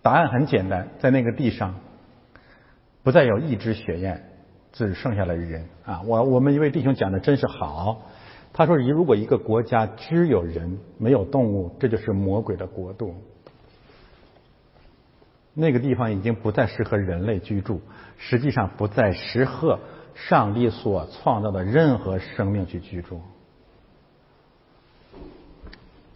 [0.00, 1.74] 答案很简单，在那个地上
[3.02, 4.24] 不再有一只血燕，
[4.72, 6.02] 只剩下了人啊！
[6.06, 8.02] 我我们一位弟兄讲的真是好，
[8.52, 13.14] 他说：如果一个国家只有人没有动物，这就是魔鬼的国度。
[15.54, 17.80] 那个地方已经不再适合人类居住，
[18.16, 19.80] 实际上不再适合
[20.14, 23.20] 上帝所创造的任何生命去居住。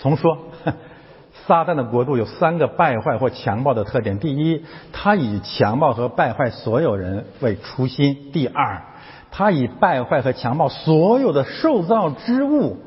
[0.03, 0.37] 重说，
[1.47, 8.83] 撒旦的国度有三个败坏或强暴的特点：第一，他以强暴和败坏所有人为初心；第二，
[9.31, 12.79] 他以败坏和强暴所有的受造之物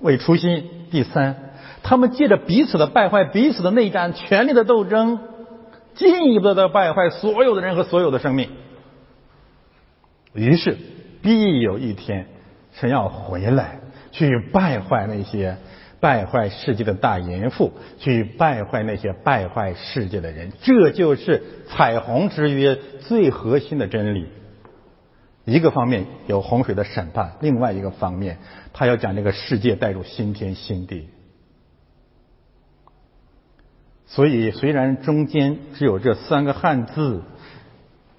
[0.00, 1.52] 为初心；第三，
[1.82, 5.20] 他们借着彼此的败坏、彼此的内战、权力的斗争。
[5.94, 8.48] 进一步的败坏所有的人和所有的生命，
[10.32, 10.76] 于是
[11.22, 12.26] 必有一天，
[12.72, 13.78] 神要回来
[14.10, 15.56] 去败坏那些
[16.04, 20.52] 败坏世界的大淫妇，去败坏那些败坏世界的人。
[20.60, 24.28] 这就是彩虹之约最核心的真理。
[25.46, 28.36] 一个方面有洪水的审判，另外一个方面，
[28.74, 31.08] 他要将这个世界带入新天新地。
[34.04, 37.22] 所以，虽然中间只有这三个汉字，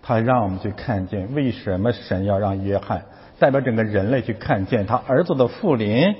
[0.01, 3.05] 他让我们去看见为什么神要让约翰
[3.37, 6.15] 代表整个人类去看见他儿子的复临，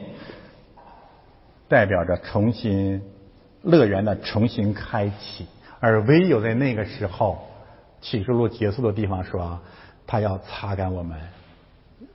[1.67, 3.01] 代表着重新
[3.61, 5.47] 乐园的重新开启。
[5.79, 7.39] 而唯有在那个时候，
[8.01, 9.59] 启示录结束的地方说，
[10.07, 11.19] 他要擦干我们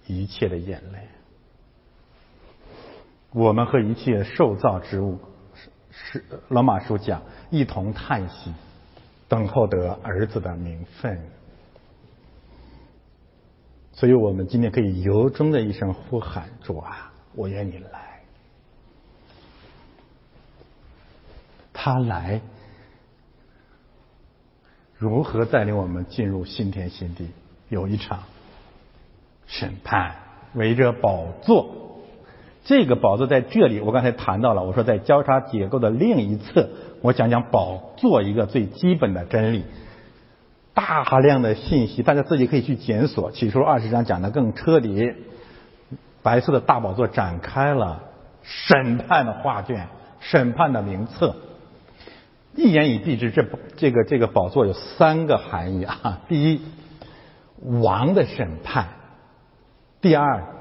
[0.07, 0.99] 一切的眼泪，
[3.33, 5.19] 我们和一切受造之物。
[5.93, 8.53] 是老马书讲，一同叹息，
[9.29, 11.21] 等候得儿子的名分。
[13.93, 18.10] 所以我们今天可以由衷的一声呼喊：主啊，我愿你来。
[21.83, 22.43] 他来，
[24.99, 27.31] 如何带领我们进入新天新地？
[27.71, 28.25] 有一场
[29.47, 30.15] 审判，
[30.53, 31.71] 围着宝座。
[32.65, 34.63] 这个宝座在这里，我刚才谈到了。
[34.63, 36.69] 我说在交叉结构的另一侧，
[37.01, 39.65] 我讲讲宝座一个最基本的真理。
[40.75, 43.31] 大量的信息，大家自己可以去检索。
[43.31, 45.15] 起初二十章讲的更彻底。
[46.23, 48.03] 白色的大宝座展开了
[48.43, 49.89] 审判的画卷，
[50.21, 51.35] 审判的名册。
[52.55, 53.45] 一言以蔽之，这
[53.77, 56.21] 这个这个宝座有三个含义啊。
[56.29, 56.61] 第一，
[57.63, 58.85] 王的审判；
[60.01, 60.57] 第二。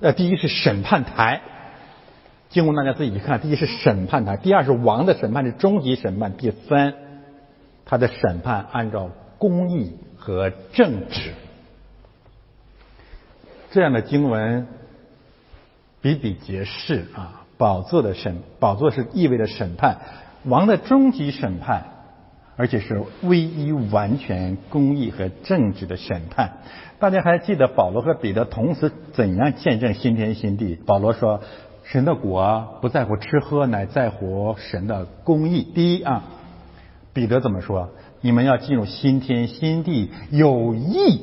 [0.00, 1.42] 呃，第一是审判台，
[2.48, 3.40] 经文大家自己去看。
[3.40, 6.94] 第一是审判台，第二是王的审判是终极审判，第三，
[7.84, 11.34] 他的审判按照公义和正直。
[13.70, 14.66] 这样的经文
[16.00, 17.44] 比比皆是啊！
[17.56, 20.00] 宝座的审，宝座是意味着审判，
[20.44, 21.84] 王的终极审判。
[22.54, 26.58] 而且是唯一完全公义和正直的审判。
[26.98, 30.76] 大家还记得保罗和彼得同时怎样见证新天新地？
[30.76, 31.40] 保罗说
[31.82, 36.24] ：“神的国不在乎吃喝，乃在乎神的公义。”第一啊，
[37.14, 37.88] 彼得怎么说？
[38.20, 41.22] 你们要进入新天新地，有义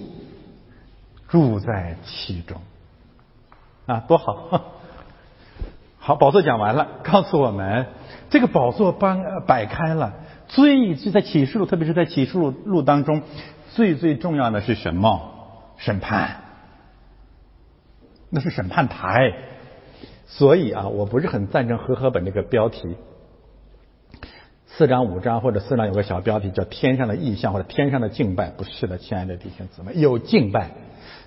[1.28, 2.58] 住在其中
[3.86, 4.64] 啊，多好！
[6.02, 7.86] 好，宝座讲完了，告诉我们
[8.30, 10.14] 这个宝座搬摆开了。
[10.48, 13.22] 最就在启示录，特别是在启示录录当中，
[13.76, 15.32] 最最重要的是什么？
[15.78, 16.38] 审判，
[18.30, 19.34] 那是审判台。
[20.26, 22.96] 所以啊，我不是很赞成和合本这个标题，
[24.68, 30.72] 四章五章或者四章有个小标题叫“天上的意象”或者“天上的敬拜”，不是的，亲爱的弟兄姊妹，有敬拜，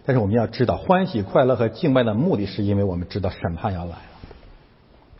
[0.04, 4.02] 但是我们要知道，欢喜快乐和敬拜的目的是因为我们知道审判要来了，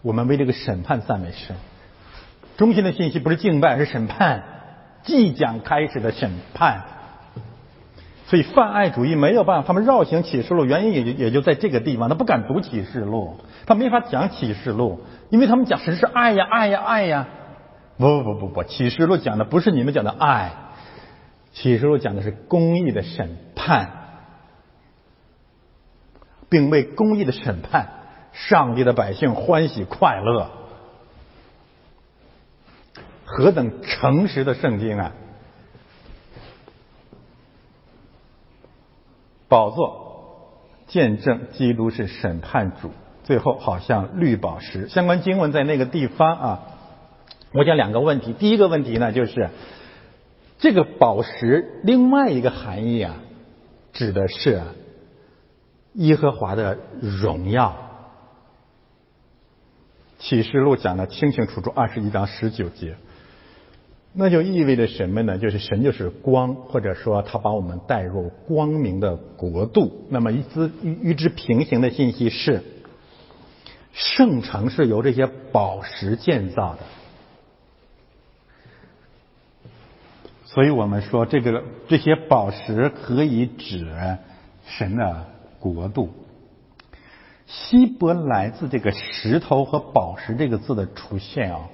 [0.03, 1.57] 我们为这个审判赞美神。
[2.57, 4.43] 中心的信息不是敬拜，是审判，
[5.03, 6.83] 即将开始的审判。
[8.27, 17.27] 所以泛爱主义没有办法，他们绕行启示录，原因也就也就在这个地方，他不敢读启示录，他没法讲启示录，因为他们讲神是爱呀，爱呀，爱呀。
[17.99, 20.53] 不不不不不，启示录讲的不是你们讲的爱，
[21.53, 23.91] 启示录讲的是公义的审判，
[26.49, 27.89] 并为公义的审判，
[28.33, 30.51] 上帝的百姓欢喜快乐。
[33.35, 35.13] 何等诚实的圣经啊！
[39.49, 42.91] 宝座见证基督是审判主，
[43.25, 44.87] 最后好像绿宝石。
[44.89, 46.63] 相关经文在那个地方啊。
[47.55, 49.49] 我讲两个问题，第一个问题呢，就是
[50.59, 53.17] 这个宝石另外一个含义啊，
[53.95, 54.61] 指的是
[55.95, 57.77] 耶和华的荣耀。
[60.19, 62.97] 启示录讲的清清楚楚，二十一章十九节。
[64.15, 65.39] 那就意味着什么呢？
[65.39, 70.07] 就是神就是光，或者说他把我们带入光明的国度。
[70.11, 72.63] 那么与之与之平行的信息是，
[73.93, 76.81] 圣城是由这些宝石建造的。
[80.45, 83.91] 所以我们说，这个这些宝石可以指
[84.67, 85.25] 神的
[85.59, 86.11] 国度。
[87.47, 91.71] 希伯来自这个石头和宝石这个字的出现啊，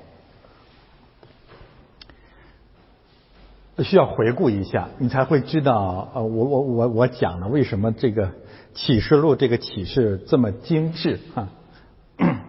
[3.84, 8.32] 需要回顾一下，你才会知道，呃，我我我我讲了为什么这个
[8.74, 11.48] 启示录这个启示这么精致啊。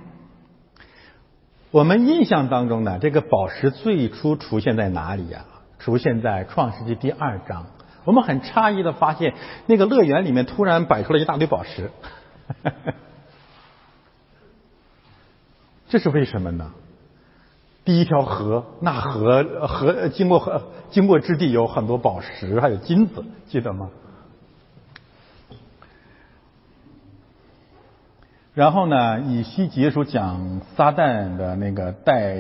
[1.72, 5.46] 我们印象当中呢，这个宝石最初出现在哪里呀？
[5.78, 7.68] 出现在创世纪第二章，
[8.04, 9.34] 我们很诧异的发现，
[9.66, 11.90] 那个乐园里面突然摆出了一大堆宝石，
[15.88, 16.74] 这是为什么呢？
[17.90, 20.62] 第一条河，那河河经过河
[20.92, 23.90] 经过之地有很多宝石，还有金子，记得吗？
[28.54, 32.36] 然后呢，以西结书讲撒旦的那个代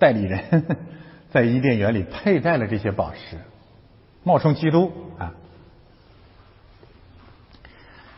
[0.00, 0.66] 代理人。
[1.30, 3.36] 在伊甸园里佩戴了这些宝石，
[4.24, 5.34] 冒充基督啊！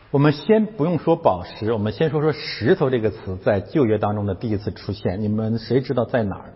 [0.09, 5.21] 我们先不用说宝石，我们先说说石头这个词在旧约当中的第一次出现。
[5.21, 6.53] 你们谁知道在哪儿？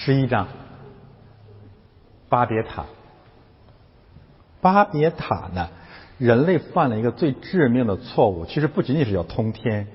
[0.00, 0.46] 十一章，
[2.28, 2.84] 巴别塔。
[4.60, 5.70] 巴别塔呢？
[6.18, 9.88] 人类犯了一个最致命的错误，其实不仅仅是要通天，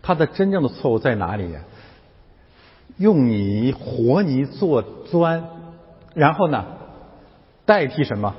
[0.00, 1.60] 它的真正的错误在哪里呀？
[2.96, 5.44] 用泥活泥做砖，
[6.14, 6.64] 然后呢，
[7.66, 8.34] 代替什么？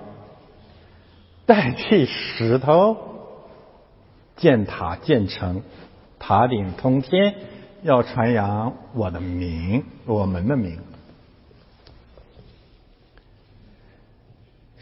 [1.46, 2.98] 代替石头
[4.38, 5.62] 建塔建成，
[6.18, 7.36] 塔顶通天，
[7.84, 10.80] 要传扬我的名，我们的名。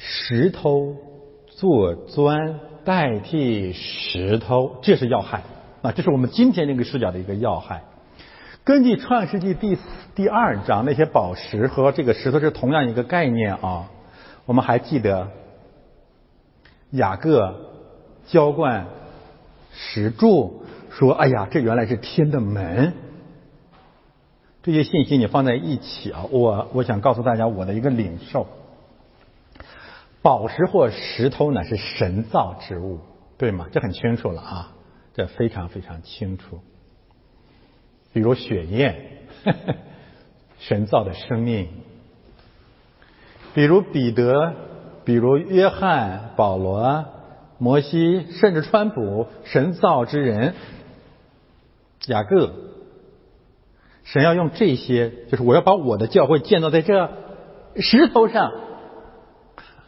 [0.02, 0.96] 石头
[1.48, 5.44] 做砖代替石头，这是要害
[5.82, 5.92] 啊！
[5.92, 7.84] 这是我们今天这个视角的一个要害。
[8.64, 9.78] 根据创世纪第
[10.16, 13.90] 第二章，那些宝石和这个石头是同样一个概念啊。
[14.46, 15.28] 我们还记得
[16.92, 17.56] 雅各
[18.28, 18.88] 浇灌
[19.74, 22.94] 石柱，说：“哎呀，这原来是天的门。”
[24.64, 28.48] 这些信息你放在一起啊，我我想告诉大家我的一个领受：
[30.22, 33.00] 宝石或石头呢是神造之物，
[33.38, 33.68] 对吗？
[33.72, 34.76] 这很清楚了啊，
[35.14, 36.60] 这非常非常清楚。
[38.12, 39.28] 比如血液，
[40.60, 41.68] 神造的生命；
[43.54, 44.54] 比如彼得，
[45.06, 47.06] 比如约翰、保罗、
[47.58, 50.54] 摩西，甚至川普，神造之人；
[52.08, 52.52] 雅各，
[54.04, 57.10] 神要用这些，就是我要把我的教会建造在这
[57.76, 58.52] 石头上，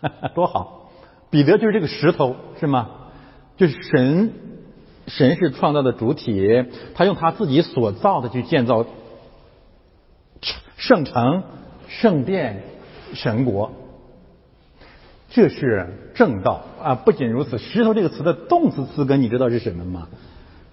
[0.36, 0.90] 多好！
[1.30, 2.90] 彼得就是这个石头，是吗？
[3.58, 4.34] 就是神。
[5.08, 6.64] 神是创造的主体，
[6.94, 8.86] 他用他自己所造的去建造
[10.78, 11.44] 圣城、
[11.88, 12.64] 圣殿、
[13.14, 13.72] 神国，
[15.32, 16.96] 这是正道啊！
[16.96, 20.08] 不仅如此，石头这个词的动词词根你知道是什么吗？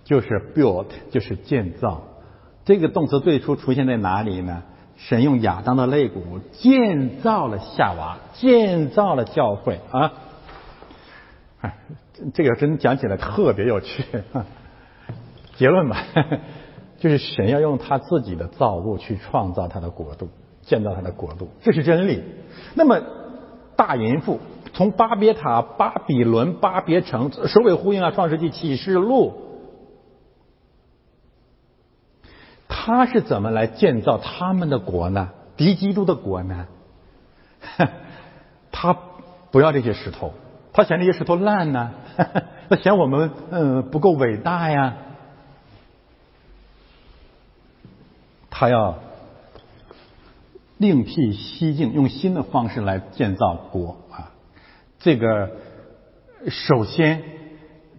[0.05, 2.05] 就是 build，就是建造。
[2.67, 4.63] 这个动词最初出现在哪里呢？
[4.99, 10.13] 神用亚当的肋骨建造了夏娃，建造了教会啊！
[11.63, 11.75] 哎。
[12.35, 14.05] 这个真讲起来特别有趣。
[15.55, 16.05] 结论吧，
[16.99, 20.29] 就是神要用他自己的造物去创造他的国度，
[20.63, 22.25] 建造他的国度，这是真理。
[22.75, 23.01] 那么
[23.77, 24.41] 大淫妇
[24.75, 29.33] 从巴别塔、巴比伦、巴别城，首尾呼应啊，《创世纪》《启示录》，
[32.97, 35.29] 他是怎么来建造他们的国呢？
[35.59, 36.67] 敌基督的国呢？
[38.73, 38.97] 他
[39.51, 40.33] 不要这些石头。
[40.73, 41.93] 他嫌这些石头烂呢，
[42.71, 44.97] 他嫌我们嗯不够伟大呀。
[48.49, 49.01] 他要
[50.79, 54.33] 另辟蹊径，用新的方式来建造国啊。
[54.99, 55.51] 这个
[56.49, 57.23] 首先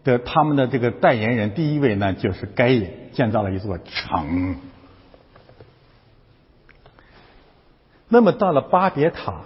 [0.04, 4.56] 的他们的这个代言人第一位呢，就是该隐建造了一座城。
[8.10, 9.42] 那么到了巴别塔。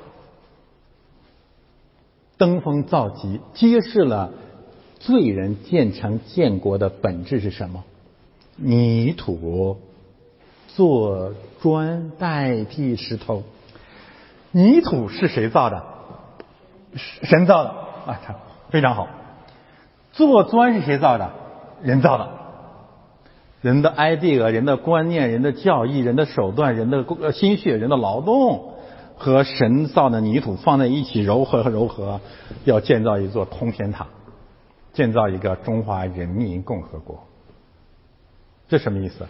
[2.35, 4.31] 登峰造极，揭示了
[4.99, 7.84] 罪人建成建国的本质是什么？
[8.56, 9.80] 泥土
[10.68, 13.44] 做砖代替石头，
[14.52, 15.84] 泥土是谁造的？
[16.95, 17.69] 神造的
[18.07, 18.19] 啊，
[18.69, 19.07] 非常好。
[20.11, 21.31] 做砖是谁造的？
[21.81, 22.43] 人造的。
[23.64, 28.73] 人的 idea、人的观念、人的教义、人的手段、人的呃心血、人的劳动，
[29.15, 32.19] 和神造的泥土放在一起柔和和柔和，
[32.65, 34.07] 要建造一座通天塔，
[34.91, 37.23] 建造一个中华人民共和国。
[38.68, 39.26] 这什么意思？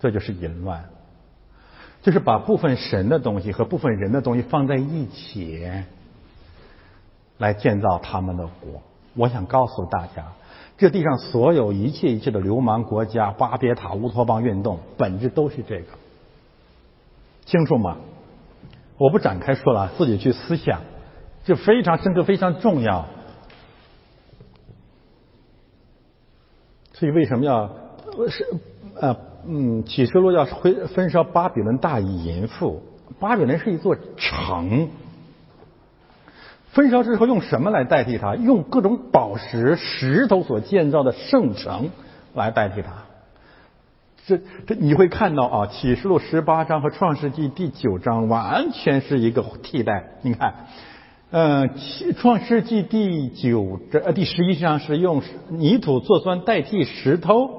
[0.00, 0.84] 这就是淫乱，
[2.02, 5.64] 就是把部分神的东西和部分人的东西放在一起，
[7.38, 8.82] 来建造他们的国。
[9.14, 10.26] 我想告诉大家，
[10.78, 15.86] 这地上所有一切一切的流氓国家、巴别塔、乌托邦运动，本质都是这个，
[17.44, 17.96] 清楚吗？
[18.96, 20.80] 我不展开说了，自己去思想，
[21.44, 23.06] 这非常深刻，非常重要。
[26.92, 27.68] 所以为什么要
[28.28, 28.46] 是
[29.00, 32.82] 呃嗯启示录要分焚烧巴比伦大以淫妇？
[33.18, 34.88] 巴比伦是一座城，
[36.72, 38.36] 焚烧之后用什么来代替它？
[38.36, 41.90] 用各种宝石、石头所建造的圣城
[42.34, 42.92] 来代替它。
[44.26, 50.04] 这这你会看到啊，启示录十八章和创世纪第九章完全是一个替代。
[50.22, 50.54] 你看。
[51.30, 51.68] 嗯，
[52.16, 57.50] 创世纪第九这呃第十一章是用泥土做砖代替石头。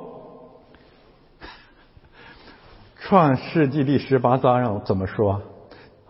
[2.99, 5.43] 创世纪第十八章让我怎么说？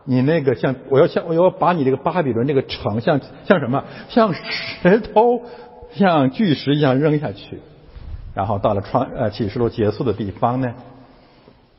[0.05, 3.83] 你那个像我要像我要把你这个巴比伦这个城像像什么？
[4.09, 5.43] 像石头
[5.93, 7.59] 像巨石一样扔下去，
[8.33, 10.73] 然后到了创呃启示录结束的地方呢，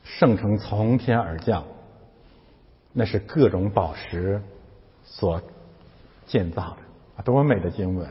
[0.04, 1.64] 圣城从天而降，
[2.92, 4.42] 那是各种宝石
[5.04, 5.40] 所。
[6.26, 6.76] 建造
[7.16, 8.08] 的，多么美的经文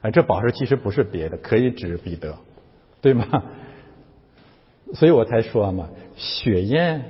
[0.00, 0.10] 啊！
[0.10, 2.34] 这宝石其实不是别的，可以指彼得，
[3.02, 3.26] 对吗？
[4.94, 7.04] 所以我才说嘛，血燕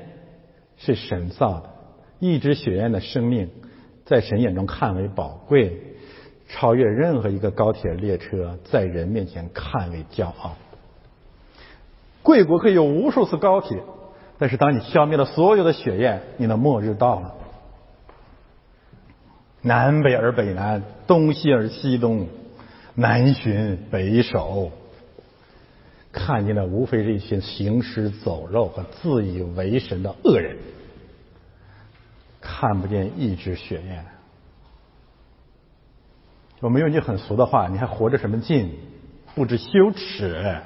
[0.77, 1.71] 是神造的，
[2.19, 3.49] 一只血焰的生命，
[4.05, 5.81] 在神眼中看为宝贵，
[6.49, 10.57] 超越任何一个高铁列车，在人面前看为骄傲。
[12.23, 13.83] 贵国可以有无数次高铁，
[14.39, 17.35] 但是当你消灭了所有的血焰，你的末日到了。
[19.63, 22.27] 南北而北南，东西而西东，
[22.95, 24.71] 南巡北守，
[26.13, 30.57] 看见的无非是一群行尸走肉和自以为神的恶人，
[32.51, 34.07] 看不见一支血焰。
[36.61, 38.75] 我们用句很俗的话，你还活着什么劲？
[39.35, 40.63] 不知羞耻，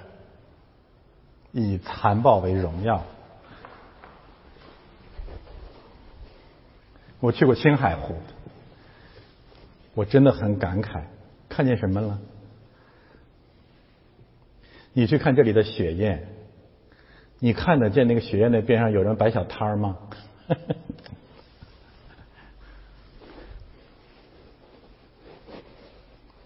[1.50, 3.02] 以残暴为荣耀。
[7.18, 8.14] 我去过青海湖。
[9.94, 11.02] 我真的很感慨，
[11.48, 12.18] 看见什么了？
[14.92, 16.28] 你去看这里的雪燕，
[17.40, 19.98] 你看得见那个雪燕的边上有人摆小摊儿吗？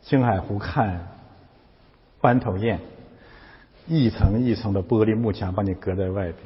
[0.06, 1.04] 青海湖看
[2.20, 2.78] 斑头雁，
[3.88, 6.36] 一层一层的玻璃幕墙把你隔在外边。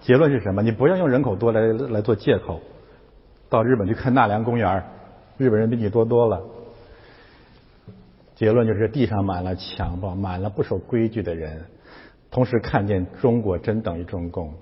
[0.00, 0.62] 结论是什么？
[0.62, 2.62] 你不要用人口多来来做借口，
[3.50, 4.82] 到日本去看纳凉公园
[5.36, 6.42] 日本人比你多多了。
[8.34, 11.66] 结论就是地上满了强暴，满了不守规矩的人，
[12.30, 14.54] 同时看见中国真等于中共，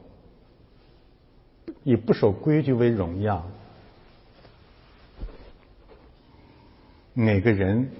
[1.84, 3.46] 以不守规矩为荣耀。
[7.16, 7.90] 每个人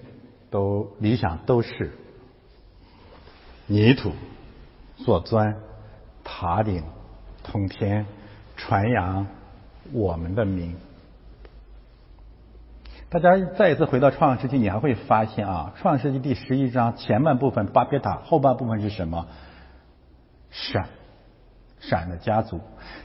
[0.51, 1.93] 都理想都是
[3.69, 4.11] 泥土
[4.97, 5.57] 做砖，
[6.24, 6.82] 塔顶
[7.45, 8.07] 通天，
[8.57, 9.28] 传扬
[9.93, 10.74] 我们的名。
[13.09, 19.28] 大家再一次回到创世纪，你还会发现啊，创世纪第十一章前半部分巴别塔，后半部分是什么？
[20.51, 20.89] 闪，
[21.78, 22.61] 闪的家族，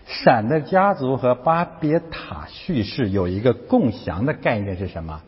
[0.07, 5.22] 闪的家族和巴别塔叙事有一个共享的概念是什么？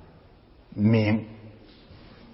[0.73, 1.26] 名，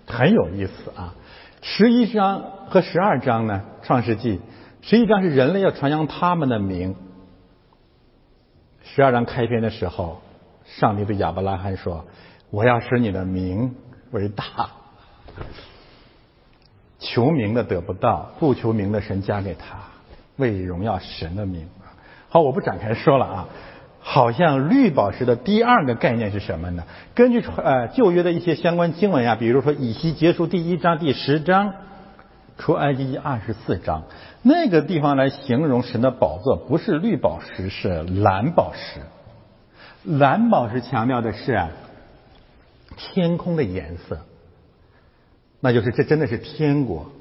[0.06, 1.16] 很有意思啊。
[1.62, 3.64] 十一章和十二章呢？
[3.84, 4.40] 创世纪
[4.82, 6.96] 十一章是人类要传扬他们的名，
[8.84, 10.22] 十二章开篇的时候，
[10.66, 12.06] 上帝对亚伯拉罕说。
[12.50, 13.76] 我要使你的名
[14.12, 14.46] 为大，
[16.98, 19.80] 求名的得不到，不求名的神加给他，
[20.38, 21.68] 为荣耀神的名。
[22.30, 23.50] 好，我不展开说了啊。
[24.10, 26.86] 好像绿宝石的第二个概念是什么呢？
[27.14, 31.74] 根据呃旧约的一些相关经文呀，比如说以西结束第一章第十章，
[32.58, 34.04] 出埃及记二十四章，
[34.42, 39.02] 那个地方来形容神的宝座，不是绿宝石，是蓝宝石。
[40.06, 41.62] 蓝宝石强调的是。
[43.00, 44.22] 天空的颜色，
[45.60, 47.12] 那就是这真的是天国。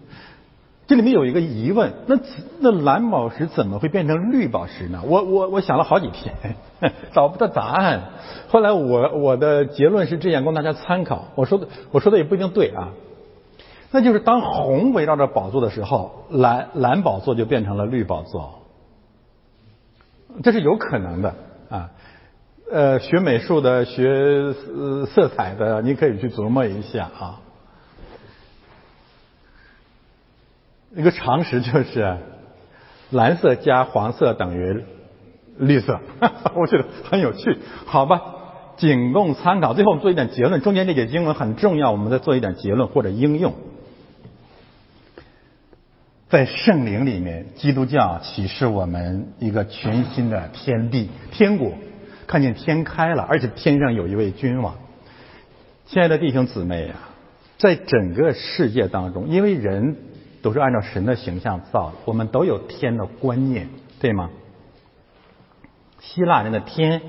[0.86, 2.16] 这里面有一个疑问：那
[2.60, 5.02] 那蓝宝石怎么会变成绿宝石呢？
[5.04, 6.56] 我我我想了好几天，
[7.12, 8.02] 找不到答案。
[8.48, 11.24] 后来我我的结论是这样，供大家参考。
[11.34, 12.90] 我说的我说的也不一定对啊。
[13.90, 18.62] 那就是当红围绕着宝座的时候，蓝蓝宝座就变成了绿宝座，
[20.42, 21.34] 这是有可能的
[21.68, 21.90] 啊。
[22.70, 24.52] 呃，学美术的、学
[25.06, 27.40] 色彩的，你可以去琢磨一下啊。
[30.94, 32.16] 一个常识就是，
[33.10, 34.84] 蓝色加黄色等于
[35.58, 36.00] 绿色，
[36.54, 38.22] 我觉得很有趣，好吧？
[38.76, 39.74] 仅供参考。
[39.74, 43.54] 最后我们做一点结论，中间这节经文很重要，我们再做一点结论或者应用。
[46.28, 51.72] 在圣灵里面，基督教启示我们一个全新的天地、天国。
[52.26, 54.74] 看见天开了，而且天上有一位君王。
[55.86, 56.96] 亲爱的弟兄姊妹啊，
[57.58, 59.96] 在整个世界当中，因为人
[60.47, 63.68] 都是按照神的形象造的，我们都有天的观念，
[63.98, 64.31] 对吗？
[65.98, 67.02] 希腊人的天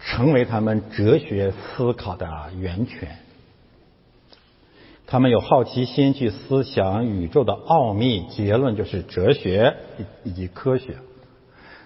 [0.00, 3.16] 成为他们哲学思考的源泉。
[5.06, 9.74] 他们有好奇心去思想宇宙的奥秘，结论就是哲学
[10.22, 10.98] 以及科学。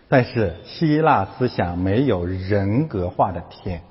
[0.08, 3.82] 但是希腊思想没有人格化的天，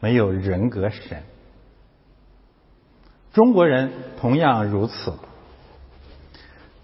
[0.00, 1.22] 没有人格神。
[3.32, 5.12] 中国人同样如此，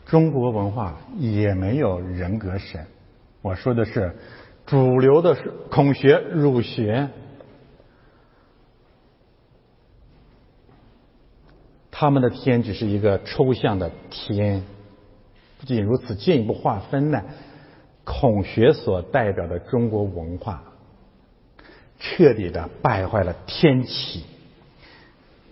[0.08, 2.86] 中国文化也没有人格神。
[3.42, 4.16] 我说的是
[4.64, 7.08] 主流的是孔学、儒学，
[11.90, 14.64] 他们的天只是一个抽象的天。
[15.60, 17.22] 不仅如此，进一步划分呢？
[18.04, 20.62] 孔学所代表的中国文化，
[21.98, 24.24] 彻底的败坏了天启。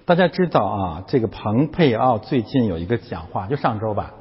[0.07, 4.15] 大家知道啊，这个蓬佩奥最近有一个讲话，就上周吧，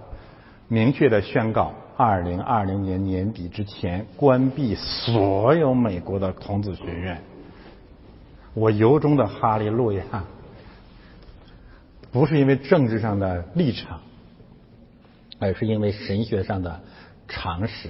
[0.67, 7.21] 明确的宣告，二零二零年年底之前关闭所有美国的孔子学院。
[8.55, 10.23] 我由衷的哈利路亚，
[12.11, 14.01] 不是因为政治上的立场，
[15.37, 16.81] 而是因为神学上的
[17.27, 17.89] 常识。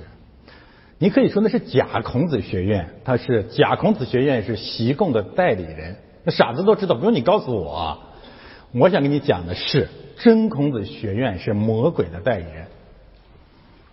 [0.98, 8.00] 你可以说那是假孔子学院，他是假孔子学院是习共的代理人，那傻子都知道，不用你告诉我。
[8.74, 9.88] 我想跟你讲的是，
[10.18, 12.68] 真孔子学院是魔鬼的代言人。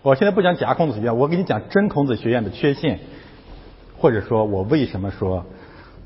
[0.01, 2.99] 我现在不讲假孔子学院，我给你讲真孔子学院的缺陷，
[3.97, 5.45] 或者说我为什么说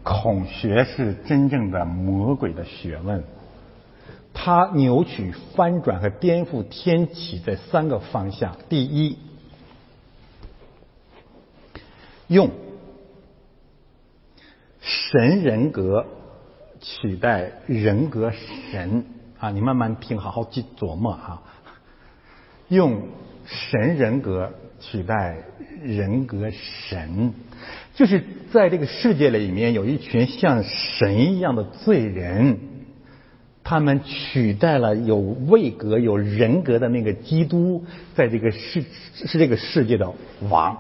[0.04, 3.24] 孔学是真正的魔鬼的学问。
[4.34, 8.56] 它扭曲、翻转和颠覆天启这三个方向。
[8.70, 9.18] 第一。
[12.28, 12.52] 用
[14.82, 16.06] 神人格
[16.82, 18.32] 取代人格
[18.72, 19.06] 神
[19.40, 19.52] 啊！
[19.52, 21.42] 你慢慢听，好好记琢磨啊。
[22.70, 23.04] 用
[23.46, 25.38] 神人格取代
[25.84, 27.34] 人格神，
[27.94, 32.60] 就是在这个世界里面有一群像神一样的罪人，
[33.64, 37.86] 他们取代了有位格、有人格的那个基督，
[38.16, 38.84] 在这个世
[39.14, 40.14] 是这个世界的
[40.50, 40.78] 王。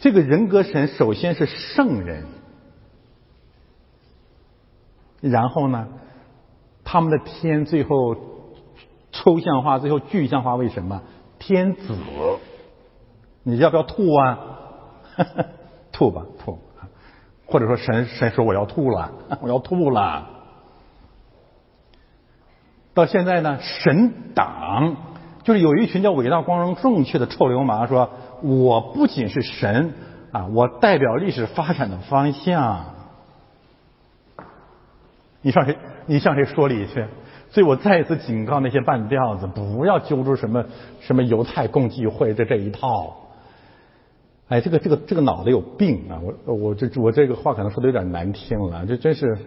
[0.00, 2.24] 这个人格神首先是圣人，
[5.20, 5.88] 然后呢，
[6.92, 8.14] 他们的天最后
[9.12, 11.00] 抽象化，最后具象化，为什么？
[11.38, 11.96] 天子，
[13.44, 14.38] 你要不要吐啊？
[15.90, 16.58] 吐吧，吐。
[17.46, 19.10] 或者说神神说我要吐了，
[19.40, 20.28] 我要吐了。
[22.92, 24.94] 到现在呢，神党
[25.44, 28.10] 就是有一群叫伟大、光荣、正确的臭流氓说。
[28.42, 29.94] 我不仅是神
[30.30, 32.84] 啊，我代表历史发展的方向。
[35.40, 35.78] 你向谁？
[36.06, 37.04] 你向谁说理去？
[37.50, 40.64] 所以我再一次警告那些半吊子，不要揪出什么
[41.00, 43.16] 什么犹太共济会的这一套。
[44.48, 46.20] 哎，这个这个这个脑子有病啊！
[46.46, 49.38] 我我这我这个话可能说的有点难听了，这真是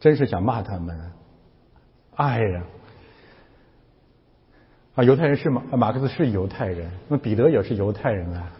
[0.00, 0.96] 真是想骂他们。
[2.16, 2.62] 哎呀！
[4.96, 8.50] 啊，犹太人是马马克思是犹太人，那彼得也是犹太人啊。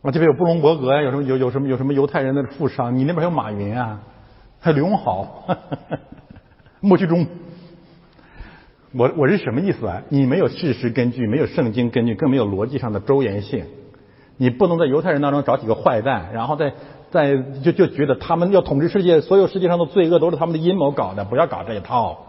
[0.00, 2.96] 我这边有布隆伯格呀，有什么有有什么有什么犹太人的富商？
[2.96, 4.00] 你那边还有马云啊，
[4.60, 5.46] 还刘永好、
[6.80, 7.26] 莫居中。
[8.92, 10.02] 我我是什么意思啊？
[10.10, 13.64] 你没有事实根据，没有圣经根据，更没有逻辑上的周延性。
[14.36, 16.74] 你不能在犹太人当中找几个坏蛋，然后再
[17.10, 22.26] 再就就觉得他们要统治世界，所有世界上的罪恶都是他们的阴谋搞的，不要搞这一套。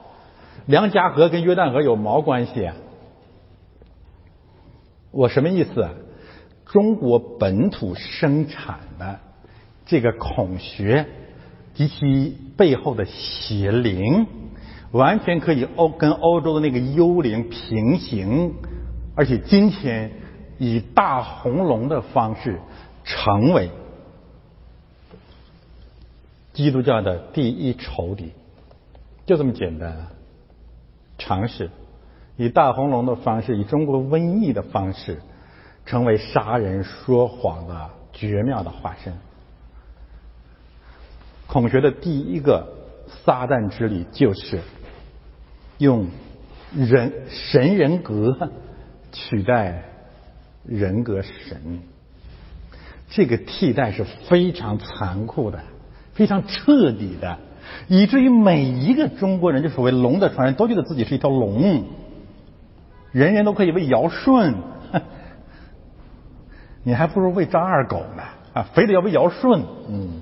[0.68, 2.70] 梁家河跟约旦河有毛关系？
[5.12, 5.86] 我什么意思？
[6.66, 9.20] 中国本土生产的
[9.86, 11.06] 这个孔学
[11.74, 14.28] 及其背后的邪灵，
[14.92, 18.54] 完全可以欧跟欧洲的那个幽灵平行，
[19.16, 20.12] 而且今天
[20.58, 22.60] 以大红龙的方式
[23.04, 23.70] 成为
[26.54, 28.32] 基督教的第一仇敌。
[29.26, 30.08] 就这么简单。
[31.18, 31.70] 尝试
[32.36, 35.22] 以大红龙的方式，以中国瘟疫的方式，
[35.86, 39.14] 成为杀人说谎的绝妙的化身。
[41.52, 42.66] 孔学的第一个
[43.26, 44.62] 撒旦之礼，就是
[45.80, 46.08] 用
[46.74, 48.50] 人神人格
[49.12, 49.84] 取代
[50.66, 51.82] 人格神。
[53.10, 55.60] 这个替代是非常残酷的，
[56.14, 57.38] 非常彻底的，
[57.90, 61.84] 以至于每一个中国人，就所谓龙的传人，都觉得自己是一条龙，
[63.12, 64.56] 人人都可以为尧舜，
[66.84, 68.24] 你还不如为张二狗呢
[68.54, 70.22] 啊，非得要为尧舜，嗯，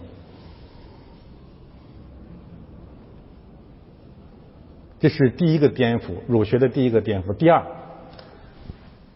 [4.99, 7.33] 这是第一个颠覆，儒学的第一个颠覆。
[7.33, 7.65] 第二，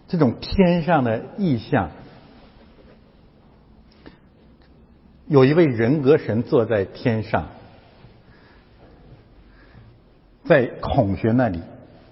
[0.07, 1.91] 这种天上的意象。
[5.27, 7.47] 有一位人格神坐在天上，
[10.45, 11.61] 在孔学那里，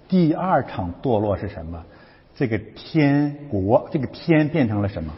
[0.08, 1.84] 第二场堕落是什么？
[2.34, 5.14] 这个天国，这个天变成了什么？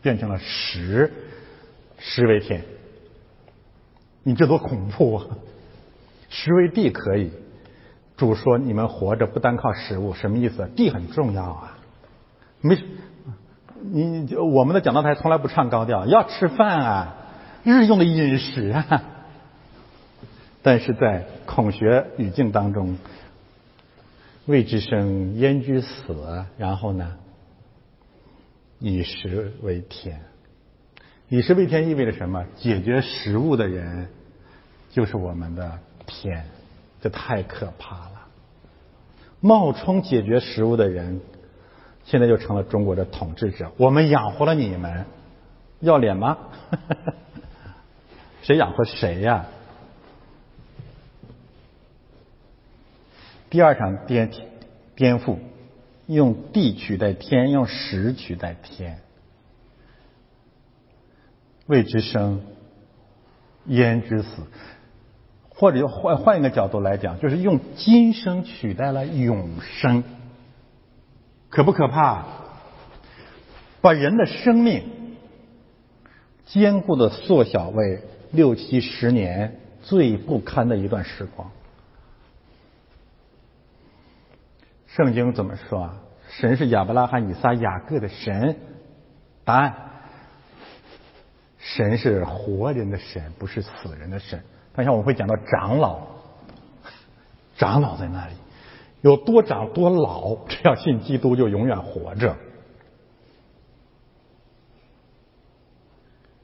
[0.00, 1.12] 变成了十，
[1.98, 2.62] 十为天。
[4.22, 5.26] 你这多恐怖啊！
[6.30, 7.30] 十为地可以，
[8.18, 10.68] 主说你们活着不单靠食物，什么意思？
[10.76, 11.78] 地很重要啊，
[12.60, 12.76] 没。
[13.80, 17.16] 你我们的讲道台从来不唱高调，要吃饭啊，
[17.62, 19.04] 日用的饮食啊。
[20.62, 22.98] 但是在孔学语境当中，
[24.46, 26.44] 未知生焉知死？
[26.58, 27.18] 然后呢，
[28.80, 30.20] 以食为天，
[31.28, 32.44] 以食为天意味着什么？
[32.56, 34.08] 解决食物的人
[34.90, 36.44] 就是我们的天，
[37.00, 38.07] 这太可怕。
[39.40, 41.20] 冒充解决食物的人。
[42.04, 45.04] 现在就成了中国的统治者，我们养活了你们，
[45.80, 46.38] 要脸吗？
[48.40, 49.44] 谁养活谁呀？
[53.50, 54.30] 第二场颠
[54.96, 55.36] 颠覆，
[56.06, 59.00] 用地取代天，用时取代天，
[61.66, 62.40] 未知生，
[63.66, 64.28] 焉知死？
[65.58, 70.04] 或者换换一个角度来讲，就是用今生取代了永生。
[71.50, 72.24] 可不可怕？
[73.80, 75.16] 把人的生命
[76.46, 81.50] 坚固的缩小为六七十年最不堪的一段时光。
[84.86, 85.96] 圣经怎么说啊？
[86.28, 88.56] 神是亚伯拉罕、以撒、雅各的神。
[89.44, 89.74] 答案：
[91.58, 94.40] 神是活人的神，不是死人的神。
[94.78, 95.98] 等一下我们会讲到长老，
[97.56, 98.34] 长老在那里。
[99.00, 102.36] 有多长多老，只要信基督就永远活着。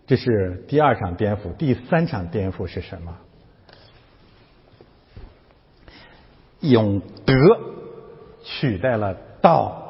[0.08, 3.16] 这是第二场颠覆，第三场颠覆是什么？
[6.58, 7.34] 用德
[8.42, 9.80] 取代了道，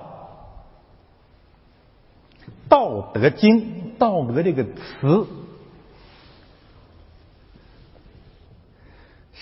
[2.68, 5.26] 《道德经》“道德”这个词，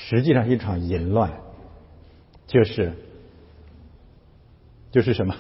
[0.08, 1.30] 实际上一场淫乱，
[2.46, 2.92] 就是。
[4.90, 5.34] 就是什么？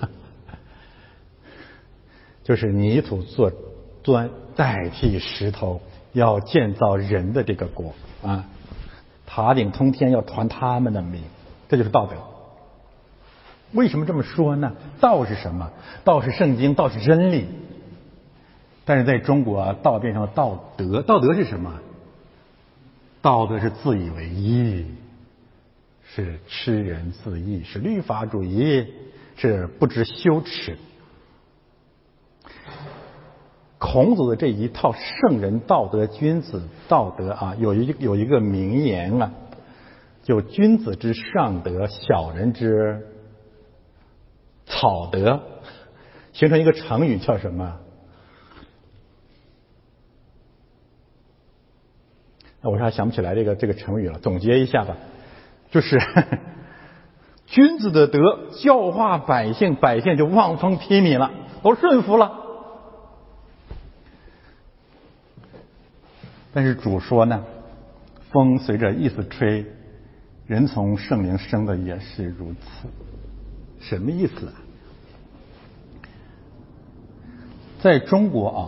[2.42, 3.52] 就是泥土做
[4.02, 5.82] 砖代替石头，
[6.12, 8.46] 要建造人的这个国啊！
[9.26, 11.22] 塔顶通天，要传他们的名，
[11.68, 12.16] 这就是道德。
[13.72, 14.72] 为什么这么说呢？
[15.00, 15.70] 道是什么？
[16.02, 17.46] 道是圣经，道是真理。
[18.86, 21.02] 但是在中国，道变成了道德。
[21.02, 21.78] 道德是什么？
[23.22, 24.84] 道德是自以为意，
[26.02, 28.86] 是吃人自义，是律法主义。
[29.34, 30.76] 是不知羞耻。
[33.78, 39.32] 孔子的这一套圣人道德、君子道德啊，有一有一个名言啊，
[40.22, 43.08] 就君子之上德，小人之
[44.66, 45.40] 草德，
[46.34, 47.80] 形成一个成语叫什么？
[52.62, 54.96] 那我还想不起来这个这个成语了，总结一下吧，
[55.70, 56.00] 就是。
[57.44, 61.32] 君子的德教化百姓，百姓就望风披靡了，
[61.62, 62.32] 都顺服了。
[66.54, 67.44] 但是主说呢，
[68.30, 69.66] 风随着意思吹，
[70.46, 72.88] 人从圣灵生的也是如此。
[73.80, 74.54] 什么意思啊？
[77.80, 78.60] 在中国啊，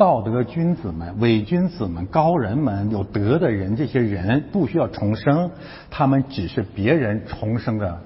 [0.00, 5.50] 道德君子们、伪君子们、高人们、有德的人，这些人不需要重生，
[5.90, 8.00] 他们只是别人重生的。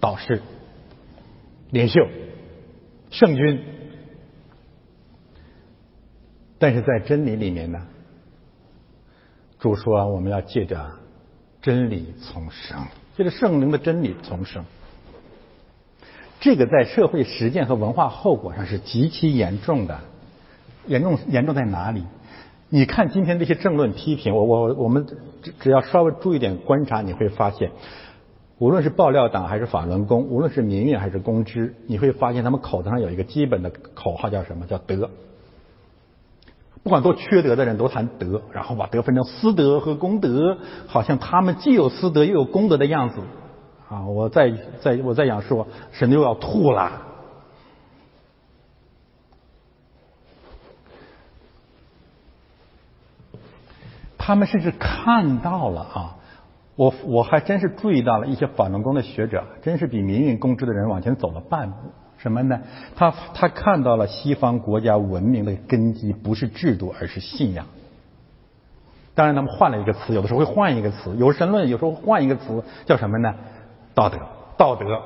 [0.00, 0.42] 导师、
[1.70, 2.00] 领袖、
[3.12, 3.62] 圣君，
[6.58, 7.80] 但是在真理里面呢，
[9.60, 10.90] 主说我们要借着
[11.62, 12.84] 真理重生，
[13.16, 14.64] 这个圣灵的真理重生。
[16.40, 20.00] 这个在社会实践和文化后果上是极其严重的。
[20.86, 22.04] 严重严重在哪里？
[22.70, 25.06] 你看今天这些政论批评，我我我们
[25.42, 27.70] 只只要稍微注意点观察，你会发现，
[28.58, 34.66] 无论是爆料党还是法轮功，无论是民运还是公知，你会发现他们口头上有一个基本的口号，叫什么？
[34.66, 35.08] 叫德。
[36.82, 43.20] 不管多缺德的人都谈德，然后把德分成私德和公德，好像他们既有私德又有公德的样子。
[43.88, 47.02] 啊，我再再我再想说，神又要吐了。
[54.26, 56.16] 他们甚至看到了啊，
[56.76, 61.76] 我我还真是注意到了一些法轮功的学者，真是比民运公知的人往前走了半步。
[62.16, 62.58] 什么呢？
[62.96, 67.66] 他他看到了西方国家文明的根基不是制度，而是信仰。
[69.14, 73.34] 当然，他们换了一个词，有的时候会换一个词，有神论，有时候换一个词，叫什么呢？
[73.92, 74.18] 道德，
[74.56, 75.02] 道德。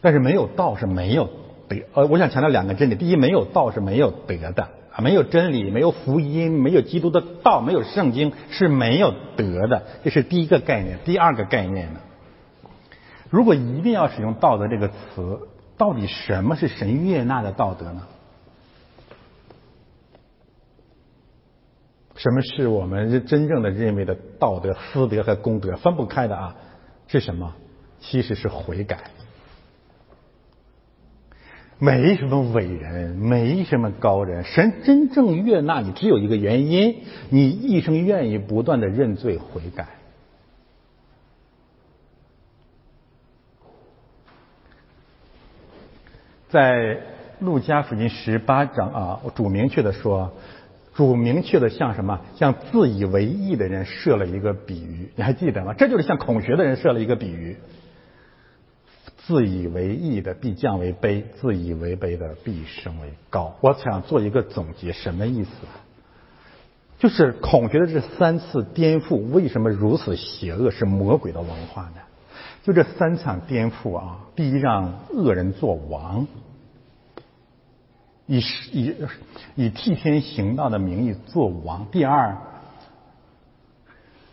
[0.00, 1.28] 但是没有道是没有
[1.66, 1.78] 德。
[1.94, 4.68] 呃，我想强调两个真理：第一，没有道是没有德的。
[5.02, 9.84] 没有真理，没有福音，没有基督的道，没有圣经是没有德的。
[10.04, 10.98] 这是第一个概念。
[11.04, 12.00] 第二个概念呢？
[13.30, 18.06] 如果一定要使用“道德”这个词，到底什么是神悦纳的道德呢？
[22.16, 26.56] 什么是我们真正的认为的道德、私德和公德分不开的啊？
[27.06, 27.54] 是什么？
[28.00, 28.98] 其实是悔改。
[31.80, 36.96] 没什么伟人，没什么高人，神真正悦纳你，只有一个原因：
[37.30, 39.86] 你一生愿意不断的认罪悔改。
[46.48, 46.98] 在
[47.38, 50.32] 路加福音十八章啊，主明确的说，
[50.94, 52.18] 主明确的向什么？
[52.34, 55.74] 向自以为意的人设了一个比喻，你还记得吗？
[55.74, 57.56] 这就是向孔学的人设了一个比喻。
[59.28, 63.54] 自以为义的必降为卑，自以为卑的必升为高。
[63.60, 65.50] 我想做一个总结，什么意思？
[66.98, 70.70] 就是孔学的这三次颠覆为什么如此邪恶？
[70.70, 71.96] 是魔鬼的文化呢？
[72.62, 74.20] 就这三场颠覆啊！
[74.34, 76.26] 第一，让恶人做王，
[78.24, 78.42] 以
[78.72, 78.94] 以
[79.56, 82.38] 以替天行道的名义做王；第二，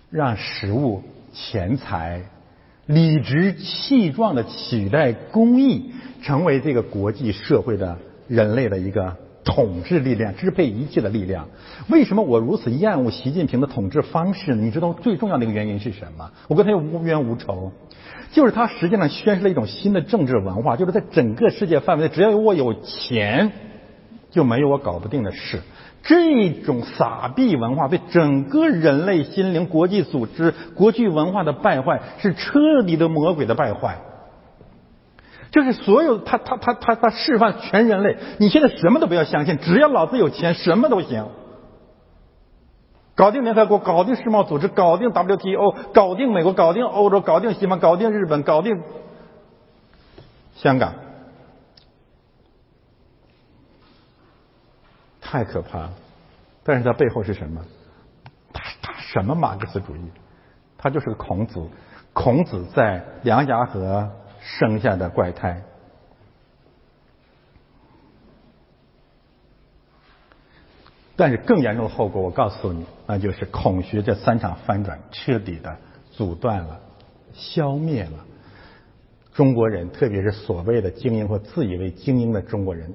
[0.10, 1.04] 让食物、
[1.34, 2.24] 钱财。
[2.88, 5.92] 理直气壮的取代公益，
[6.22, 7.98] 成为这个国际社会的
[8.28, 11.48] 人类的一个统治力量，支配一切的力量。
[11.90, 14.54] 为什么我如此厌恶习近平的统治方式？
[14.54, 16.32] 你知道最重要的一个原因是什么？
[16.48, 17.72] 我跟他又无冤无仇，
[18.32, 23.52] 就是他实际上宣示了一种新的政治文化，就是在整个世界范围内，只要我有钱，
[24.30, 25.60] 就没有我搞不定的事。
[26.06, 33.98] 这种撒币文化对整个人类心灵、国际组织、国际文化的败坏，是彻底的魔鬼的败坏。
[35.52, 41.26] 就是所有他他他他他示范全人类，你现在什么都不要相信，只要老子有钱，什么都行。
[43.16, 48.84] 搞定联合国，搞定世贸组织，搞定 WTO，搞定美国，搞定欧洲，搞定西方，搞定日本，搞定
[50.56, 50.94] 香港。
[55.36, 55.94] 太可怕了，
[56.64, 57.62] 但是它背后是什么？
[58.54, 60.00] 他他什么马克思主义？
[60.78, 61.68] 他就是个孔子，
[62.14, 64.10] 孔子在梁家河
[64.40, 65.62] 生下的怪胎。
[71.18, 75.78] 但是更严重的后果，我告诉你，那就是孔学这三场翻转，彻底的
[76.12, 76.80] 阻断了、
[77.34, 78.26] 消灭了
[79.34, 82.94] 中国人，特别是所谓的精英或自以为精英的中国人。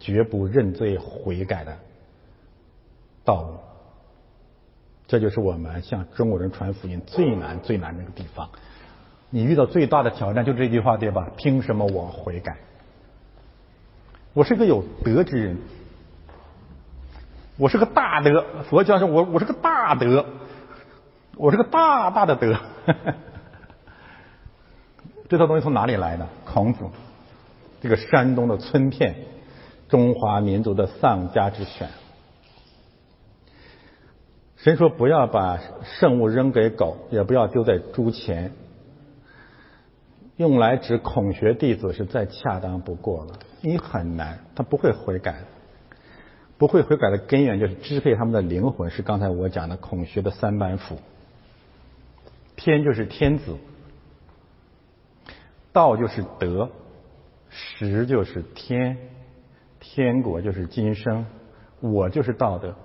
[0.00, 1.76] 绝不认罪悔改的
[3.24, 3.58] 道路，
[5.06, 8.48] 这就是我们向中国人传福音最难最难那个地方。
[9.30, 11.30] 你遇到最大的挑战就这句话对吧？
[11.36, 12.56] 凭什么我悔改？
[14.32, 15.58] 我是个有德之人，
[17.56, 18.44] 我是个大德。
[18.70, 20.24] 佛教说，我我是个大德，
[21.36, 22.56] 我是个大大的德。
[25.28, 26.26] 这套东西从哪里来的？
[26.44, 26.84] 孔子，
[27.82, 29.14] 这个山东的村片。
[29.88, 31.88] 中华民族的丧家之犬。
[34.56, 35.60] 神说：“不要把
[35.98, 38.52] 圣物扔给狗，也不要丢在猪前。”
[40.36, 43.38] 用来指孔学弟子是再恰当不过了。
[43.60, 45.44] 你很难，他不会悔改。
[46.58, 50.98] 不会悔改的根源就是支配他们的灵魂，是刚才我讲的孔学的三板斧。
[52.56, 53.56] 天就是天子，
[55.72, 56.70] 道就是德，
[57.48, 58.96] 实就是天。
[59.90, 61.24] 天国就是今生
[61.80, 62.76] 我就是道德。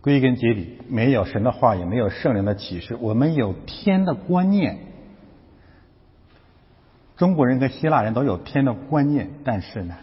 [0.00, 4.78] 归根结底没有神的话也没有圣人的启示我们有天的观念。
[7.18, 9.94] 中国人跟希腊人都有天的观念但是呢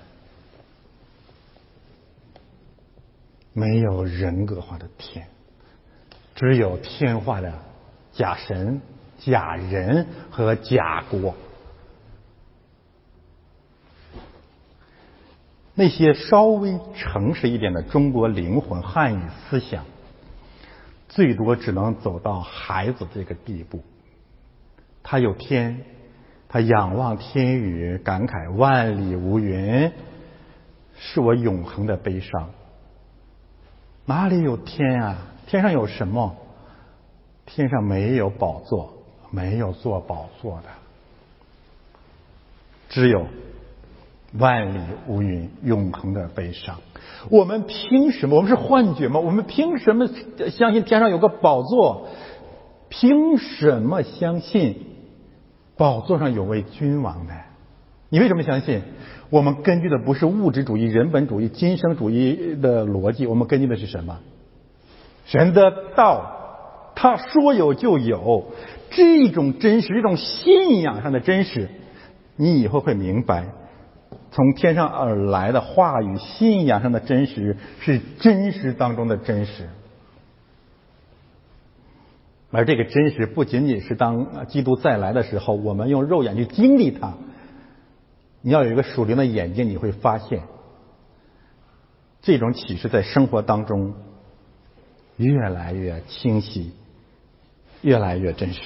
[3.53, 5.27] 没有人格化的天
[6.35, 7.53] 只有天化的
[8.11, 8.81] 假神。
[9.25, 11.33] 假人和假国。
[15.75, 19.83] 那些稍微诚实一点的中国灵魂、汉语思想，
[21.09, 23.83] 最多只能走到孩子这个地步。
[25.01, 25.83] 他有天，
[26.47, 29.91] 他仰望天宇，感慨万里无云，
[30.95, 32.51] 是我永恒的悲伤。
[34.05, 35.17] 哪里有天啊？
[35.47, 36.35] 天上有什么？
[37.45, 38.93] 天上没有宝座，
[39.33, 40.69] 没有做宝座的，
[42.89, 43.25] 只有。
[44.39, 46.81] 万里无云，永恒的悲伤。
[47.29, 48.35] 我们凭什么？
[48.35, 49.19] 我们是幻觉吗？
[49.19, 50.09] 我们凭什么
[50.49, 52.07] 相信天上有个宝座？
[52.89, 54.87] 凭什么相信
[55.77, 57.33] 宝座上有位君王呢？
[58.09, 58.81] 你为什么相信？
[59.29, 64.17] 我们根据的不是物质主义、人本主义、今生主义的逻辑，我们根据的是什么？
[65.25, 68.47] 神的道，他说有就有，
[68.95, 71.69] 这种真实，这种信仰上的真实，
[72.35, 73.45] 你以后会明白。
[74.31, 79.69] 从天上而来的话语，信仰上的真实是真实当中的真实，
[82.51, 87.13] 而这个真实不仅仅是当基督再来的时候，我们用肉眼去经历它。
[88.41, 90.41] 你要有一个属灵的眼睛，你会发现
[92.21, 93.93] 这种启示在生活当中
[95.17, 96.73] 越来越清晰，
[97.81, 98.61] 越来越真实。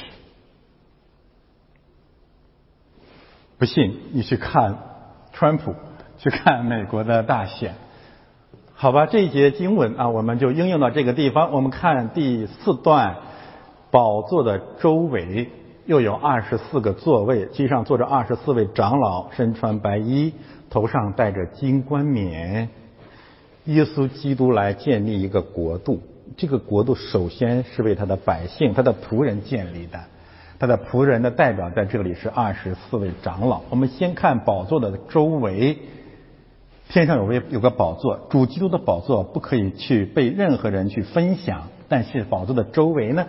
[3.58, 4.78] 不信，你去看。
[5.34, 5.76] 川普
[6.18, 7.76] 去看美国的大选，
[8.74, 11.52] 好吧，这一节经文啊，我们就应用到这个地方。
[11.52, 13.18] 我们看第四段，
[13.92, 15.52] 宝座的周围
[15.86, 20.34] 又有二十四个座位，机上坐着二十四位长老，身穿白衣，
[20.72, 22.70] 头上戴着金冠冕。
[23.66, 26.02] 耶稣基督来建立一个国度，
[26.36, 30.00] 这个国度首先是为他的百姓、他的仆人建立的。
[30.60, 33.62] 他的仆人的代表在这里是二十四位长老。
[33.70, 35.78] 我们先看宝座的周围，
[36.90, 41.68] 天上有位有个宝座，主基督的宝座不可以去被任何人去分享。
[41.88, 43.28] 但是宝座的周围呢，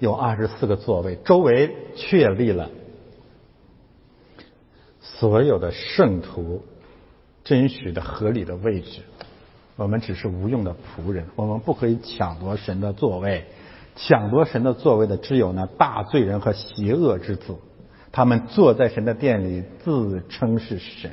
[0.00, 2.70] 有二十四个座位，周围确立了
[5.00, 6.64] 所有的圣徒
[7.44, 9.02] 真实的合理的位置。
[9.76, 13.44] 我们只是无用的仆人，我们不可以抢夺神的座位。
[13.96, 17.56] 抢夺神的座位的只有那大罪人和邪恶之子，
[18.12, 21.10] 他们坐在神的殿里自称是神。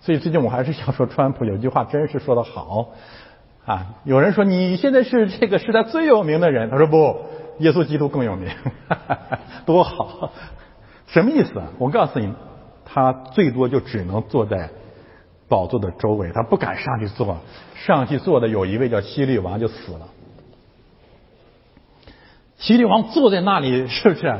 [0.00, 2.90] 所以最近我还是想说，川普有句话真是说的好
[3.64, 3.96] 啊！
[4.04, 7.16] 有人说你现在是这个时代最有名的人，他说不，
[7.58, 8.48] 耶稣基督更有名，
[8.88, 10.30] 哈 哈多好！
[11.08, 11.68] 什么意思啊？
[11.78, 12.32] 我告诉你，
[12.84, 14.70] 他最多就只能坐在
[15.48, 17.38] 宝座的周围，他不敢上去坐，
[17.74, 20.06] 上去坐的有一位叫希律王就死了。
[22.58, 24.34] 西律王坐在那里，是不是？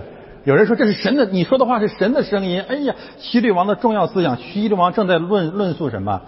[0.44, 2.62] 有人说这是神的，你说的话是神的声音。
[2.62, 6.22] 哎呀，西律王的重要思想，西律王正在论论述什么？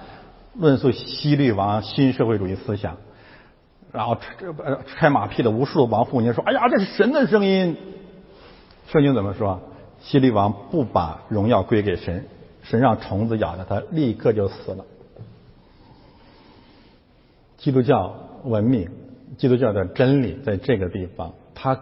[0.54, 2.96] 论述西律王新社会主义思想。
[3.92, 7.76] 然后这呃拍马屁的无数王父，你说哎呀，这是神的声音。
[8.88, 9.60] 圣经怎么说？
[10.00, 12.26] 西律王不把荣耀归给神，
[12.62, 14.84] 神让虫子咬了他，立刻就死了。
[17.56, 18.88] 基督教文明，
[19.36, 21.32] 基督教的真理在这个地方。
[21.60, 21.80] 他，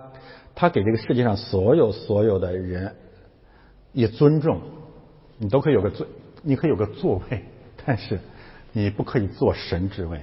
[0.54, 2.94] 他给这个世界上所有所有的人
[3.92, 4.60] 以尊重，
[5.38, 6.06] 你都可以有个座，
[6.42, 7.44] 你可以有个座位，
[7.84, 8.18] 但是
[8.72, 10.22] 你不可以坐神之位。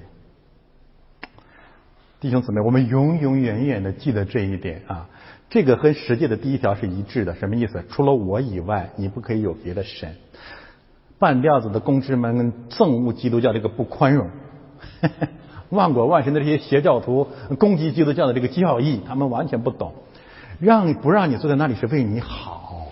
[2.19, 5.09] 弟兄姊妹，我们永永远远的记得这一点啊！
[5.49, 7.83] 这个和十诫的第一条是一致的，什么意思？
[7.89, 10.15] 除了我以外，你不可以有别的神。
[11.19, 14.29] 半吊子的公知们憎恶基督教这个不宽容。
[15.73, 17.27] 万国万神的这些邪教徒
[17.59, 19.93] 攻击基督教的这个教义，他们完全不懂。
[20.59, 22.87] 让不让你坐在那里是为你好。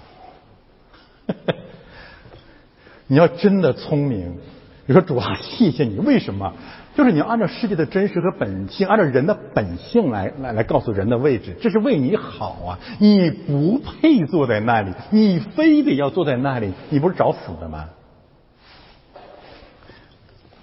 [3.07, 4.37] 你要真的聪明，
[4.85, 6.53] 你说主啊，谢谢你，为什么？
[6.93, 12.79] 就是你要按照世界的真实和本性，按照人的本性来来来告诉人的位置，这是为你好啊！
[12.99, 17.85] 你不配坐在那里，你非得要坐在那里，你不是找死的吗？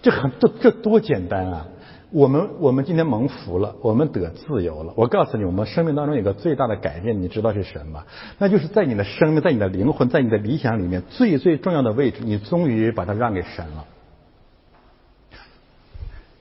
[0.03, 1.67] 这很这这多简单啊！
[2.11, 4.95] 我们我们今天蒙福了，我们得自由了。
[4.97, 8.05] 我告诉你，我们生命当中有个最大的改变，你知道是什么？
[8.39, 13.85] 那就是在你的生命、在你的灵魂、在你的理想里面最最重要的位置，你终于把它让给神了，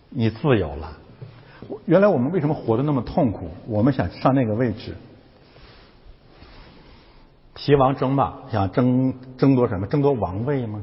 [0.09, 0.97] 你自由了。
[1.85, 3.49] 原来我们为什么活得那么痛苦？
[3.67, 4.95] 我们想上那个位置。
[7.55, 9.87] 齐王争霸，想争争夺什么？
[9.87, 10.81] 争夺王位吗？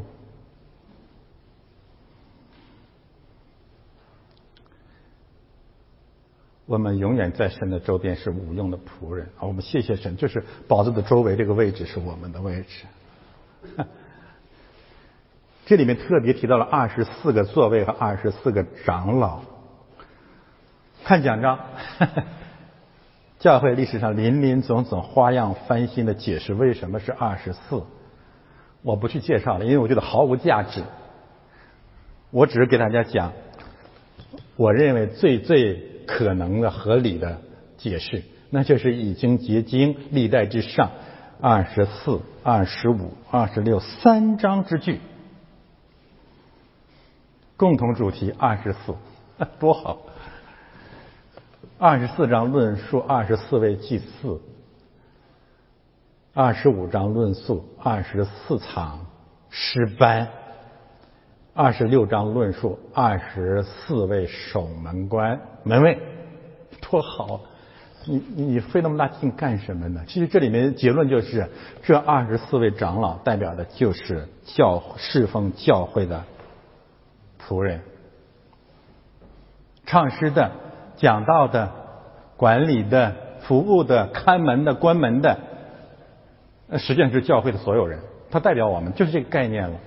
[6.67, 9.45] 我们永远在神的周边是无用的仆人啊！
[9.45, 12.87] 我们谢谢神，就是宝座的周围这个位置是我们的位置。
[15.67, 19.43] 这里面特别提到了二十四个座位和二十四个长老。
[21.05, 21.59] 看奖章，
[23.39, 27.83] 教会历史上林林总总、花样翻新的解释为什么是二十四，
[28.81, 30.83] 我不去介绍了，因为我觉得毫无价值。
[32.31, 33.35] 我只是给大家讲，
[34.57, 35.93] 我认为最最。
[36.07, 37.41] 可能的合理的
[37.77, 40.91] 解释，那就是已经结晶历代之上
[41.41, 45.01] 二十四、二十五、二十六三章之句，
[47.57, 48.95] 共同主题二十四，
[49.59, 49.99] 多好！
[51.79, 54.41] 二十四章论述二十四位祭祀，
[56.33, 59.07] 二十五章论述二十四场
[59.51, 60.29] 诗班。
[61.57, 66.01] 二十六章论述二十四位守门官门卫，
[66.81, 67.41] 多好！
[68.07, 70.03] 你你费那么大劲干什么呢？
[70.09, 71.49] 其实这里面结论就是，
[71.85, 76.25] 这二十四位长老代表的就是教侍奉教会的
[77.41, 77.83] 仆人，
[79.87, 80.51] 唱诗的、
[80.97, 81.71] 讲道的、
[82.37, 85.39] 管理的、服务的、看门的、关门的，
[86.79, 88.01] 实际上是教会的所有人。
[88.29, 89.79] 他代表我们，就是这个概念了。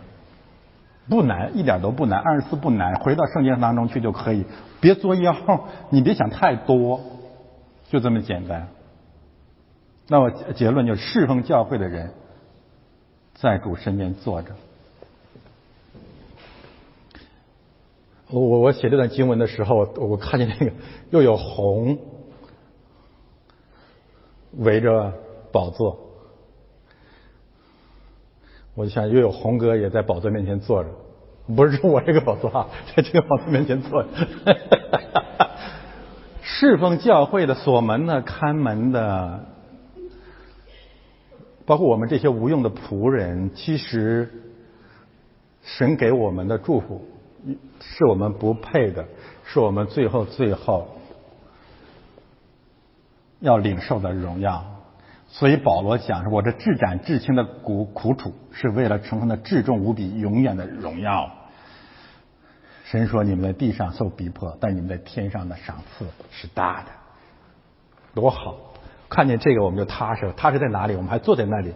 [1.09, 2.19] 不难，一点都不难。
[2.19, 4.45] 二十四不难，回到圣经当中去就可以。
[4.79, 5.35] 别作妖，
[5.89, 6.99] 你别想太多，
[7.89, 8.67] 就这么简单。
[10.07, 12.11] 那我结论就是：侍奉教会的人
[13.35, 14.51] 在主身边坐着。
[18.29, 20.73] 我我我写这段经文的时候，我看见那个
[21.11, 21.97] 又有红
[24.57, 25.13] 围着
[25.51, 26.06] 宝座。
[28.77, 30.89] 我就想，又有红哥也在宝座面前坐着，
[31.55, 34.09] 不是说我这个宝座啊，在这个宝座面前坐着，
[36.43, 39.45] 侍奉教会的锁门的、看门的，
[41.65, 44.29] 包括我们这些无用的仆人，其实
[45.63, 47.03] 神给我们的祝福
[47.79, 49.05] 是我们不配的，
[49.43, 50.87] 是我们最后最后
[53.39, 54.76] 要领受的荣耀。
[55.39, 61.31] 所以保罗讲说：“我这至斩至轻的苦苦楚，是为了成他的至重无比、永远的荣耀。”
[62.85, 66.87] 神说：“你们在地上受逼迫，但你们在天上的赏赐是大的，
[68.15, 68.57] 多好！
[69.09, 70.33] 看见这个我们就踏实了。
[70.33, 70.95] 踏实在哪里？
[70.95, 71.75] 我们还坐在那里。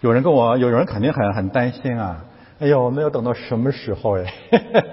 [0.00, 2.24] 有人跟我，有人肯定很很担心啊！
[2.60, 4.30] 哎呦，我们要等到什么时候呀？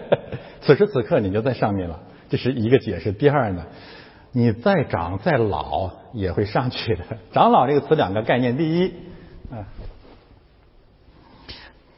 [0.65, 3.11] 此时此刻你就在上面了，这是一个解释。
[3.11, 3.63] 第二呢？”
[4.31, 7.03] 你再长再老也会上去的。
[7.31, 8.93] 长老这个词两个概念，第一，
[9.49, 9.65] 啊，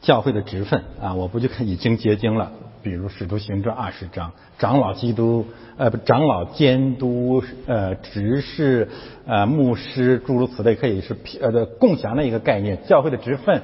[0.01, 2.51] 教会的职分啊，我不就看已经结晶了。
[2.81, 5.45] 比如使徒行传二十章，长老基督
[5.75, 8.87] 呃不，长老监督呃执事
[9.25, 13.61] 呃牧师诸如此类，可以是呃的共享的一个概念，教会的职分。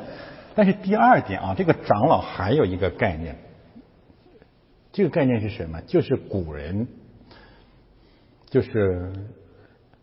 [0.53, 3.37] 但是第二点啊，这个长老还有一个概念，
[4.91, 5.79] 这个概念是什么？
[5.87, 6.87] 就是古人。
[8.55, 9.11] 就是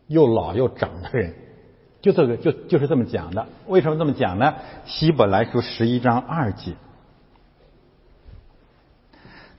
[0.08, 1.32] 又老又长的人，
[2.02, 3.46] 就这个就就是这么讲的。
[3.66, 4.56] 为什么这么讲呢？
[4.84, 6.72] 希伯来书十一章二节，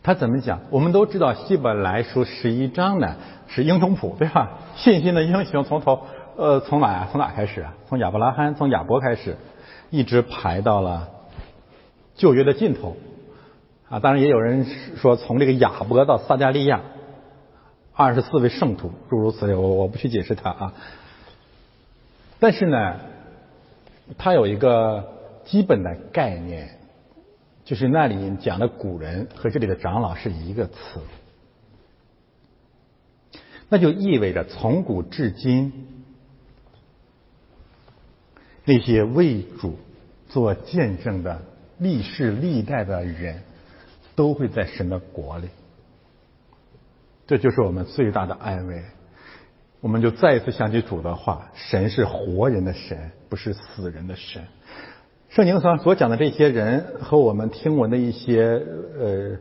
[0.04, 0.60] 他怎么讲？
[0.70, 3.16] 我们都知道希伯来书十一章呢
[3.48, 4.60] 是英雄谱，对吧？
[4.76, 6.02] 信心的英雄从头
[6.38, 7.08] 呃从哪呀？
[7.12, 7.74] 从哪开始啊？
[7.88, 9.38] 从亚伯拉罕，从亚伯开始，
[9.90, 11.10] 一直排到了
[12.14, 12.96] 旧约的尽头
[13.90, 14.00] 啊。
[14.00, 14.68] 当然也有人
[14.98, 16.82] 说从这个亚伯到撒加利亚。
[17.96, 20.74] 二十四位圣徒，诸如此类，我我不去解释它啊。
[22.40, 23.00] 但是呢，
[24.18, 25.14] 它有一个
[25.46, 26.80] 基本的概念，
[27.66, 30.74] 就是那里讲的古人和这里的长老是一个词，
[33.70, 35.88] 那就意味着从古至今，
[38.66, 39.78] 那些为主
[40.30, 41.44] 做见证的
[41.78, 43.44] 历世历代的人，
[44.16, 45.48] 都会在神的国里。
[47.26, 48.84] 这就是我们最大的安慰，
[49.80, 54.44] 我们就再一次想起主的话：神是活人的神，不是死人的神。
[55.30, 58.62] 圣经上所讲的这些人和我们听闻的一些
[59.00, 59.38] 呃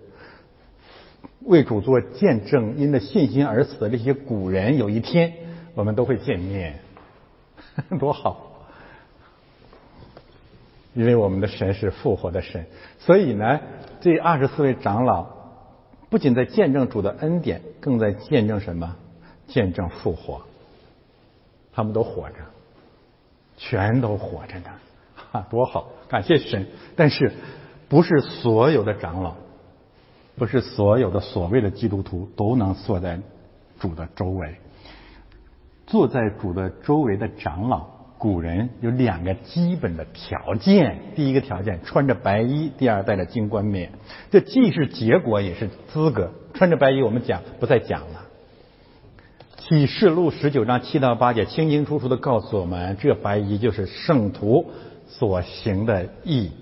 [1.41, 5.33] 为主做见证、因着信心而死的这些古人，有一天
[5.75, 6.79] 我们都会见面，
[7.99, 8.63] 多好！
[10.95, 12.65] 因为我们的神是复活的神，
[13.01, 13.59] 所以呢，
[14.01, 15.42] 这二十四位长老。
[16.13, 18.95] 不仅在见证主的恩典，更在见证什么？
[19.47, 20.43] 见证复活。
[21.73, 22.35] 他们都活着，
[23.57, 24.67] 全都活着呢，
[25.17, 25.89] 哈，多好！
[26.09, 26.67] 感谢神。
[26.95, 27.33] 但是，
[27.89, 29.37] 不是所有的长老，
[30.37, 33.19] 不是所有的所谓的基督徒都能坐在
[33.81, 34.57] 主的周围。
[35.87, 37.87] 坐在主的周围的长老，
[38.23, 43.91] 古人有两个基本的条件：第一个条件，穿着白衣；第二，戴着金冠冕。
[44.31, 46.31] 这既是结果，也是资格。
[46.55, 48.29] 穿着白衣，我们讲不再讲了。
[49.57, 54.71] 启示录十九章七到八节，清清楚楚的告诉我们，这白衣就是圣徒
[55.09, 56.53] 所行的义。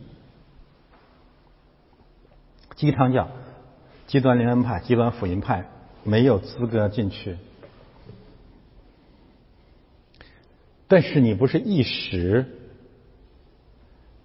[2.74, 3.28] 基汤教、
[4.06, 5.66] 极端灵恩派、极端福音派
[6.04, 7.36] 没有资格进去。
[10.90, 12.46] 但是你不是一时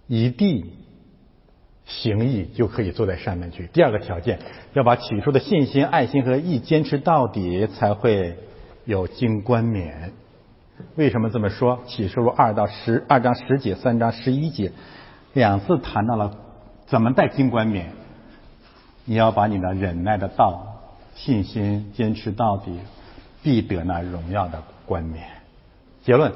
[0.08, 0.64] 一地
[1.84, 3.68] 行义就可以坐在上面去。
[3.72, 4.40] 第二个条件，
[4.72, 8.36] 要把起初的信心、爱心和义坚持到底，才会
[8.84, 10.12] 有经冠冕。
[10.96, 11.78] 为什么这么说？
[11.86, 14.72] 启示录二到十二章十节、三章十一节
[15.34, 16.36] 两次谈到了
[16.86, 17.92] 怎么带经冠冕。
[19.04, 20.66] 你要把你的忍耐的道、
[21.14, 22.76] 信心坚持到底，
[23.44, 25.28] 必得那荣耀的冠冕。
[26.02, 26.32] 结论。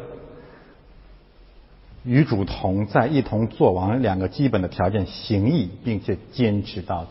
[2.04, 7.10] 与主同在，一同做王，两个基本的条件：行义，并且坚持到底。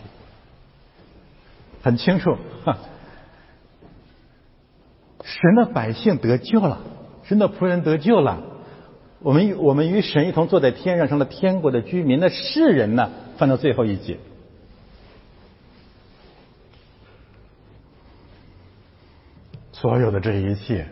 [1.82, 2.36] 很清楚，
[5.24, 6.80] 神的百姓得救了，
[7.24, 8.44] 神的仆人得救了。
[9.22, 12.20] 我们与我们与神一同坐在天上，成了天国的居民。
[12.20, 13.12] 那世人呢？
[13.38, 14.18] 翻到最后一节，
[19.72, 20.88] 所有的这一切。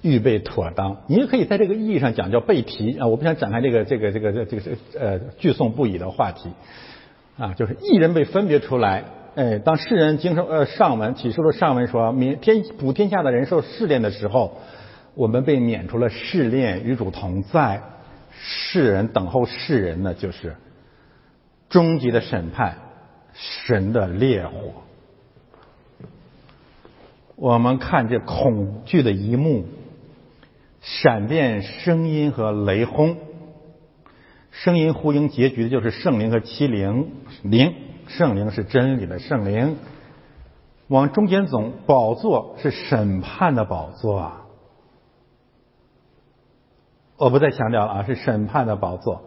[0.00, 3.08] 预备妥当，你也可以在这个意义上讲叫备题啊！
[3.08, 4.62] 我不想展开这个这个这个这这个
[4.96, 6.50] 呃聚颂不已的话题
[7.36, 9.02] 啊，就是一人被分别出来，
[9.34, 14.58] 哎，当世人经受呃上文启示录上文说，明天普天下的人受试炼的时候，
[15.14, 17.82] 我们被免除了试炼，与主同在，
[18.30, 20.54] 世人等候世人呢，就是
[21.68, 22.78] 终极的审判，
[23.34, 24.52] 神的烈火。
[27.34, 29.64] 我们看这恐惧的一幕。
[30.88, 33.18] 闪电、声音和雷轰，
[34.50, 37.12] 声音呼应结局的就是圣灵和欺灵。
[37.42, 37.74] 灵，
[38.06, 39.76] 圣灵是真理的圣灵。
[40.86, 44.46] 往中间走，宝座是审判的宝座啊。
[47.18, 49.24] 我不再强调了啊，是审判的宝座。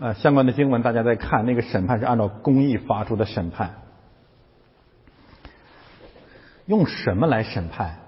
[0.00, 3.74] 呃，相关的经文大家在看，那个审判是按照公义发出的审判。
[6.66, 8.00] 用什么来审判？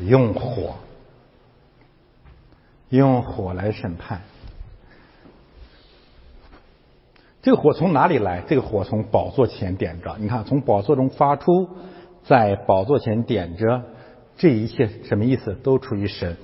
[0.00, 0.74] 用火。
[2.90, 4.22] 用火来审判，
[7.42, 8.42] 这个火从哪里来？
[8.48, 10.16] 这个火从宝座前点着。
[10.18, 11.68] 你看，从宝座中发出，
[12.24, 13.82] 在宝座前点着，
[14.38, 15.54] 这一切什么意思？
[15.54, 16.38] 都出于神。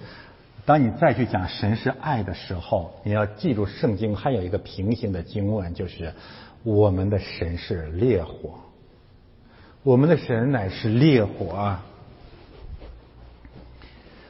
[0.66, 6.12] 当你再去讲神是爱的时候，你要记住圣经还有一个平行的经文，就是
[6.62, 8.60] 我们的神是烈火，
[9.82, 11.86] 我们的神乃是烈火啊。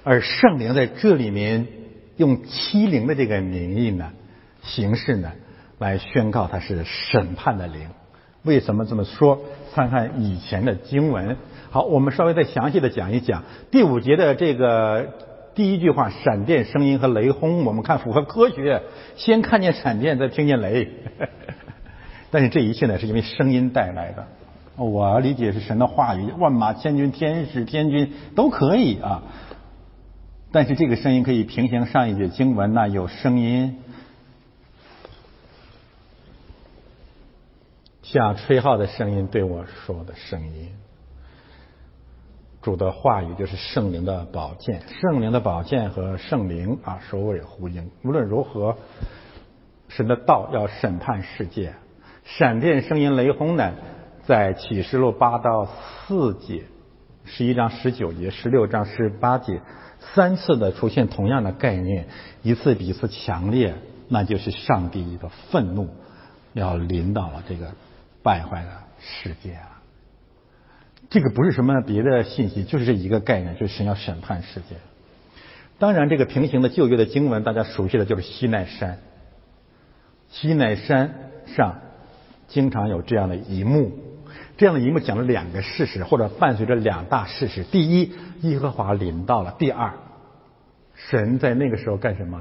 [0.05, 1.67] 而圣灵在这里面。
[2.17, 4.13] 用欺凌的这个名义呢，
[4.63, 5.33] 形式呢，
[5.79, 7.89] 来宣告他是审判的灵。
[8.43, 9.41] 为什么这么说？
[9.75, 11.37] 看看以前的经文。
[11.71, 15.09] 好，我们稍微再详细的讲一讲第五节的这个
[15.55, 17.65] 第一句话：闪电声音和雷轰。
[17.65, 18.83] 我们看符合科学，
[19.17, 20.89] 先看见闪电，再听见雷。
[22.31, 24.27] 但是这一切呢，是因为声音带来的。
[24.77, 29.23] 我理解是神的话语，万马千军、天使、天军都可以啊。
[30.55, 33.77] 但是这个声音可以平行上一节经文，那有声音
[38.05, 40.71] 像吹号的声音对我说的声音。
[42.63, 47.91] 主的话语就是圣灵的宝剑，圣灵的宝剑和圣灵啊首尾呼应。
[48.05, 48.77] 无论如何，
[49.89, 51.75] 神的道要审判世界。
[52.23, 53.73] 闪电、声音、雷轰呢，
[54.23, 56.63] 在启示录八到四节、
[57.25, 59.61] 十一章十九节、十六章十八节。
[60.15, 62.07] 三次的出现同样的概念，
[62.43, 63.75] 一次比一次强烈，
[64.09, 65.89] 那就是上帝的愤怒
[66.53, 67.73] 要临到了这个
[68.23, 68.71] 败坏的
[69.01, 69.83] 世界啊！
[71.11, 74.77] 这个不是什么别的信息，就是这一个概念，就是神要审判世界。
[75.79, 78.99] 当然，这个平行的旧约的经文，大家熟悉的就是西奈山。
[80.31, 81.81] 西奈山上
[82.49, 83.93] 经常有这样的一幕，
[84.57, 87.65] 这样的一幕讲了两个事实，或者伴随着两大事实。
[87.65, 88.13] 第一，
[88.43, 89.93] 耶和华临到了；第二。
[90.95, 92.41] 神在那个时候干什么？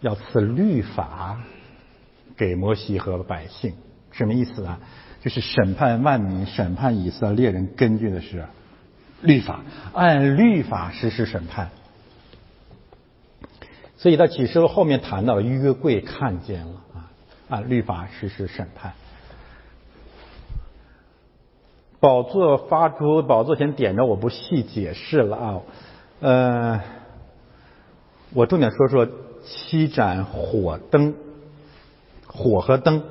[0.00, 1.40] 要赐律法
[2.36, 3.72] 给摩西和百姓，
[4.12, 4.78] 什么意思啊？
[5.22, 8.44] 就是审判万民、审判以色列人，根据的是
[9.22, 9.60] 律法，
[9.94, 11.70] 按律法实施审判。
[13.96, 17.10] 所以到启示录后面谈到约柜看见了啊，
[17.48, 18.92] 按律法实施审判。
[22.00, 25.60] 宝座发出，宝座前点着，我不细解释了啊。
[26.20, 26.80] 呃，
[28.34, 29.08] 我重点说说
[29.44, 31.14] 七盏火灯，
[32.26, 33.02] 火和灯，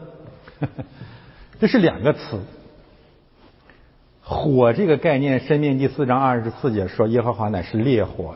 [1.59, 2.39] 这是两个词。
[4.21, 8.35] 火这个概念，《申命第》四章二十四节说耶和华乃是烈火，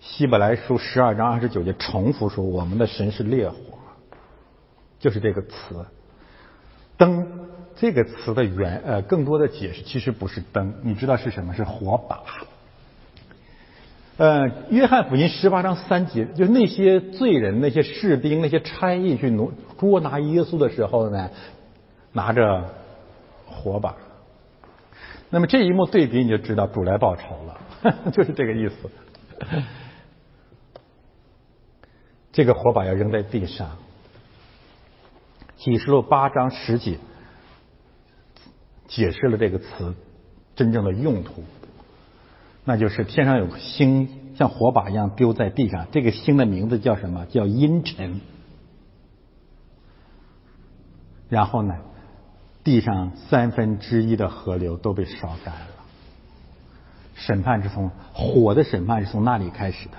[0.00, 3.56] 希伯来书》十二章二十九节重复说我们的神是烈火，
[5.00, 5.84] 就是这个词。
[6.96, 7.43] 灯。
[7.84, 11.52] 这个词的原呃，更多的解释其实不是灯，你知道是什么？
[11.52, 12.22] 是火把。
[14.16, 21.28] 呃，约翰福音十八章三节，就那些罪人、那些士兵、那些差役去挪捉拿耶稣的时候呢，
[22.12, 22.70] 拿着
[23.44, 23.94] 火把。
[25.28, 27.60] 那么这一幕对比，你就知道主来报仇了，
[28.12, 28.90] 就是这个意思。
[32.32, 33.76] 这个火把要扔在地上。
[35.58, 36.98] 启示录八章十节。
[38.86, 39.94] 解释了这个词
[40.54, 41.42] 真正的用途，
[42.64, 47.26] 那就是天上有个星像火把一样丢在地上，这个星的名字叫什么？
[47.26, 48.20] 叫阴沉。
[51.28, 51.74] 然后呢，
[52.62, 55.66] 地上三分之一的河流都被烧干了。
[57.14, 59.94] 审判是从火的审判是从那里开始的，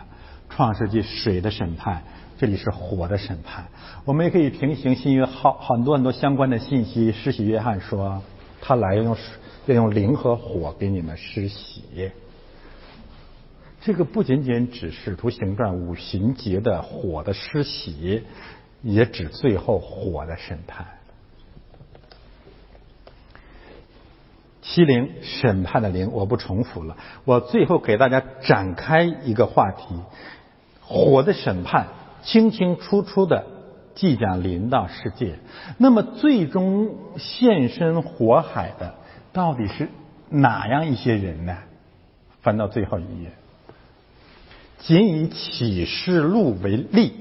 [0.49, 2.03] 创世纪水的审判，
[2.37, 3.65] 这里是火的审判。
[4.05, 7.11] 我们也可以平行新约好很多很多相关的信息。
[7.11, 8.21] 施洗约翰说。
[8.67, 9.15] 他来用
[9.67, 12.09] 要用灵和火给你们施洗，
[13.79, 18.23] 这个不仅仅指使徒行传五行节的火的施洗，
[18.81, 20.87] 也指最后火的审判。
[24.63, 26.97] 七灵审判的灵，我不重复了。
[27.23, 29.95] 我最后给大家展开一个话题：
[30.81, 31.85] 火的审判，
[32.23, 33.45] 清清楚楚的。
[33.95, 35.39] 即将临到世界，
[35.77, 38.95] 那么最终现身火海的
[39.33, 39.89] 到底是
[40.29, 41.57] 哪样一些人呢？
[42.41, 43.31] 翻到最后一页，
[44.79, 47.13] 仅以启示录为例，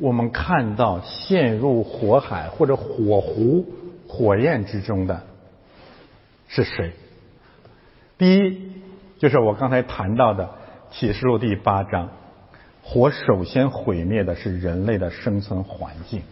[0.00, 3.64] 我们看到陷入火海或者火湖、
[4.06, 5.22] 火焰之中的
[6.48, 6.92] 是谁？
[8.18, 8.72] 第一，
[9.18, 10.50] 就是我刚才谈到的
[10.90, 12.10] 启示录第八章。
[12.82, 16.22] 火首先毁灭的是人类的生存环境。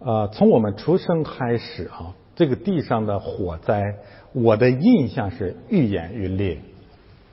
[0.00, 3.96] 啊，从我们出生开始啊，这个地上的火灾，
[4.32, 6.60] 我的印象是愈演愈烈。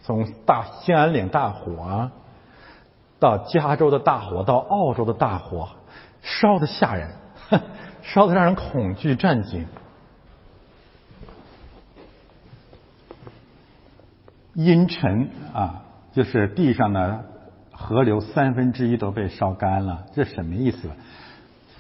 [0.02, 2.10] 从大兴安岭大火，
[3.20, 5.70] 到加州的大火，到澳洲的大火，
[6.22, 7.12] 烧的吓人，
[8.02, 9.66] 烧的让人恐惧战惊。
[14.56, 15.85] 阴沉啊。
[16.16, 17.26] 就是地上的
[17.72, 20.90] 河流三分之一都被烧干了，这什么意思？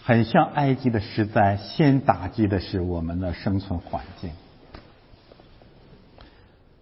[0.03, 4.30] 很像埃及的石灾，先打击的是我们的生存环境。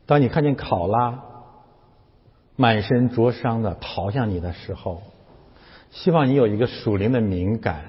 [0.08, 1.24] 当你看见考拉
[2.56, 5.04] 满身灼伤的逃向你的时候，
[5.92, 7.84] 希望你有一个属灵的敏感，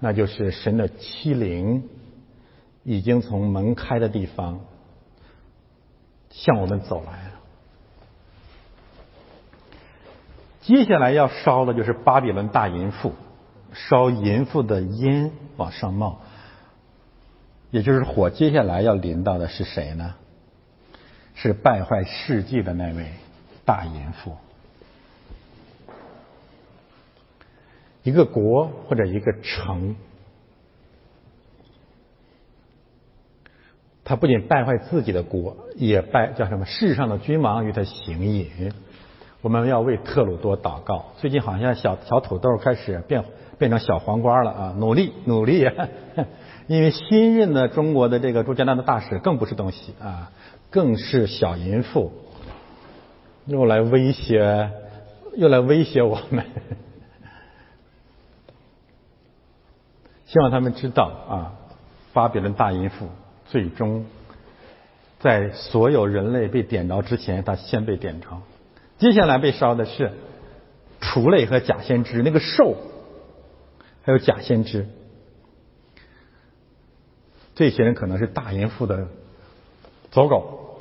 [0.00, 1.88] 那就是神的欺凌
[2.82, 4.60] 已经从门开的地方
[6.30, 7.23] 向我们走来。
[10.64, 13.12] 接下来要烧的就是巴比伦大淫妇，
[13.74, 16.20] 烧淫妇的烟往上冒，
[17.70, 18.30] 也就是火。
[18.30, 20.14] 接下来要淋到的是谁呢？
[21.34, 23.08] 是败坏世界的那位
[23.66, 24.36] 大淫妇。
[28.02, 29.96] 一个国或者一个城，
[34.02, 36.64] 他不仅败坏自己的国，也败叫什么？
[36.64, 38.72] 世上的君王与他行淫。
[39.44, 41.04] 我们要为特鲁多祷告。
[41.18, 43.22] 最近好像小小土豆开始变
[43.58, 44.74] 变成小黄瓜了啊！
[44.78, 45.70] 努力努力，
[46.66, 50.32] 因为新任的中国的这个驻加拿大大使更不是东西啊，
[50.70, 52.10] 更是小淫妇，
[53.44, 54.70] 又来威胁，
[55.36, 56.42] 又来威胁我们。
[60.24, 61.52] 希望他们知道啊，
[62.14, 63.08] 巴比伦大淫妇
[63.44, 64.06] 最终
[65.20, 68.28] 在所有人类被点着之前，他先被点着。
[69.04, 70.12] 接下来被烧的是
[71.02, 72.74] 雏类和假先知，那个兽，
[74.00, 74.86] 还有假先知，
[77.54, 79.08] 这些人可能是大淫妇的
[80.10, 80.80] 走狗，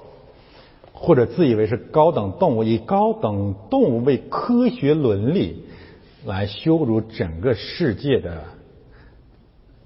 [0.93, 5.65] 或者自以为是高等动物，以高等动物为科学伦理
[6.23, 8.45] 来羞辱整个世界的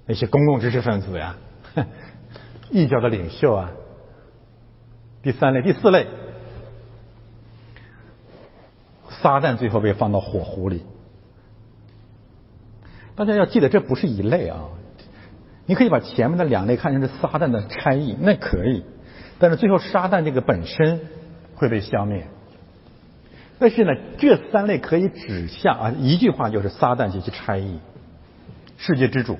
[0.06, 1.34] 那些公共知识分子呀，
[2.70, 3.72] 异教的领袖啊。
[5.24, 6.06] 第三类、第四类，
[9.22, 10.84] 撒旦最后被放到火湖里。
[13.14, 14.60] 大家要记得，这不是一类啊。
[15.66, 18.84] 你可以把前面的两类看成是撒旦的差异，那可以。
[19.38, 21.00] 但是最后，撒旦这个本身
[21.54, 22.26] 会被消灭。
[23.58, 27.80] 但是呢，这三类可以指向啊，一句话就是撒旦及其差异：
[28.76, 29.36] 世界之主、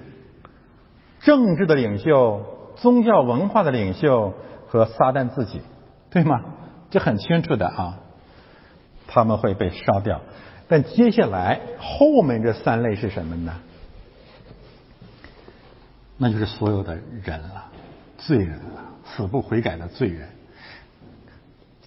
[1.20, 2.42] 政治的领袖、
[2.76, 4.34] 宗教文化的领袖
[4.66, 5.60] 和撒旦自己，
[6.10, 6.42] 对吗？
[6.90, 8.00] 这很清楚的啊，
[9.08, 10.20] 他们会被烧掉。
[10.68, 13.54] 但接下来后面这三类是什么呢？
[16.18, 17.64] 那就是所有的人了，
[18.18, 20.28] 罪人了，死不悔改的罪人。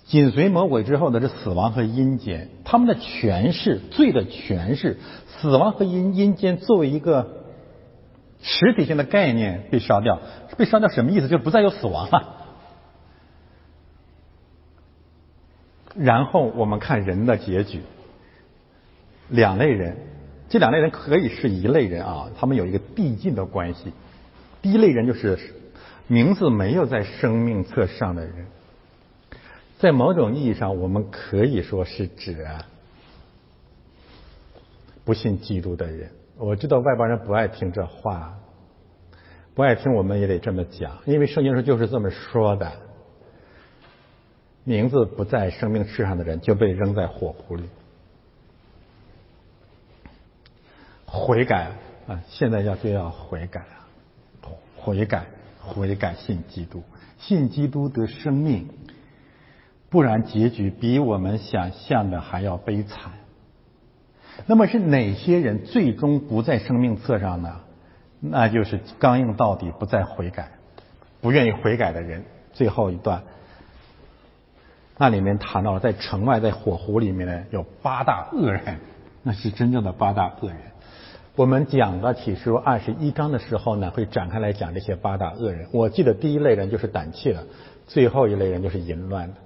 [0.06, 7.44] 紧随魔鬼之后的是死亡和阴间，他们的权势，罪的权势，死亡和阴阴间作为一个
[8.42, 10.20] 实体性的概念被烧掉，
[10.58, 11.28] 被烧掉什么意思？
[11.28, 12.41] 就不再有死亡了。
[15.96, 17.82] 然后我们看人的结局，
[19.30, 19.98] 两类人，
[20.50, 23.92] 这两类人可以是一类人啊，他们有一个递进的关系。
[24.62, 25.38] 第一类人就是
[26.08, 28.46] 名字没有在生命册上的人，
[29.80, 32.46] 在某种意义上，我们可以说是指
[35.04, 36.12] 不信基督的人。
[36.38, 38.38] 我知道外邦人不爱听这话，
[39.54, 42.72] 不爱听，我们也得这么讲，因为圣经上就是这么说的：
[44.64, 47.70] 名字不在生命册上的人就被扔在火湖里。
[51.06, 51.72] 悔改
[52.08, 53.88] 啊，现在要就要悔改啊！
[54.78, 55.26] 悔改，
[55.60, 56.84] 悔改，信基督，
[57.20, 58.70] 信基督得生命，
[59.90, 63.12] 不然结局比我们想象的还要悲惨。
[64.48, 67.62] 那么是哪些人最终不在生命册上呢？
[68.20, 70.52] 那就是刚硬到底、不再悔改、
[71.22, 72.24] 不愿意悔改的人。
[72.54, 73.24] 最后一段，
[75.02, 78.78] 那里面谈到了在城外、在火湖里面呢，有八大恶人，
[79.24, 80.60] 那是真正的八大恶人。
[81.36, 85.68] 我们讲到启示录二十一章的时候呢，会展开来讲这些八大恶人。
[85.72, 87.48] 我记得第一类人就是胆怯的，
[87.88, 89.38] 最后一类人就是淫乱的、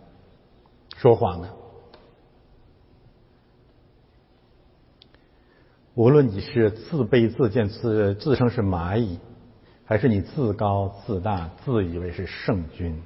[0.97, 1.47] 说谎的。
[5.93, 9.19] 无论你是自卑自贱、自自称是蚂蚁，
[9.85, 13.01] 还是你自高自大、自以为是圣君，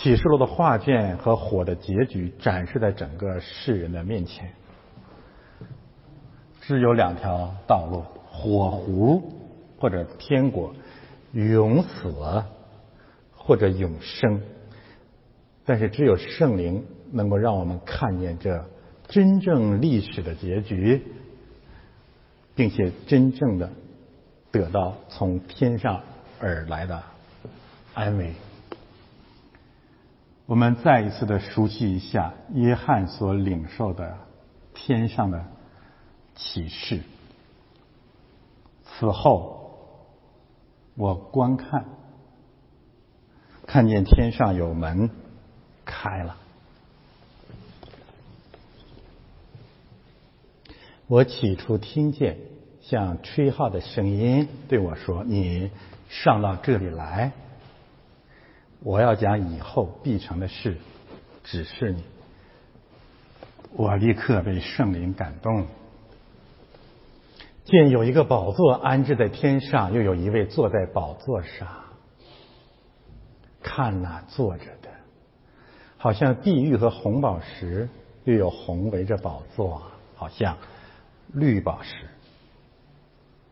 [0.00, 4.48] 启示录的画卷和火的结局展示在整个世人的面前。
[6.60, 9.32] 只有两条道路：火湖
[9.76, 10.72] 或者天国，
[11.32, 12.14] 永死
[13.32, 14.40] 或者永生。
[15.64, 18.64] 但是只有圣灵能够让我们看见这
[19.08, 21.02] 真正历史的结局，
[22.54, 23.68] 并且真正的
[24.52, 26.00] 得到从天上
[26.38, 27.02] 而来的
[27.94, 28.32] 安慰。
[30.48, 34.16] 我们再一次的熟悉一下约翰所领受的
[34.72, 35.44] 天上的。
[36.40, 37.00] 启示。
[38.84, 39.72] 此后，
[40.94, 41.84] 我观看，
[43.66, 45.10] 看见天上有门
[45.84, 46.36] 开了。
[51.08, 52.38] 我起初听见
[52.80, 55.72] 像吹号的声音对我说：“你
[56.08, 57.32] 上到这里来，
[58.88, 60.78] 我要讲以后必成的事，
[61.44, 62.02] 指示你。”
[63.76, 65.66] 我立刻被圣灵感动。
[67.66, 71.68] 见有一个宝座安置在天上，又有一位坐在宝座上。
[73.60, 74.88] 看那坐着的，
[75.98, 77.90] 好像碧玉和红宝石，
[78.24, 79.82] 又有红围着宝座，
[80.16, 80.56] 好像
[81.34, 81.94] 绿宝石。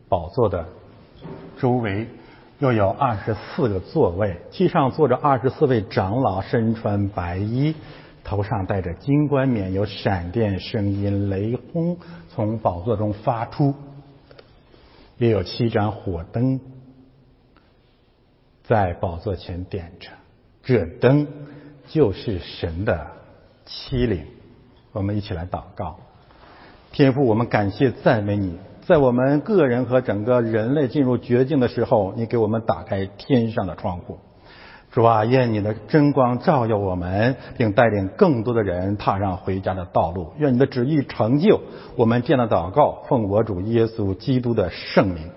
[0.08, 0.66] 宝座的
[1.60, 2.08] 周围
[2.59, 7.74] 又有二十四个座位，其上坐着二十四位长老，身穿白衣，
[8.24, 11.99] 头上戴着金冠冕，有闪电、声音、雷轰
[12.31, 13.74] 从宝座中发出。
[15.19, 16.61] 也有七盏火灯
[18.65, 20.11] 在宝座前点着，
[20.62, 21.27] 这灯
[21.89, 23.07] 就是神的
[23.65, 24.27] 欺凌。
[24.93, 25.99] 我们一起来祷告，
[26.93, 34.18] 天父，我们感谢赞美你，在我们个人和整个人类进入绝境的时候，你给我们打开天上的窗户。
[34.92, 40.32] 主啊，愿你的真光照耀我们，并带领更多的人踏上回家的道路。
[40.38, 41.60] 愿你的旨意成就。
[41.96, 45.30] 我们这样的祷告，奉我主耶稣基督的圣名。